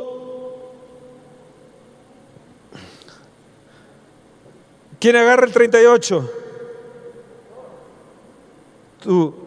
¿quién 4.98 5.16
agarra 5.16 5.46
el 5.46 5.52
38? 5.52 6.30
Tú. 9.02 9.41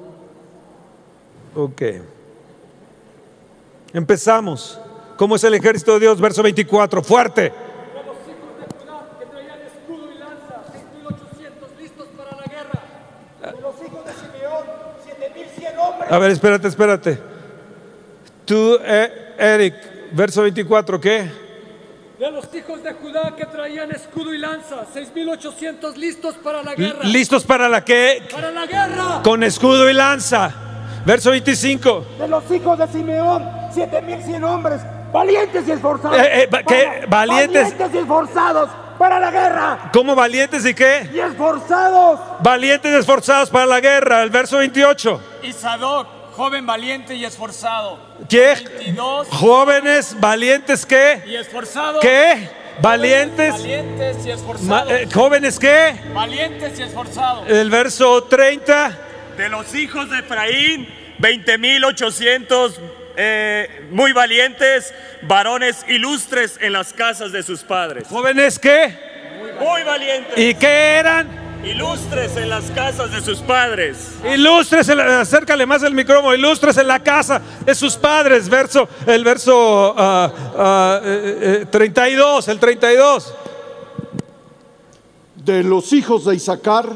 Ok. 1.55 1.81
Empezamos. 3.93 4.79
¿Cómo 5.17 5.37
es 5.37 5.43
el 5.45 5.53
ejército 5.53 5.93
de 5.93 6.01
Dios? 6.01 6.19
Verso 6.19 6.43
24. 6.43 7.01
Fuerte. 7.01 7.53
A 16.09 16.19
ver, 16.19 16.31
espérate, 16.31 16.67
espérate. 16.67 17.19
Tú, 18.45 18.77
eh, 18.81 19.33
Eric, 19.37 19.73
verso 20.11 20.43
24, 20.43 21.01
¿qué? 21.01 21.31
De 22.19 22.31
los 22.31 22.53
hijos 22.53 22.83
de 22.83 22.93
Judá 22.93 23.35
que 23.35 23.45
traían 23.45 23.91
escudo 23.91 24.33
y 24.33 24.37
lanza, 24.37 24.85
6.800 24.93 25.95
listos 25.95 26.35
para 26.35 26.63
la 26.63 26.75
guerra. 26.75 27.03
¿Listos 27.03 27.43
para 27.43 27.67
la 27.67 27.83
qué? 27.83 28.23
Para 28.31 28.51
la 28.51 28.65
guerra. 28.65 29.21
Con 29.23 29.43
escudo 29.43 29.89
y 29.89 29.93
lanza. 29.93 30.64
Verso 31.05 31.31
25. 31.31 32.05
De 32.19 32.27
los 32.27 32.49
hijos 32.51 32.77
de 32.79 32.87
Simeón, 32.87 33.47
7100 33.73 34.43
hombres, 34.43 34.81
valientes 35.13 35.67
y 35.67 35.71
esforzados. 35.71 36.17
Eh, 36.17 36.43
eh, 36.43 36.49
va- 36.53 36.63
¿qué? 36.63 36.83
Para- 36.85 37.07
¿Valientes? 37.07 37.61
Valientes 37.63 37.89
y 37.93 37.97
esforzados 37.99 38.69
para 38.97 39.19
la 39.19 39.29
guerra. 39.31 39.89
¿Cómo 39.93 40.15
valientes 40.15 40.65
y 40.65 40.73
qué? 40.73 41.09
Y 41.13 41.19
esforzados. 41.19 42.19
Valientes 42.41 42.91
y 42.91 42.95
esforzados 42.95 43.49
para 43.49 43.65
la 43.67 43.79
guerra. 43.79 44.23
El 44.23 44.29
verso 44.31 44.57
28. 44.57 45.21
Y 45.43 45.53
Sadoc, 45.53 46.07
joven 46.35 46.65
valiente 46.65 47.13
y 47.15 47.23
esforzado. 47.23 47.99
¿Qué? 48.27 48.55
22 48.79 49.27
Jóvenes, 49.29 50.15
valientes, 50.19 50.85
¿qué? 50.85 51.21
y 51.27 51.35
esforzado. 51.35 51.99
¿Qué? 51.99 52.49
Valientes. 52.81 53.51
Valientes 53.53 54.17
y 54.25 54.27
ma- 54.29 54.33
esforzados. 54.33 54.91
eh, 54.91 55.07
jóvenes, 55.13 55.59
¿qué? 55.59 55.95
Valientes 56.13 56.79
y 56.79 56.83
esforzados. 56.83 57.47
El 57.47 57.69
verso 57.69 58.23
30. 58.23 58.97
De 59.38 59.49
los 59.49 59.73
hijos 59.75 60.09
de 60.09 60.19
Efraín, 60.19 60.88
20.800 61.19 62.73
eh, 63.17 63.88
muy 63.91 64.13
valientes, 64.13 64.93
varones 65.23 65.86
ilustres 65.89 66.57
en 66.61 66.73
las 66.73 66.93
casas 66.93 67.31
de 67.31 67.43
sus 67.43 67.61
padres. 67.63 68.07
Jóvenes, 68.09 68.57
¿qué? 68.59 68.97
Muy 69.59 69.83
valientes, 69.83 70.38
¿Y 70.38 70.53
qué 70.55 70.67
eran? 70.95 71.45
ilustres 71.65 72.38
en 72.38 72.47
las 72.49 72.65
casas 72.71 73.11
de 73.11 73.21
sus 73.21 73.39
padres. 73.39 74.11
Ilustres, 74.31 74.88
en 74.89 74.97
la- 74.99 75.21
acércale 75.21 75.65
más 75.65 75.81
el 75.81 75.95
micrófono, 75.95 76.36
ilustres 76.36 76.77
en 76.77 76.88
la 76.88 76.99
casa 77.01 77.41
de 77.65 77.73
sus 77.73 77.95
padres. 77.97 78.47
Verso, 78.47 78.88
el 79.07 79.23
verso 79.23 79.95
ah, 79.97 80.31
ah, 80.57 81.01
eh, 81.03 81.61
eh, 81.63 81.65
32, 81.71 82.47
el 82.49 82.59
32. 82.59 83.33
De 85.38 85.63
los 85.63 85.91
hijos 85.93 86.25
de 86.25 86.36
Isaacar, 86.36 86.88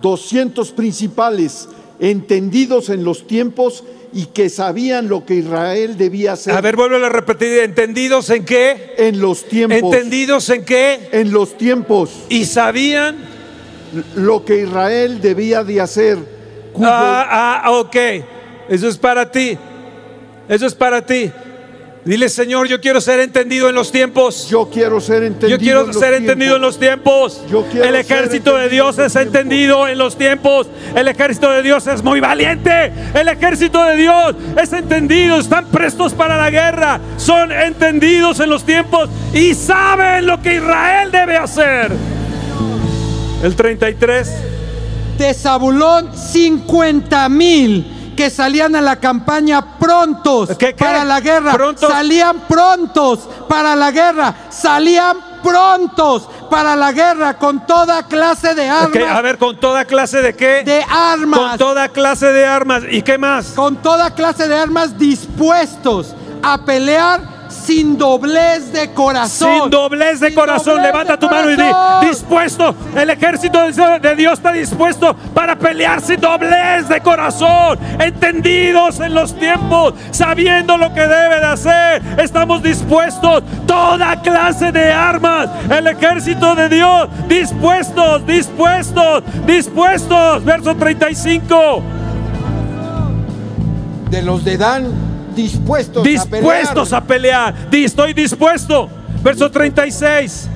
200 0.00 0.70
principales, 0.72 1.68
entendidos 2.00 2.88
en 2.90 3.04
los 3.04 3.26
tiempos 3.26 3.84
y 4.12 4.26
que 4.26 4.48
sabían 4.48 5.08
lo 5.08 5.24
que 5.26 5.34
Israel 5.34 5.96
debía 5.98 6.32
hacer 6.32 6.54
A 6.54 6.60
ver, 6.60 6.76
vuelvo 6.76 6.96
a 7.04 7.08
repetir, 7.08 7.58
¿entendidos 7.58 8.30
en 8.30 8.44
qué? 8.44 8.94
en 8.98 9.20
los 9.20 9.44
tiempos. 9.44 9.94
¿Entendidos 9.94 10.48
en 10.50 10.64
qué? 10.64 11.08
En 11.12 11.32
los 11.32 11.56
tiempos, 11.58 12.10
Y 12.28 12.44
sabían. 12.44 13.16
lo 14.14 14.44
que 14.44 14.62
Israel 14.62 15.20
debía 15.20 15.62
de 15.64 15.80
hacer. 15.80 16.18
cuyo- 16.72 16.88
Ah, 16.90 17.60
ah, 17.64 17.70
ok. 17.72 17.96
Eso 18.68 18.88
es 18.88 18.96
para 18.98 19.30
ti. 19.30 19.56
Eso 20.48 20.66
es 20.66 20.74
para 20.74 21.04
ti. 21.04 21.30
Dile, 22.06 22.28
Señor, 22.28 22.68
yo 22.68 22.80
quiero 22.80 23.00
ser 23.00 23.18
entendido 23.18 23.68
en 23.68 23.74
los 23.74 23.90
tiempos. 23.90 24.46
yo 24.48 24.70
quiero 24.70 25.00
ser 25.00 25.24
entendido. 25.24 25.48
Yo 25.48 25.58
quiero 25.58 25.80
en 25.80 25.86
los 25.88 25.98
ser 25.98 26.14
entendido 26.14 26.54
en 26.54 26.62
los 26.62 26.78
tiempos. 26.78 27.40
Yo 27.50 27.64
quiero 27.64 27.84
El 27.84 27.96
ejército 27.96 28.54
de 28.54 28.68
Dios 28.68 28.96
en 28.96 29.06
es 29.06 29.12
tiempos. 29.12 29.34
entendido 29.34 29.88
en 29.88 29.98
los 29.98 30.16
tiempos. 30.16 30.68
El 30.94 31.08
ejército 31.08 31.50
de 31.50 31.64
Dios 31.64 31.84
es 31.88 32.04
muy 32.04 32.20
valiente. 32.20 32.92
El 33.12 33.26
ejército 33.26 33.82
de 33.82 33.96
Dios 33.96 34.36
es 34.56 34.72
entendido. 34.72 35.40
Están 35.40 35.66
prestos 35.66 36.14
para 36.14 36.36
la 36.36 36.48
guerra. 36.48 37.00
Son 37.16 37.50
entendidos 37.50 38.38
en 38.38 38.50
los 38.50 38.62
tiempos 38.62 39.10
y 39.34 39.52
saben 39.54 40.26
lo 40.26 40.40
que 40.40 40.54
Israel 40.58 41.10
debe 41.10 41.36
hacer. 41.36 41.90
El 43.42 43.56
33. 43.56 44.30
de 45.18 45.34
Zabulón 45.34 46.16
50 46.16 47.28
mil 47.30 47.95
que 48.16 48.30
salían 48.30 48.74
a 48.74 48.80
la 48.80 48.96
campaña 48.96 49.78
prontos 49.78 50.48
¿Qué, 50.56 50.74
qué? 50.74 50.84
para 50.84 51.04
la 51.04 51.20
guerra. 51.20 51.52
¿Prontos? 51.52 51.90
Salían 51.90 52.40
prontos 52.48 53.28
para 53.48 53.76
la 53.76 53.90
guerra. 53.90 54.34
Salían 54.50 55.18
prontos 55.42 56.28
para 56.50 56.74
la 56.74 56.92
guerra 56.92 57.34
con 57.38 57.66
toda 57.66 58.02
clase 58.04 58.54
de 58.54 58.68
armas. 58.68 59.02
A 59.10 59.20
ver, 59.20 59.38
con 59.38 59.60
toda 59.60 59.84
clase 59.84 60.22
de 60.22 60.34
qué? 60.34 60.62
de 60.64 60.84
armas. 60.88 61.38
Con 61.38 61.58
toda 61.58 61.88
clase 61.88 62.26
de 62.32 62.46
armas. 62.46 62.82
¿Y 62.90 63.02
qué 63.02 63.18
más? 63.18 63.48
con 63.48 63.76
toda 63.76 64.10
clase 64.10 64.48
de 64.48 64.56
armas 64.56 64.98
dispuestos 64.98 66.14
a 66.42 66.64
pelear 66.64 67.35
sin 67.48 67.98
doblez 67.98 68.72
de 68.72 68.92
corazón. 68.92 69.62
Sin 69.62 69.70
doblez 69.70 70.20
de 70.20 70.28
Sin 70.28 70.36
corazón, 70.36 70.74
doblez 70.74 70.86
levanta 70.86 71.12
de 71.12 71.18
tu 71.18 71.28
mano 71.28 71.50
y 71.50 71.56
di, 71.56 72.08
dispuesto, 72.08 72.74
el 72.96 73.10
ejército 73.10 73.62
de 73.62 73.76
de 74.00 74.16
Dios 74.16 74.34
está 74.34 74.52
dispuesto 74.52 75.14
para 75.34 75.56
pelear 75.56 76.00
sin 76.00 76.20
doblez 76.20 76.88
de 76.88 77.00
corazón, 77.00 77.78
entendidos 77.98 79.00
en 79.00 79.14
los 79.14 79.34
tiempos, 79.38 79.94
sabiendo 80.10 80.76
lo 80.76 80.92
que 80.92 81.00
debe 81.00 81.40
de 81.40 81.46
hacer, 81.46 82.02
estamos 82.18 82.62
dispuestos, 82.62 83.42
toda 83.66 84.20
clase 84.22 84.72
de 84.72 84.92
armas, 84.92 85.48
el 85.70 85.86
ejército 85.86 86.54
de 86.54 86.68
Dios, 86.68 87.08
dispuestos, 87.28 88.26
dispuestos, 88.26 89.22
dispuestos, 89.46 90.44
verso 90.44 90.74
35, 90.74 91.82
De 94.10 94.22
los 94.22 94.44
de 94.44 94.56
Dan, 94.56 95.05
dispuestos, 95.36 96.02
dispuestos 96.02 96.92
a 96.92 96.96
a 96.96 97.00
pelear, 97.04 97.70
Di, 97.70 97.84
estoy 97.84 98.12
dispuesto, 98.14 98.88
verso 99.22 99.50
36. 99.50 100.48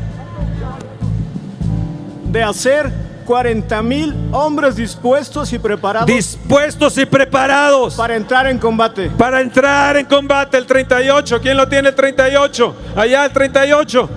de 2.32 2.42
hacer 2.42 2.90
40 3.26 3.82
mil 3.82 4.14
hombres 4.32 4.74
dispuestos 4.76 5.52
y 5.52 5.58
preparados 5.58 6.06
dispuestos 6.06 6.96
y 6.98 7.06
preparados 7.06 7.94
para 7.94 8.16
entrar 8.16 8.46
en 8.46 8.58
combate. 8.58 9.10
para 9.10 9.40
entrar 9.40 9.96
en 9.96 10.06
combate. 10.06 10.56
El 10.56 10.66
38, 10.66 11.40
¿quién 11.40 11.56
lo 11.56 11.68
tiene 11.68 11.90
el 11.90 11.94
38? 11.94 12.74
Allá 12.96 13.24
el 13.26 13.32
38. 13.32 14.08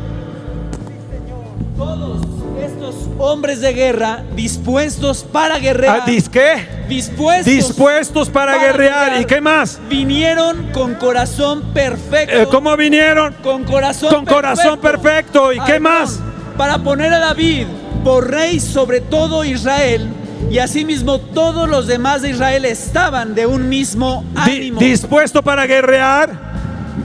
Hombres 3.18 3.61
de 3.61 3.74
guerra 3.74 4.24
dispuestos 4.36 5.24
para 5.24 5.59
guerrear. 5.59 6.01
Ah, 6.01 6.05
¿dis 6.05 6.30
qué? 6.30 6.68
dispuestos, 6.88 7.45
Dispuestos 7.45 8.30
para, 8.30 8.57
guerrear. 8.57 9.20
¿Y 9.22 9.26
qué 9.26 9.39
más? 9.41 9.80
Vinieron 9.89 10.72
con 10.72 10.95
corazón 10.95 11.61
perfecto. 11.74 12.36
Eh, 12.36 12.47
¿Cómo 12.51 12.76
vinieron? 12.78 13.34
Con 13.41 13.64
corazón 13.64 14.14
Con 14.14 14.26
corazón 14.26 14.80
perfecto. 14.80 15.53
¿Y 15.53 15.59
qué 15.61 15.80
más? 15.80 16.20
Para 16.57 16.80
poner 16.80 17.14
a 17.14 17.20
David 17.20 17.68
por 18.03 18.30
rey 18.30 18.59
sobre 18.59 19.01
todo 19.01 19.43
Israel. 19.45 20.09
Y 20.51 20.59
asimismo 20.59 21.20
todos 21.20 21.68
los 21.70 21.88
demás 21.88 22.22
de 22.22 22.30
Israel 22.32 22.66
estaban 22.66 23.34
de 23.34 23.45
un 23.47 23.70
mismo 23.70 24.24
Di- 24.45 24.51
ánimo. 24.57 24.80
dispuesto 24.80 25.41
para 25.41 25.66
guerrear. 25.66 26.53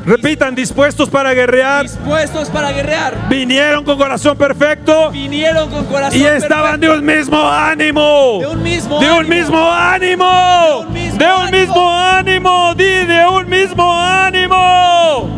Repitan, 0.05 0.55
dispuestos 0.55 1.09
para 1.09 1.33
guerrear. 1.35 1.83
dispuestos 1.85 2.51
para 2.51 2.73
guerrear. 2.73 3.29
Vinieron 3.29 3.85
con 3.85 3.97
corazón 3.99 4.37
perfecto. 4.37 5.11
Vinieron 5.11 5.71
con 5.71 5.85
corazón 5.87 6.19
Y 6.21 6.25
estaban 6.25 6.79
de 6.81 6.91
un 6.91 7.05
mismo 7.05 7.49
ánimo. 7.49 8.39
De 8.41 8.47
un 8.49 8.63
mismo 8.63 9.01
De 9.01 9.11
un 9.11 9.19
ánimo. 9.21 9.35
mismo 9.35 9.71
ánimo. 9.73 10.27
De 10.27 10.87
un 10.87 10.93
mismo 10.93 11.19
De 11.19 11.25
un 11.27 11.33
ánimo. 11.43 11.59
mismo 11.59 11.91
ánimo. 11.99 12.75
Di 12.75 12.85
de 12.85 13.27
un 13.27 13.49
mismo 13.49 13.99
ánimo. 13.99 15.29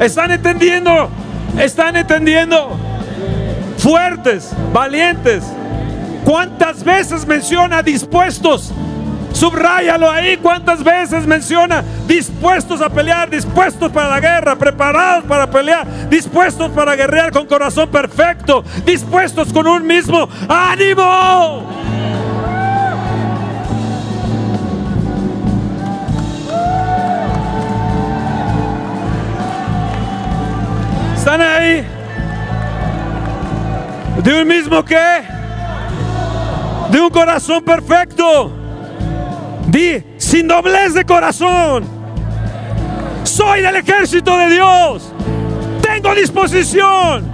Están 0.00 0.30
entendiendo. 0.30 1.08
Están 1.58 1.96
entendiendo. 1.96 2.76
Fuertes, 3.78 4.52
valientes. 4.72 5.44
¿Cuántas 6.24 6.82
veces 6.84 7.26
menciona 7.26 7.82
dispuestos? 7.82 8.72
Subráyalo 9.34 10.10
ahí. 10.10 10.36
¿Cuántas 10.36 10.82
veces 10.82 11.26
menciona 11.26 11.82
dispuestos 12.06 12.80
a 12.80 12.88
pelear, 12.88 13.28
dispuestos 13.28 13.90
para 13.90 14.08
la 14.08 14.20
guerra, 14.20 14.56
preparados 14.56 15.24
para 15.24 15.50
pelear, 15.50 16.08
dispuestos 16.08 16.70
para 16.70 16.94
guerrear 16.94 17.32
con 17.32 17.46
corazón 17.46 17.90
perfecto, 17.90 18.64
dispuestos 18.86 19.52
con 19.52 19.66
un 19.66 19.86
mismo 19.86 20.28
ánimo? 20.48 21.68
¿Están 31.16 31.40
ahí? 31.40 31.84
¿De 34.22 34.40
un 34.40 34.46
mismo 34.46 34.84
qué? 34.84 35.24
De 36.90 37.00
un 37.00 37.10
corazón 37.10 37.64
perfecto. 37.64 38.63
Di, 39.74 40.00
sin 40.18 40.46
doblez 40.46 40.94
de 40.94 41.04
corazón. 41.04 41.82
Soy 43.24 43.60
del 43.60 43.74
ejército 43.74 44.38
de 44.38 44.50
Dios. 44.50 45.12
Tengo 45.82 46.14
disposición. 46.14 47.24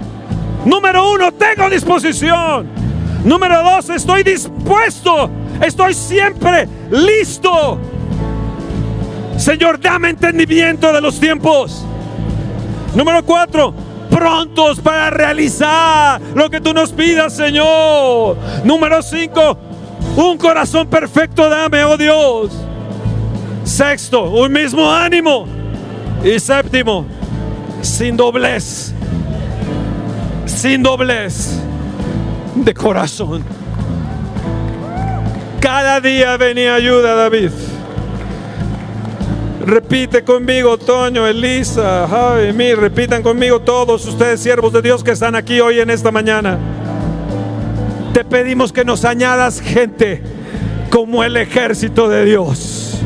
Número 0.65 1.11
uno, 1.11 1.31
tengo 1.33 1.69
disposición. 1.69 2.67
Número 3.23 3.61
dos, 3.61 3.89
estoy 3.91 4.23
dispuesto. 4.23 5.29
Estoy 5.61 5.93
siempre 5.93 6.67
listo. 6.89 7.77
Señor, 9.37 9.79
dame 9.79 10.09
entendimiento 10.09 10.91
de 10.91 10.99
los 10.99 11.19
tiempos. 11.19 11.85
Número 12.95 13.23
cuatro, 13.23 13.71
prontos 14.09 14.79
para 14.79 15.11
realizar 15.11 16.19
lo 16.33 16.49
que 16.49 16.59
tú 16.59 16.73
nos 16.73 16.91
pidas, 16.91 17.35
Señor. 17.35 18.35
Número 18.63 19.03
cinco, 19.03 19.59
Un 20.15 20.37
corazón 20.37 20.87
perfecto 20.87 21.49
dame, 21.49 21.83
oh 21.83 21.97
Dios. 21.97 22.51
Sexto, 23.63 24.29
un 24.29 24.51
mismo 24.51 24.91
ánimo. 24.91 25.47
Y 26.23 26.39
séptimo, 26.39 27.05
sin 27.81 28.17
doblez. 28.17 28.93
Sin 30.45 30.83
doblez 30.83 31.59
de 32.55 32.73
corazón. 32.73 33.43
Cada 35.59 36.01
día 36.01 36.37
venía 36.37 36.75
ayuda, 36.75 37.15
David. 37.15 37.51
Repite 39.65 40.23
conmigo, 40.23 40.77
Toño, 40.77 41.27
Elisa, 41.27 42.07
Javi, 42.09 42.51
mí, 42.51 42.73
repitan 42.73 43.21
conmigo 43.21 43.61
todos 43.61 44.05
ustedes, 44.07 44.39
siervos 44.39 44.73
de 44.73 44.81
Dios 44.81 45.03
que 45.03 45.11
están 45.11 45.35
aquí 45.35 45.59
hoy 45.59 45.79
en 45.79 45.91
esta 45.91 46.11
mañana. 46.11 46.57
Te 48.21 48.25
pedimos 48.25 48.71
que 48.71 48.85
nos 48.85 49.03
añadas 49.03 49.59
gente 49.59 50.21
como 50.91 51.23
el 51.23 51.35
ejército 51.37 52.07
de 52.07 52.23
Dios. 52.23 52.99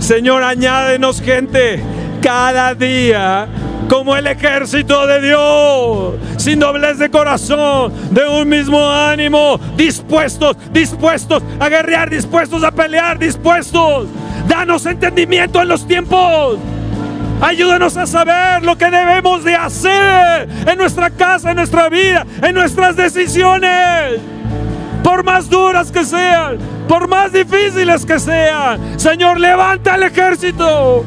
Señor, 0.00 0.42
añádenos 0.42 1.20
gente 1.20 1.80
cada 2.20 2.74
día 2.74 3.46
como 3.88 4.16
el 4.16 4.26
ejército 4.26 5.06
de 5.06 5.20
Dios, 5.20 6.14
sin 6.36 6.58
doblez 6.58 6.98
de 6.98 7.12
corazón, 7.12 7.92
de 8.10 8.26
un 8.26 8.48
mismo 8.48 8.90
ánimo, 8.90 9.60
dispuestos, 9.76 10.56
dispuestos 10.72 11.40
a 11.60 11.68
guerrear, 11.68 12.10
dispuestos 12.10 12.64
a 12.64 12.72
pelear, 12.72 13.20
dispuestos. 13.20 14.08
Danos 14.48 14.84
entendimiento 14.84 15.62
en 15.62 15.68
los 15.68 15.86
tiempos. 15.86 16.58
Ayúdanos 17.42 17.96
a 17.96 18.06
saber 18.06 18.62
lo 18.62 18.78
que 18.78 18.88
debemos 18.88 19.42
de 19.42 19.56
hacer 19.56 20.48
en 20.64 20.78
nuestra 20.78 21.10
casa, 21.10 21.50
en 21.50 21.56
nuestra 21.56 21.88
vida, 21.88 22.24
en 22.40 22.54
nuestras 22.54 22.94
decisiones. 22.94 24.20
Por 25.02 25.24
más 25.24 25.50
duras 25.50 25.90
que 25.90 26.04
sean, 26.04 26.58
por 26.86 27.08
más 27.08 27.32
difíciles 27.32 28.06
que 28.06 28.20
sean. 28.20 28.98
Señor, 28.98 29.40
levanta 29.40 29.96
el 29.96 30.04
ejército. 30.04 31.04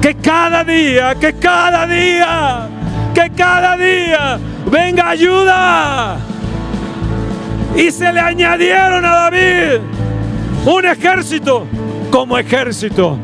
Que 0.00 0.14
cada 0.14 0.64
día, 0.64 1.14
que 1.16 1.34
cada 1.34 1.86
día, 1.86 2.66
que 3.14 3.30
cada 3.36 3.76
día 3.76 4.38
venga 4.64 5.10
ayuda. 5.10 6.16
Y 7.76 7.90
se 7.90 8.10
le 8.10 8.20
añadieron 8.20 9.04
a 9.04 9.10
David 9.10 9.80
un 10.64 10.86
ejército 10.86 11.66
como 12.10 12.38
ejército, 12.38 13.18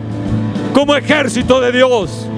como 0.76 0.94
ejército 0.94 1.58
de 1.58 1.72
Dios. 1.72 2.28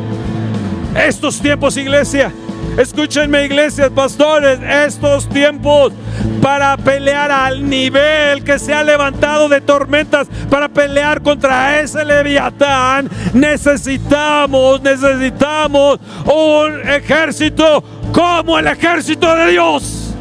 Estos 0.95 1.41
tiempos, 1.41 1.77
iglesia, 1.77 2.33
escúchenme, 2.77 3.45
iglesias, 3.45 3.91
pastores, 3.91 4.61
estos 4.63 5.29
tiempos 5.29 5.93
para 6.41 6.77
pelear 6.77 7.33
al 7.33 7.69
nivel 7.69 8.45
que 8.45 8.61
se 8.61 8.73
ha 8.73 8.85
levantado 8.85 9.49
de 9.49 9.61
tormentas, 9.61 10.29
para 10.49 10.69
pelear 10.69 11.21
contra 11.21 11.81
ese 11.81 12.05
leviatán, 12.05 13.11
necesitamos, 13.35 14.83
necesitamos 14.83 15.99
un 16.25 16.89
ejército 16.89 17.83
como 18.13 18.57
el 18.61 18.69
ejército 18.69 19.35
de 19.35 19.51
Dios. 19.51 20.15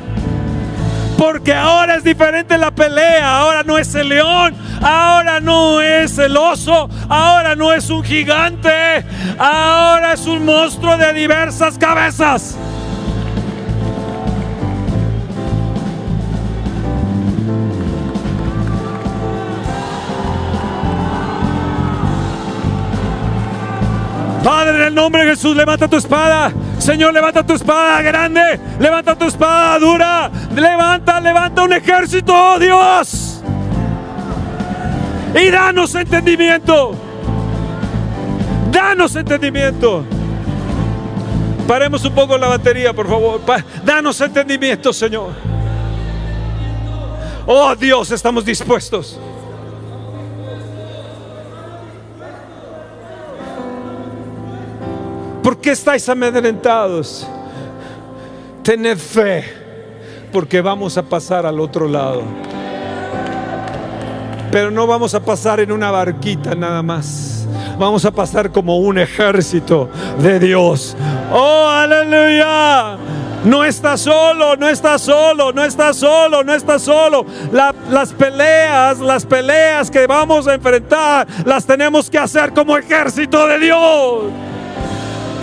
Porque 1.20 1.54
ahora 1.54 1.96
es 1.96 2.04
diferente 2.04 2.58
la 2.58 2.70
pelea. 2.70 3.40
Ahora 3.40 3.64
no 3.64 3.78
es 3.78 3.94
el 3.96 4.10
león. 4.10 4.56
Ahora 4.82 5.40
no 5.40 5.82
es 5.82 6.18
el 6.18 6.36
oso. 6.38 6.90
Ahora 7.10 7.56
no 7.56 7.74
es 7.74 7.90
un 7.90 8.04
gigante. 8.04 9.06
Ahora 9.38 10.14
es 10.14 10.26
un 10.26 10.46
monstruo 10.46 10.98
de 10.98 11.14
diversas 11.14 11.78
cabezas. 11.78 12.58
Padre, 24.44 24.78
en 24.78 24.84
el 24.84 24.96
nombre 24.96 25.26
de 25.26 25.32
Jesús, 25.32 25.58
levanta 25.58 25.90
tu 25.90 25.98
espada. 25.98 26.54
Señor, 26.80 27.14
levanta 27.14 27.46
tu 27.46 27.54
espada 27.54 28.02
grande. 28.02 28.58
Levanta 28.80 29.14
tu 29.14 29.26
espada 29.26 29.78
dura. 29.78 30.32
Levanta, 30.56 31.20
levanta 31.20 31.64
un 31.64 31.74
ejército, 31.74 32.34
oh 32.34 32.58
Dios. 32.58 33.37
Y 35.38 35.52
danos 35.52 35.94
entendimiento. 35.94 36.96
Danos 38.72 39.16
entendimiento. 39.16 40.04
Paremos 41.68 42.04
un 42.06 42.14
poco 42.14 42.38
la 42.38 42.48
batería, 42.48 42.92
por 42.92 43.08
favor. 43.08 43.42
Danos 43.86 44.20
entendimiento, 44.20 44.92
Señor. 44.92 45.34
Oh 47.46 47.76
Dios, 47.76 48.10
estamos 48.12 48.44
dispuestos. 48.46 49.20
¿Por 55.44 55.62
qué 55.62 55.72
estáis 55.72 56.10
amedrentados? 56.10 57.28
Tened 58.64 58.98
fe, 58.98 59.46
porque 60.32 60.62
vamos 60.62 60.98
a 60.98 61.04
pasar 61.04 61.46
al 61.46 61.60
otro 61.60 61.88
lado. 61.88 62.24
Pero 64.52 64.72
no 64.72 64.88
vamos 64.88 65.14
a 65.14 65.20
pasar 65.20 65.60
en 65.60 65.72
una 65.72 65.92
barquita 65.92 66.56
nada 66.56 66.82
más. 66.82 67.46
Vamos 67.78 68.06
a 68.06 68.12
pasar 68.12 68.52
como 68.52 68.78
un 68.78 68.98
ejército 68.98 69.90
de 70.20 70.40
Dios. 70.40 70.96
Oh, 71.32 71.68
aleluya. 71.70 72.96
No 73.44 73.64
estás 73.64 74.02
solo, 74.02 74.56
no 74.58 74.68
estás 74.68 75.02
solo, 75.02 75.54
no 75.54 75.64
estás 75.64 75.98
solo, 75.98 76.44
no 76.44 76.54
estás 76.54 76.82
solo. 76.82 77.26
La- 77.52 77.74
las 77.90 78.12
peleas, 78.14 79.00
las 79.00 79.26
peleas 79.26 79.92
que 79.92 80.08
vamos 80.08 80.48
a 80.48 80.56
enfrentar, 80.56 81.28
las 81.46 81.66
tenemos 81.66 82.10
que 82.10 82.18
hacer 82.18 82.52
como 82.54 82.78
ejército 82.78 83.48
de 83.48 83.60
Dios. 83.60 84.24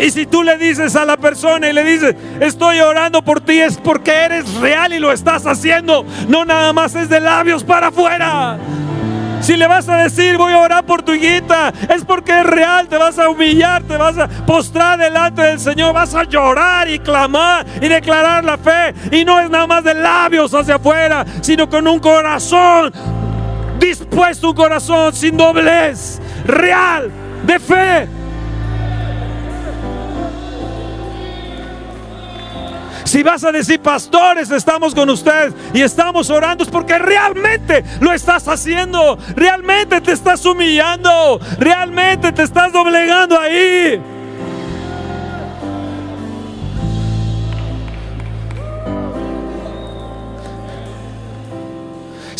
Y 0.00 0.10
si 0.10 0.26
tú 0.26 0.42
le 0.42 0.58
dices 0.58 0.96
a 0.96 1.04
la 1.04 1.16
persona 1.16 1.68
y 1.68 1.72
le 1.72 1.84
dices, 1.84 2.16
estoy 2.40 2.80
orando 2.80 3.22
por 3.22 3.40
ti, 3.40 3.60
es 3.60 3.76
porque 3.78 4.10
eres 4.12 4.52
real 4.56 4.92
y 4.92 4.98
lo 4.98 5.12
estás 5.12 5.46
haciendo. 5.46 6.04
No 6.28 6.44
nada 6.44 6.72
más 6.72 6.96
es 6.96 7.08
de 7.08 7.20
labios 7.20 7.62
para 7.62 7.86
afuera. 7.88 8.58
Si 9.44 9.58
le 9.58 9.66
vas 9.66 9.86
a 9.90 9.98
decir, 9.98 10.38
voy 10.38 10.54
a 10.54 10.58
orar 10.58 10.86
por 10.86 11.02
tu 11.02 11.12
hijita, 11.12 11.70
es 11.94 12.02
porque 12.02 12.40
es 12.40 12.46
real, 12.46 12.88
te 12.88 12.96
vas 12.96 13.18
a 13.18 13.28
humillar, 13.28 13.82
te 13.82 13.98
vas 13.98 14.16
a 14.16 14.26
postrar 14.26 14.98
delante 14.98 15.42
del 15.42 15.60
Señor, 15.60 15.92
vas 15.92 16.14
a 16.14 16.24
llorar 16.24 16.88
y 16.88 16.98
clamar 16.98 17.66
y 17.78 17.86
declarar 17.86 18.42
la 18.42 18.56
fe. 18.56 18.94
Y 19.12 19.22
no 19.22 19.38
es 19.38 19.50
nada 19.50 19.66
más 19.66 19.84
de 19.84 19.92
labios 19.92 20.54
hacia 20.54 20.76
afuera, 20.76 21.26
sino 21.42 21.68
con 21.68 21.86
un 21.86 22.00
corazón 22.00 22.90
dispuesto, 23.78 24.48
un 24.48 24.56
corazón 24.56 25.12
sin 25.12 25.36
doblez, 25.36 26.22
real, 26.46 27.10
de 27.44 27.58
fe. 27.58 28.23
Si 33.14 33.22
vas 33.22 33.44
a 33.44 33.52
decir, 33.52 33.78
pastores, 33.78 34.50
estamos 34.50 34.92
con 34.92 35.08
ustedes 35.08 35.54
y 35.72 35.82
estamos 35.82 36.30
orando, 36.30 36.64
es 36.64 36.68
porque 36.68 36.98
realmente 36.98 37.84
lo 38.00 38.12
estás 38.12 38.48
haciendo. 38.48 39.16
Realmente 39.36 40.00
te 40.00 40.10
estás 40.10 40.44
humillando. 40.44 41.38
Realmente 41.60 42.32
te 42.32 42.42
estás 42.42 42.72
doblegando 42.72 43.38
ahí. 43.38 44.02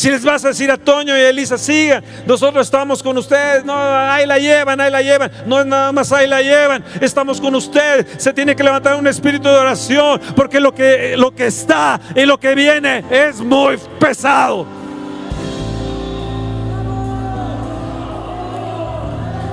Si 0.05 0.11
les 0.11 0.23
vas 0.23 0.45
a 0.45 0.49
decir 0.49 0.71
a 0.71 0.77
Toño 0.77 1.17
y 1.17 1.21
a 1.23 1.31
Elisa, 1.31 1.57
sigan, 1.57 2.05
nosotros 2.27 2.67
estamos 2.67 3.03
con 3.03 3.17
ustedes, 3.17 3.65
ahí 3.67 4.27
la 4.27 4.39
llevan, 4.39 4.79
ahí 4.79 4.91
la 4.91 5.01
llevan, 5.01 5.31
no 5.47 5.61
es 5.61 5.65
nada 5.65 5.93
más 5.93 6.13
ahí 6.13 6.29
la 6.29 6.43
llevan, 6.43 6.85
estamos 7.01 7.41
con 7.41 7.55
ustedes, 7.55 8.23
se 8.23 8.35
tiene 8.35 8.55
que 8.55 8.63
levantar 8.63 8.97
un 8.97 9.07
espíritu 9.07 9.49
de 9.49 9.57
oración, 9.57 10.21
porque 10.37 10.61
lo 10.61 10.75
que, 10.75 11.17
lo 11.17 11.35
que 11.35 11.47
está 11.47 11.99
y 12.15 12.27
lo 12.27 12.39
que 12.39 12.55
viene 12.55 13.03
es 13.11 13.41
muy 13.41 13.79
pesado. 13.99 14.67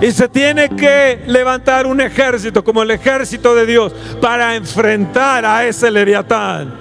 Y 0.01 0.11
se 0.11 0.27
tiene 0.27 0.67
que 0.67 1.21
levantar 1.27 1.87
un 1.87 2.01
ejército 2.01 2.61
como 2.61 2.83
el 2.83 2.91
ejército 2.91 3.55
de 3.55 3.65
Dios 3.65 3.93
para 4.19 4.53
enfrentar 4.57 5.45
a 5.45 5.65
ese 5.65 5.89
leviatán. 5.89 6.80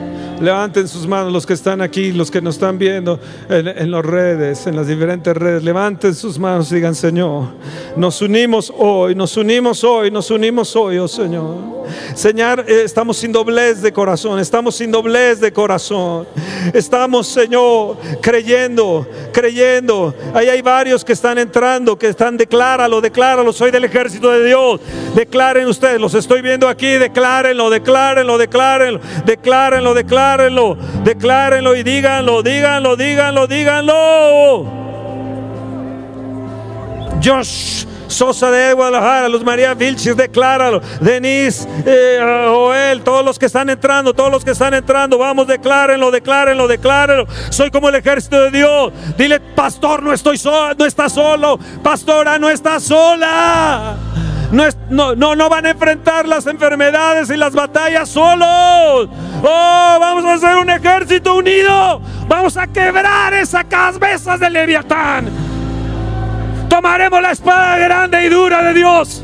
Levanten 0.41 0.87
sus 0.87 1.07
manos 1.07 1.31
los 1.31 1.45
que 1.45 1.53
están 1.53 1.81
aquí, 1.81 2.11
los 2.11 2.31
que 2.31 2.41
nos 2.41 2.55
están 2.55 2.79
viendo 2.79 3.19
en, 3.47 3.91
las 3.91 4.03
redes, 4.03 4.65
en 4.65 4.75
las 4.75 4.87
diferentes 4.87 5.37
redes. 5.37 5.63
Levanten 5.63 6.15
sus 6.15 6.39
manos 6.39 6.71
y 6.71 6.75
digan, 6.75 6.95
Señor, 6.95 7.49
nos 7.95 8.21
unimos 8.21 8.73
hoy, 8.75 9.13
nos 9.13 9.37
unimos 9.37 9.83
hoy, 9.83 10.09
nos 10.09 10.31
unimos 10.31 10.75
hoy, 10.75 10.97
oh 10.97 11.07
Señor. 11.07 11.81
Señor, 12.15 12.65
eh, 12.67 12.83
estamos 12.85 13.17
sin 13.17 13.31
doblez 13.31 13.81
de 13.81 13.91
corazón, 13.91 14.39
estamos 14.39 14.75
sin 14.75 14.91
doblez 14.91 15.39
de 15.39 15.51
corazón. 15.51 16.27
Estamos, 16.73 17.27
Señor, 17.27 17.97
creyendo, 18.21 19.07
creyendo. 19.31 20.13
Ahí 20.33 20.47
hay 20.47 20.61
varios 20.61 21.03
que 21.03 21.13
están 21.13 21.37
entrando, 21.37 21.97
que 21.97 22.07
están, 22.07 22.37
decláralo, 22.37 23.01
decláralo, 23.01 23.51
soy 23.53 23.71
del 23.71 23.83
ejército 23.83 24.29
de 24.31 24.45
Dios. 24.45 24.79
Declaren 25.15 25.67
ustedes, 25.67 25.99
los 25.99 26.13
estoy 26.13 26.41
viendo 26.41 26.67
aquí, 26.67 26.87
declárenlo, 26.87 27.69
declárenlo, 27.69 28.37
declárenlo, 28.37 28.99
declárenlo, 29.25 29.93
declárenlo, 29.93 30.30
declárenlo 31.03 31.75
y 31.75 31.83
díganlo, 31.83 32.43
díganlo, 32.43 32.95
díganlo, 32.95 33.47
díganlo. 33.47 34.65
Josh 37.23 37.85
Sosa 38.07 38.51
de 38.51 38.73
Guadalajara, 38.73 39.29
Luz 39.29 39.43
María 39.43 39.73
Vilchis, 39.73 40.17
decláralo. 40.17 40.81
Denise, 40.99 41.67
eh, 41.85 42.19
Joel, 42.21 43.01
todos 43.03 43.23
los 43.23 43.39
que 43.39 43.45
están 43.45 43.69
entrando, 43.69 44.13
todos 44.13 44.31
los 44.31 44.43
que 44.43 44.51
están 44.51 44.73
entrando, 44.73 45.17
vamos, 45.17 45.47
declárenlo, 45.47 46.11
declárenlo, 46.11 46.67
declárenlo. 46.67 47.25
Soy 47.49 47.71
como 47.71 47.89
el 47.89 47.95
ejército 47.95 48.41
de 48.41 48.51
Dios. 48.51 48.91
Dile, 49.17 49.39
pastor, 49.39 50.03
no 50.03 50.11
estoy 50.11 50.37
solo, 50.37 50.75
no 50.77 50.85
está 50.85 51.09
solo. 51.09 51.57
Pastora, 51.81 52.37
no 52.37 52.49
está 52.49 52.79
sola. 52.79 53.95
No, 54.51 54.65
es- 54.65 54.77
no, 54.89 55.15
no, 55.15 55.35
no 55.35 55.49
van 55.49 55.65
a 55.65 55.69
enfrentar 55.69 56.27
las 56.27 56.45
enfermedades 56.45 57.29
y 57.29 57.37
las 57.37 57.53
batallas 57.53 58.09
solos. 58.09 59.09
Oh, 59.43 59.97
vamos 59.99 60.25
a 60.25 60.33
hacer 60.33 60.57
un 60.57 60.69
ejército 60.69 61.35
unido. 61.35 62.01
Vamos 62.27 62.57
a 62.57 62.67
quebrar 62.67 63.33
esas 63.33 63.63
cabezas 63.65 64.39
de 64.39 64.49
Leviatán. 64.49 65.29
Tomaremos 66.69 67.21
la 67.21 67.31
espada 67.31 67.77
grande 67.77 68.25
y 68.25 68.29
dura 68.29 68.61
de 68.63 68.73
Dios. 68.73 69.23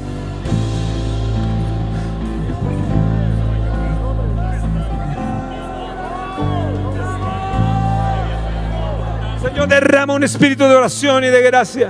Señor, 9.41 9.67
derrama 9.67 10.13
un 10.13 10.23
espíritu 10.23 10.63
de 10.65 10.75
oración 10.75 11.23
y 11.23 11.27
de 11.27 11.41
gracia. 11.41 11.89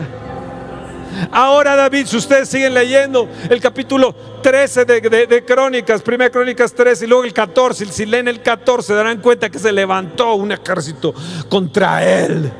Ahora 1.32 1.76
David, 1.76 2.06
si 2.06 2.18
ustedes 2.18 2.50
siguen 2.50 2.74
leyendo 2.74 3.28
el 3.50 3.60
capítulo 3.60 4.14
13 4.42 4.86
de, 4.86 5.44
Crónicas, 5.46 6.02
primera 6.02 6.30
Crónicas 6.30 6.74
13 6.74 7.06
y 7.06 7.08
luego 7.08 7.24
el 7.24 7.34
14, 7.34 7.86
si 7.88 8.06
leen 8.06 8.28
el 8.28 8.42
14 8.42 8.94
darán 8.94 9.20
cuenta 9.22 9.50
que 9.50 9.60
se 9.60 9.72
levantó 9.72 10.36
un 10.36 10.52
ejército 10.52 11.14
contra 11.50 12.04
él. 12.04 12.52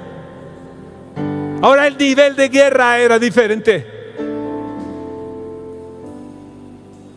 Ahora 1.62 1.88
el 1.88 1.98
nivel 1.98 2.36
de 2.36 2.50
guerra 2.50 3.00
era 3.00 3.20
diferente. 3.20 3.96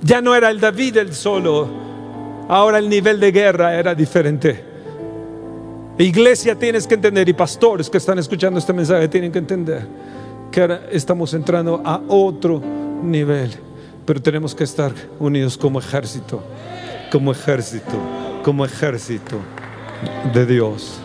Ya 0.02 0.20
no 0.20 0.34
era 0.34 0.50
el 0.50 0.60
David 0.60 0.96
el 0.96 1.14
solo, 1.14 1.68
ahora 2.48 2.78
el 2.78 2.88
nivel 2.88 3.20
de 3.20 3.32
guerra 3.32 3.74
era 3.74 3.94
diferente. 3.94 4.64
Iglesia 5.98 6.54
tienes 6.54 6.86
que 6.86 6.94
entender 6.94 7.28
y 7.28 7.34
pastores 7.34 7.90
que 7.90 7.98
están 7.98 8.18
escuchando 8.18 8.58
este 8.58 8.72
mensaje 8.72 9.08
tienen 9.08 9.30
que 9.30 9.38
entender 9.38 9.86
que 10.50 10.60
ahora 10.60 10.88
estamos 10.90 11.32
entrando 11.34 11.80
a 11.84 12.00
otro 12.08 12.60
nivel, 13.02 13.52
pero 14.04 14.20
tenemos 14.20 14.54
que 14.54 14.64
estar 14.64 14.92
unidos 15.18 15.56
como 15.56 15.78
ejército, 15.78 16.42
como 17.10 17.32
ejército, 17.32 17.98
como 18.42 18.64
ejército 18.64 19.38
de 20.32 20.46
Dios. 20.46 21.00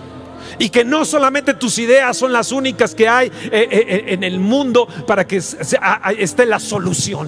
Y 0.57 0.69
que 0.69 0.85
no 0.85 1.05
solamente 1.05 1.53
tus 1.53 1.77
ideas 1.79 2.15
son 2.15 2.31
las 2.31 2.51
únicas 2.51 2.95
que 2.95 3.07
hay 3.07 3.27
eh, 3.27 3.31
eh, 3.51 3.67
eh, 3.71 4.03
en 4.07 4.23
el 4.23 4.39
mundo 4.39 4.87
para 5.05 5.27
que 5.27 5.37
esté 5.37 6.45
la 6.45 6.59
solución. 6.59 7.27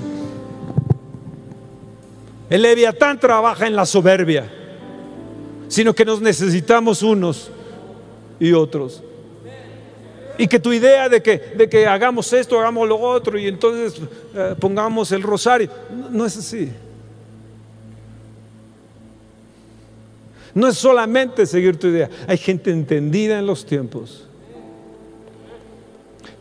El 2.49 2.61
leviatán 2.61 3.19
trabaja 3.19 3.67
en 3.67 3.75
la 3.75 3.85
soberbia, 3.85 4.49
sino 5.67 5.93
que 5.93 6.05
nos 6.05 6.21
necesitamos 6.21 7.03
unos 7.03 7.51
y 8.39 8.53
otros. 8.53 9.03
Y 10.37 10.47
que 10.47 10.59
tu 10.59 10.71
idea 10.71 11.09
de 11.09 11.21
que, 11.21 11.37
de 11.57 11.67
que 11.67 11.87
hagamos 11.87 12.31
esto, 12.33 12.59
hagamos 12.59 12.87
lo 12.87 12.99
otro 12.99 13.39
y 13.39 13.47
entonces 13.47 14.01
eh, 14.35 14.55
pongamos 14.59 15.11
el 15.11 15.23
rosario, 15.23 15.69
no, 15.89 16.09
no 16.09 16.25
es 16.25 16.37
así. 16.37 16.71
No 20.53 20.67
es 20.67 20.77
solamente 20.77 21.45
seguir 21.45 21.77
tu 21.77 21.87
idea. 21.87 22.09
Hay 22.27 22.37
gente 22.37 22.71
entendida 22.71 23.37
en 23.37 23.45
los 23.45 23.65
tiempos 23.65 24.27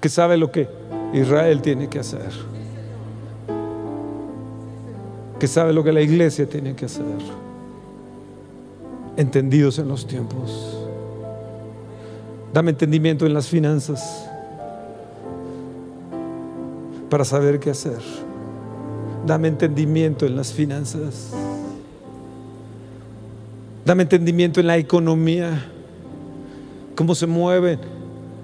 que 0.01 0.09
sabe 0.09 0.37
lo 0.37 0.51
que 0.51 0.69
Israel 1.13 1.61
tiene 1.63 1.89
que 1.89 1.99
hacer. 1.99 2.33
Que 5.39 5.47
sabe 5.47 5.73
lo 5.73 5.85
que 5.85 5.93
la 5.93 6.01
iglesia 6.01 6.47
tiene 6.47 6.75
que 6.75 6.87
hacer. 6.87 7.05
Entendidos 9.17 9.79
en 9.79 9.89
los 9.89 10.07
tiempos. 10.07 10.86
Dame 12.53 12.71
entendimiento 12.71 13.27
en 13.27 13.35
las 13.35 13.49
finanzas 13.49 14.29
para 17.11 17.25
saber 17.25 17.61
qué 17.61 17.71
hacer. 17.71 17.99
Dame 19.27 19.49
entendimiento 19.49 20.27
en 20.27 20.37
las 20.37 20.53
finanzas. 20.53 21.33
Dame 23.85 24.03
entendimiento 24.03 24.61
en 24.61 24.67
la 24.67 24.77
economía, 24.79 25.71
cómo 26.97 27.15
se 27.15 27.27
mueven 27.27 27.96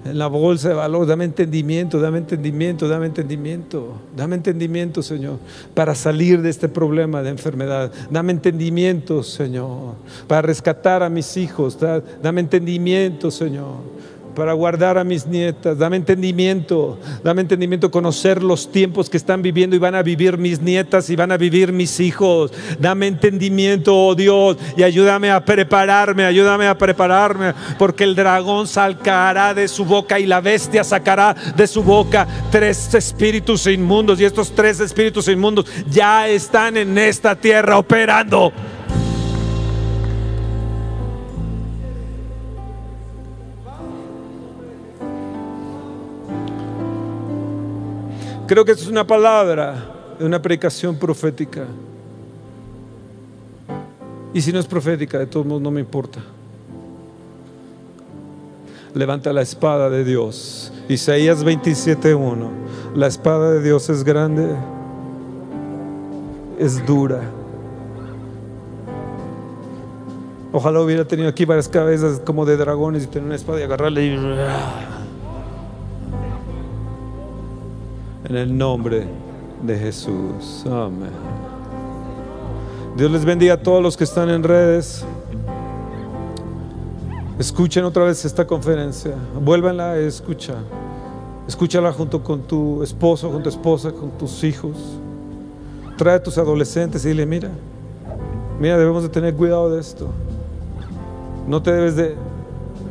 en 0.05 0.17
la 0.17 0.27
bolsa 0.27 0.69
de 0.69 0.73
valor. 0.75 1.05
Dame 1.07 1.25
entendimiento, 1.25 1.99
dame 1.99 2.17
entendimiento, 2.19 2.87
dame 2.87 3.07
entendimiento. 3.07 3.93
Dame 4.15 4.35
entendimiento, 4.35 5.01
Señor, 5.01 5.37
para 5.73 5.95
salir 5.95 6.41
de 6.41 6.49
este 6.49 6.69
problema 6.69 7.21
de 7.21 7.29
enfermedad. 7.29 7.91
Dame 8.09 8.31
entendimiento, 8.33 9.23
Señor, 9.23 9.95
para 10.27 10.41
rescatar 10.41 11.03
a 11.03 11.09
mis 11.09 11.37
hijos. 11.37 11.79
Da- 11.79 12.01
Dame 12.21 12.41
entendimiento, 12.41 13.31
Señor 13.31 13.77
para 14.35 14.53
guardar 14.53 14.97
a 14.97 15.03
mis 15.03 15.25
nietas. 15.27 15.77
Dame 15.77 15.97
entendimiento, 15.97 16.97
dame 17.23 17.41
entendimiento, 17.41 17.91
conocer 17.91 18.41
los 18.41 18.71
tiempos 18.71 19.09
que 19.09 19.17
están 19.17 19.41
viviendo 19.41 19.75
y 19.75 19.79
van 19.79 19.95
a 19.95 20.03
vivir 20.03 20.37
mis 20.37 20.61
nietas 20.61 21.09
y 21.09 21.15
van 21.15 21.31
a 21.31 21.37
vivir 21.37 21.71
mis 21.71 21.99
hijos. 21.99 22.51
Dame 22.79 23.07
entendimiento, 23.07 23.95
oh 23.95 24.15
Dios, 24.15 24.57
y 24.77 24.83
ayúdame 24.83 25.31
a 25.31 25.43
prepararme, 25.43 26.25
ayúdame 26.25 26.67
a 26.67 26.77
prepararme, 26.77 27.53
porque 27.77 28.03
el 28.03 28.15
dragón 28.15 28.67
sacará 28.67 29.53
de 29.53 29.67
su 29.67 29.85
boca 29.85 30.19
y 30.19 30.25
la 30.25 30.41
bestia 30.41 30.83
sacará 30.83 31.35
de 31.55 31.67
su 31.67 31.83
boca 31.83 32.27
tres 32.51 32.93
espíritus 32.93 33.67
inmundos 33.67 34.19
y 34.19 34.25
estos 34.25 34.53
tres 34.53 34.79
espíritus 34.79 35.27
inmundos 35.27 35.65
ya 35.89 36.27
están 36.27 36.77
en 36.77 36.97
esta 36.97 37.35
tierra 37.35 37.77
operando. 37.77 38.51
Creo 48.53 48.65
que 48.65 48.73
es 48.73 48.85
una 48.85 49.07
palabra, 49.07 50.13
una 50.19 50.39
predicación 50.39 50.95
profética. 50.95 51.65
Y 54.31 54.41
si 54.41 54.53
no 54.53 54.59
es 54.59 54.67
profética, 54.67 55.17
de 55.17 55.25
todos 55.25 55.43
modos 55.43 55.63
no 55.63 55.71
me 55.71 55.79
importa. 55.79 56.19
Levanta 58.93 59.33
la 59.33 59.41
espada 59.41 59.89
de 59.89 60.03
Dios. 60.03 60.71
Isaías 60.87 61.43
27:1. 61.43 62.51
La 62.93 63.07
espada 63.07 63.53
de 63.53 63.63
Dios 63.63 63.89
es 63.89 64.03
grande, 64.03 64.55
es 66.59 66.85
dura. 66.85 67.21
Ojalá 70.51 70.79
hubiera 70.79 71.05
tenido 71.05 71.27
aquí 71.27 71.45
varias 71.45 71.67
cabezas 71.67 72.21
como 72.23 72.45
de 72.45 72.55
dragones 72.55 73.05
y 73.05 73.07
tener 73.07 73.25
una 73.25 73.35
espada 73.35 73.61
y 73.61 73.63
agarrarle 73.63 74.05
y... 74.05 75.02
En 78.33 78.39
el 78.39 78.57
nombre 78.57 79.05
de 79.61 79.77
Jesús. 79.77 80.65
Amén. 80.65 81.11
Dios 82.97 83.11
les 83.11 83.23
bendiga 83.23 83.53
a 83.53 83.61
todos 83.61 83.83
los 83.83 83.95
que 83.95 84.05
están 84.05 84.31
en 84.31 84.41
redes. 84.41 85.05
Escuchen 87.37 87.85
otra 87.85 88.05
vez 88.05 88.25
esta 88.25 88.47
conferencia. 88.47 89.13
Vuélvanla 89.39 89.91
a 89.91 89.97
escuchar. 89.99 90.63
Escúchala 91.47 91.93
junto 91.93 92.23
con 92.23 92.41
tu 92.41 92.81
esposo, 92.81 93.29
con 93.29 93.43
tu 93.43 93.49
esposa, 93.49 93.91
con 93.91 94.09
tus 94.17 94.43
hijos. 94.43 94.77
Trae 95.95 96.15
a 96.15 96.23
tus 96.23 96.35
adolescentes 96.39 97.05
y 97.05 97.09
dile, 97.09 97.27
mira, 97.27 97.51
mira, 98.59 98.79
debemos 98.79 99.03
de 99.03 99.09
tener 99.09 99.35
cuidado 99.35 99.69
de 99.69 99.79
esto. 99.79 100.07
No 101.47 101.61
te 101.61 101.71
debes 101.71 101.95
de 101.95 102.15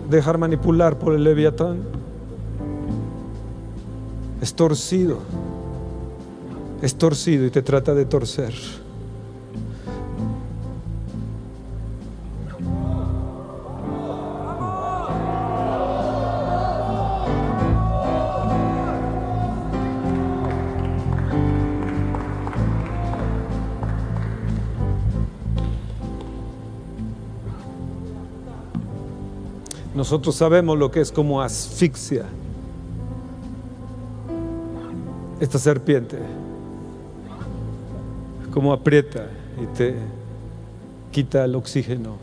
dejar 0.09 0.38
manipular 0.38 1.01
por 1.01 1.14
el 1.14 1.24
leviatán 1.24 1.80
es 4.43 4.55
torcido, 4.55 5.20
es 6.82 6.97
torcido 6.97 7.47
y 7.47 7.51
te 7.51 7.62
trata 7.62 7.95
de 7.95 8.05
torcer. 8.07 8.53
Nosotros 29.95 30.34
sabemos 30.34 30.76
lo 30.76 30.90
que 30.90 31.01
es 31.01 31.12
como 31.12 31.40
asfixia. 31.40 32.26
Esta 35.43 35.59
serpiente, 35.59 36.18
como 38.53 38.72
aprieta 38.72 39.26
y 39.61 39.66
te 39.76 39.97
quita 41.11 41.45
el 41.45 41.57
oxígeno 41.57 42.16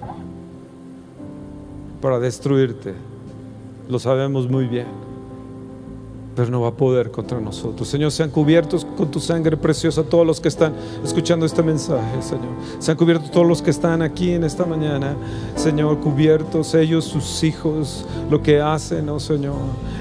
para 2.01 2.17
destruirte. 2.17 2.93
Lo 3.89 3.99
sabemos 3.99 4.49
muy 4.49 4.67
bien 4.67 5.08
no 6.47 6.61
va 6.61 6.69
a 6.69 6.73
poder 6.73 7.11
contra 7.11 7.41
nosotros. 7.41 7.87
Señor, 7.87 8.11
sean 8.11 8.29
cubiertos 8.29 8.85
con 8.85 9.11
tu 9.11 9.19
sangre 9.19 9.57
preciosa 9.57 10.03
todos 10.03 10.25
los 10.25 10.39
que 10.39 10.47
están 10.47 10.73
escuchando 11.03 11.45
este 11.45 11.63
mensaje, 11.63 12.21
Señor. 12.21 12.49
Sean 12.79 12.95
cubiertos 12.95 13.31
todos 13.31 13.47
los 13.47 13.61
que 13.61 13.71
están 13.71 14.01
aquí 14.01 14.31
en 14.31 14.43
esta 14.43 14.65
mañana, 14.65 15.15
Señor, 15.55 15.99
cubiertos 15.99 16.73
ellos, 16.75 17.05
sus 17.05 17.43
hijos, 17.43 18.05
lo 18.29 18.41
que 18.41 18.61
hacen, 18.61 19.09
oh 19.09 19.19
Señor, 19.19 19.55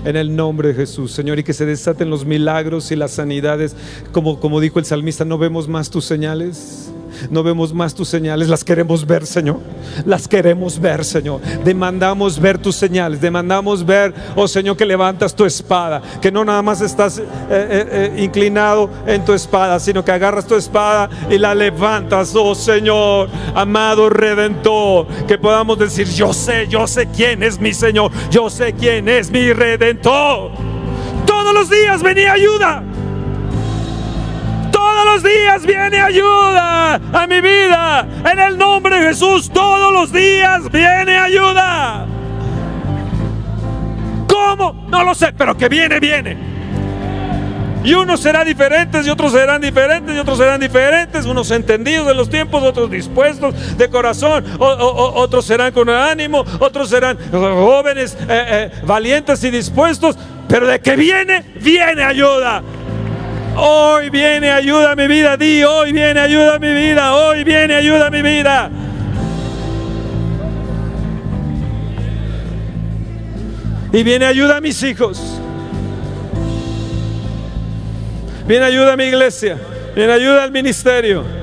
en 0.04 0.16
el 0.16 0.36
nombre 0.36 0.68
de 0.68 0.74
Jesús, 0.74 1.12
Señor, 1.12 1.38
y 1.38 1.44
que 1.44 1.54
se 1.54 1.66
desaten 1.66 2.10
los 2.10 2.24
milagros 2.24 2.90
y 2.92 2.96
las 2.96 3.12
sanidades, 3.12 3.74
como, 4.12 4.38
como 4.38 4.60
dijo 4.60 4.78
el 4.78 4.84
salmista, 4.84 5.24
no 5.24 5.38
vemos 5.38 5.66
más 5.66 5.90
tus 5.90 6.04
señales. 6.04 6.92
No 7.30 7.42
vemos 7.42 7.72
más 7.72 7.94
tus 7.94 8.08
señales, 8.08 8.48
las 8.48 8.64
queremos 8.64 9.06
ver, 9.06 9.26
Señor. 9.26 9.60
Las 10.04 10.28
queremos 10.28 10.80
ver, 10.80 11.04
Señor. 11.04 11.40
Demandamos 11.64 12.40
ver 12.40 12.58
tus 12.58 12.76
señales, 12.76 13.20
demandamos 13.20 13.84
ver, 13.84 14.14
oh 14.36 14.48
Señor, 14.48 14.76
que 14.76 14.84
levantas 14.84 15.34
tu 15.34 15.44
espada, 15.44 16.00
que 16.20 16.30
no 16.30 16.44
nada 16.44 16.62
más 16.62 16.80
estás 16.80 17.18
eh, 17.18 17.24
eh, 17.50 17.88
eh, 17.90 18.22
inclinado 18.22 18.90
en 19.06 19.24
tu 19.24 19.32
espada, 19.32 19.78
sino 19.80 20.04
que 20.04 20.12
agarras 20.12 20.46
tu 20.46 20.54
espada 20.54 21.08
y 21.30 21.38
la 21.38 21.54
levantas, 21.54 22.34
oh 22.34 22.54
Señor, 22.54 23.28
amado 23.54 24.08
redentor, 24.08 25.06
que 25.26 25.38
podamos 25.38 25.78
decir, 25.78 26.08
yo 26.08 26.32
sé, 26.32 26.66
yo 26.68 26.86
sé 26.86 27.08
quién 27.08 27.42
es 27.42 27.58
mi 27.58 27.72
Señor, 27.72 28.10
yo 28.30 28.50
sé 28.50 28.72
quién 28.72 29.08
es 29.08 29.30
mi 29.30 29.52
redentor. 29.52 30.52
Todos 31.26 31.52
los 31.52 31.68
días 31.70 32.02
venía 32.02 32.32
ayuda. 32.32 32.82
Días 35.22 35.66
viene 35.66 36.00
ayuda 36.00 36.94
a 36.94 37.26
mi 37.26 37.40
vida. 37.40 38.06
En 38.30 38.38
el 38.38 38.56
nombre 38.56 39.00
de 39.00 39.08
Jesús, 39.08 39.50
todos 39.50 39.92
los 39.92 40.12
días 40.12 40.70
viene 40.70 41.18
ayuda. 41.18 42.06
¿Cómo? 44.28 44.86
No 44.88 45.02
lo 45.04 45.14
sé, 45.14 45.32
pero 45.32 45.56
que 45.56 45.68
viene, 45.68 45.98
viene. 45.98 46.36
Y 47.84 47.94
unos 47.94 48.20
serán 48.20 48.46
diferentes 48.46 49.06
y 49.06 49.10
otros 49.10 49.32
serán 49.32 49.60
diferentes 49.60 50.14
y 50.14 50.18
otros 50.18 50.38
serán 50.38 50.60
diferentes. 50.60 51.26
Unos 51.26 51.50
entendidos 51.50 52.06
de 52.06 52.14
los 52.14 52.28
tiempos, 52.28 52.62
otros 52.62 52.90
dispuestos 52.90 53.78
de 53.78 53.88
corazón, 53.88 54.44
otros 54.58 55.44
serán 55.44 55.72
con 55.72 55.88
ánimo, 55.88 56.44
otros 56.58 56.90
serán 56.90 57.18
jóvenes, 57.30 58.16
eh, 58.22 58.26
eh, 58.28 58.70
valientes 58.84 59.42
y 59.44 59.50
dispuestos. 59.50 60.16
Pero 60.48 60.66
de 60.66 60.80
que 60.80 60.96
viene, 60.96 61.44
viene 61.60 62.02
ayuda. 62.02 62.62
Hoy 63.60 64.08
viene 64.08 64.52
ayuda 64.52 64.92
a 64.92 64.96
mi 64.96 65.08
vida. 65.08 65.36
Di, 65.36 65.64
hoy 65.64 65.92
viene 65.92 66.20
ayuda 66.20 66.54
a 66.54 66.58
mi 66.60 66.72
vida. 66.72 67.14
Hoy 67.14 67.42
viene 67.42 67.74
ayuda 67.74 68.06
a 68.06 68.10
mi 68.10 68.22
vida. 68.22 68.70
Y 73.92 74.02
viene 74.04 74.26
ayuda 74.26 74.58
a 74.58 74.60
mis 74.60 74.80
hijos. 74.84 75.20
Viene 78.46 78.64
ayuda 78.64 78.92
a 78.92 78.96
mi 78.96 79.04
iglesia. 79.04 79.58
Viene 79.96 80.12
ayuda 80.12 80.44
al 80.44 80.52
ministerio. 80.52 81.37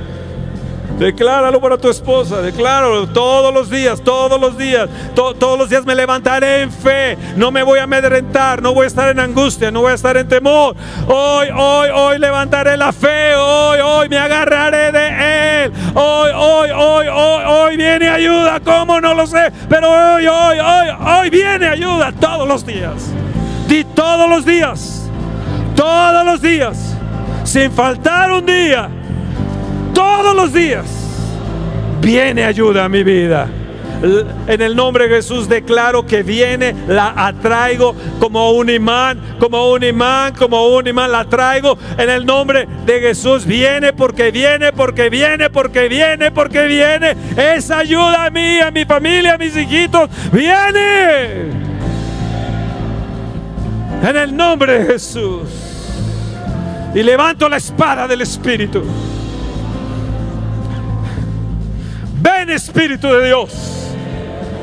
Decláralo 0.97 1.59
para 1.59 1.77
tu 1.77 1.89
esposa, 1.89 2.41
decláralo 2.41 3.07
todos 3.09 3.53
los 3.53 3.69
días, 3.69 4.01
todos 4.01 4.39
los 4.39 4.57
días, 4.57 4.89
todos 5.13 5.59
los 5.59 5.69
días 5.69 5.85
me 5.85 5.93
levantaré 5.93 6.61
en 6.61 6.71
fe, 6.71 7.17
no 7.35 7.51
me 7.51 7.63
voy 7.63 7.79
a 7.79 7.83
amedrentar, 7.83 8.61
no 8.61 8.73
voy 8.73 8.85
a 8.85 8.87
estar 8.87 9.09
en 9.09 9.19
angustia, 9.19 9.71
no 9.71 9.81
voy 9.81 9.91
a 9.91 9.95
estar 9.95 10.15
en 10.15 10.25
temor. 10.29 10.73
Hoy, 11.07 11.47
hoy, 11.53 11.89
hoy 11.93 12.17
levantaré 12.17 12.77
la 12.77 12.93
fe, 12.93 13.35
hoy, 13.35 13.79
hoy 13.83 14.07
me 14.07 14.17
agarraré 14.17 14.93
de 14.93 15.63
Él. 15.65 15.73
Hoy, 15.95 16.31
hoy, 16.33 16.69
hoy, 16.73 17.07
hoy, 17.07 17.43
hoy 17.45 17.77
viene 17.77 18.07
ayuda, 18.07 18.61
¿cómo 18.61 19.01
no 19.01 19.13
lo 19.13 19.27
sé? 19.27 19.51
Pero 19.67 19.89
hoy, 19.89 20.25
hoy, 20.27 20.59
hoy, 20.59 20.87
hoy 21.05 21.29
viene 21.29 21.67
ayuda 21.67 22.13
todos 22.13 22.47
los 22.47 22.65
días. 22.65 23.11
Di 23.67 23.83
todos 23.83 24.29
los 24.29 24.45
días, 24.45 25.09
todos 25.75 26.23
los 26.23 26.41
días, 26.41 26.95
sin 27.43 27.69
faltar 27.69 28.31
un 28.31 28.45
día 28.45 28.89
todos 29.95 30.35
los 30.35 30.53
días 30.53 30.85
viene 32.01 32.45
ayuda 32.45 32.85
a 32.85 32.89
mi 32.89 33.03
vida. 33.03 33.47
En 34.47 34.61
el 34.61 34.75
nombre 34.75 35.07
de 35.07 35.15
Jesús 35.15 35.49
declaro 35.49 36.05
que 36.05 36.21
viene, 36.21 36.75
la 36.87 37.13
atraigo 37.15 37.95
como 38.19 38.51
un 38.51 38.69
imán, 38.69 39.37
como 39.39 39.71
un 39.71 39.83
imán, 39.83 40.33
como 40.35 40.67
un 40.67 40.85
imán, 40.85 41.11
la 41.11 41.25
traigo 41.25 41.77
en 41.97 42.09
el 42.09 42.25
nombre 42.25 42.67
de 42.85 42.99
Jesús. 42.99 43.45
Viene 43.45 43.93
porque 43.93 44.29
viene, 44.31 44.73
porque 44.73 45.09
viene, 45.09 45.49
porque 45.49 45.87
viene, 45.87 46.29
porque 46.29 46.65
viene. 46.67 47.15
Esa 47.35 47.79
ayuda 47.79 48.25
a 48.25 48.29
mí, 48.29 48.59
a 48.59 48.69
mi 48.69 48.85
familia, 48.85 49.35
a 49.35 49.37
mis 49.37 49.55
hijitos, 49.55 50.09
viene. 50.31 51.65
En 54.03 54.15
el 54.15 54.35
nombre 54.35 54.79
de 54.79 54.93
Jesús. 54.93 55.49
Y 56.93 57.01
levanto 57.01 57.49
la 57.49 57.57
espada 57.57 58.07
del 58.07 58.21
Espíritu. 58.21 58.83
Ven 62.25 62.49
Espíritu 62.49 63.07
de 63.07 63.27
Dios. 63.27 63.93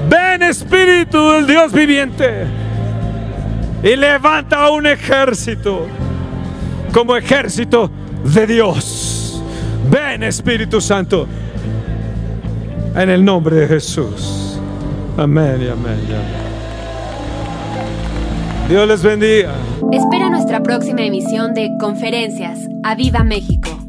Ven 0.09 0.43
Espíritu 0.43 1.31
del 1.31 1.47
Dios 1.47 1.73
viviente. 1.73 2.47
Y 3.85 3.95
levanta 3.95 4.69
un 4.71 4.87
ejército 4.87 5.87
como 6.93 7.17
ejército 7.17 7.89
de 8.25 8.47
Dios. 8.49 9.41
Ven 9.89 10.25
Espíritu 10.25 10.81
Santo. 10.81 11.29
En 12.97 13.09
el 13.09 13.25
nombre 13.25 13.55
de 13.55 13.69
Jesús. 13.69 14.59
Amén 15.17 15.63
y 15.63 15.69
amén. 15.69 16.01
Y 16.09 16.13
amén. 16.13 16.43
Dios 18.69 18.89
les 18.89 19.03
bendiga. 19.03 19.53
Espera 19.93 20.31
nuestra 20.31 20.63
próxima 20.65 21.03
emisión 21.03 21.55
de 21.55 21.71
Conferencias. 21.79 22.59
¡A 22.83 22.97
Viva 22.97 23.23
México! 23.23 23.82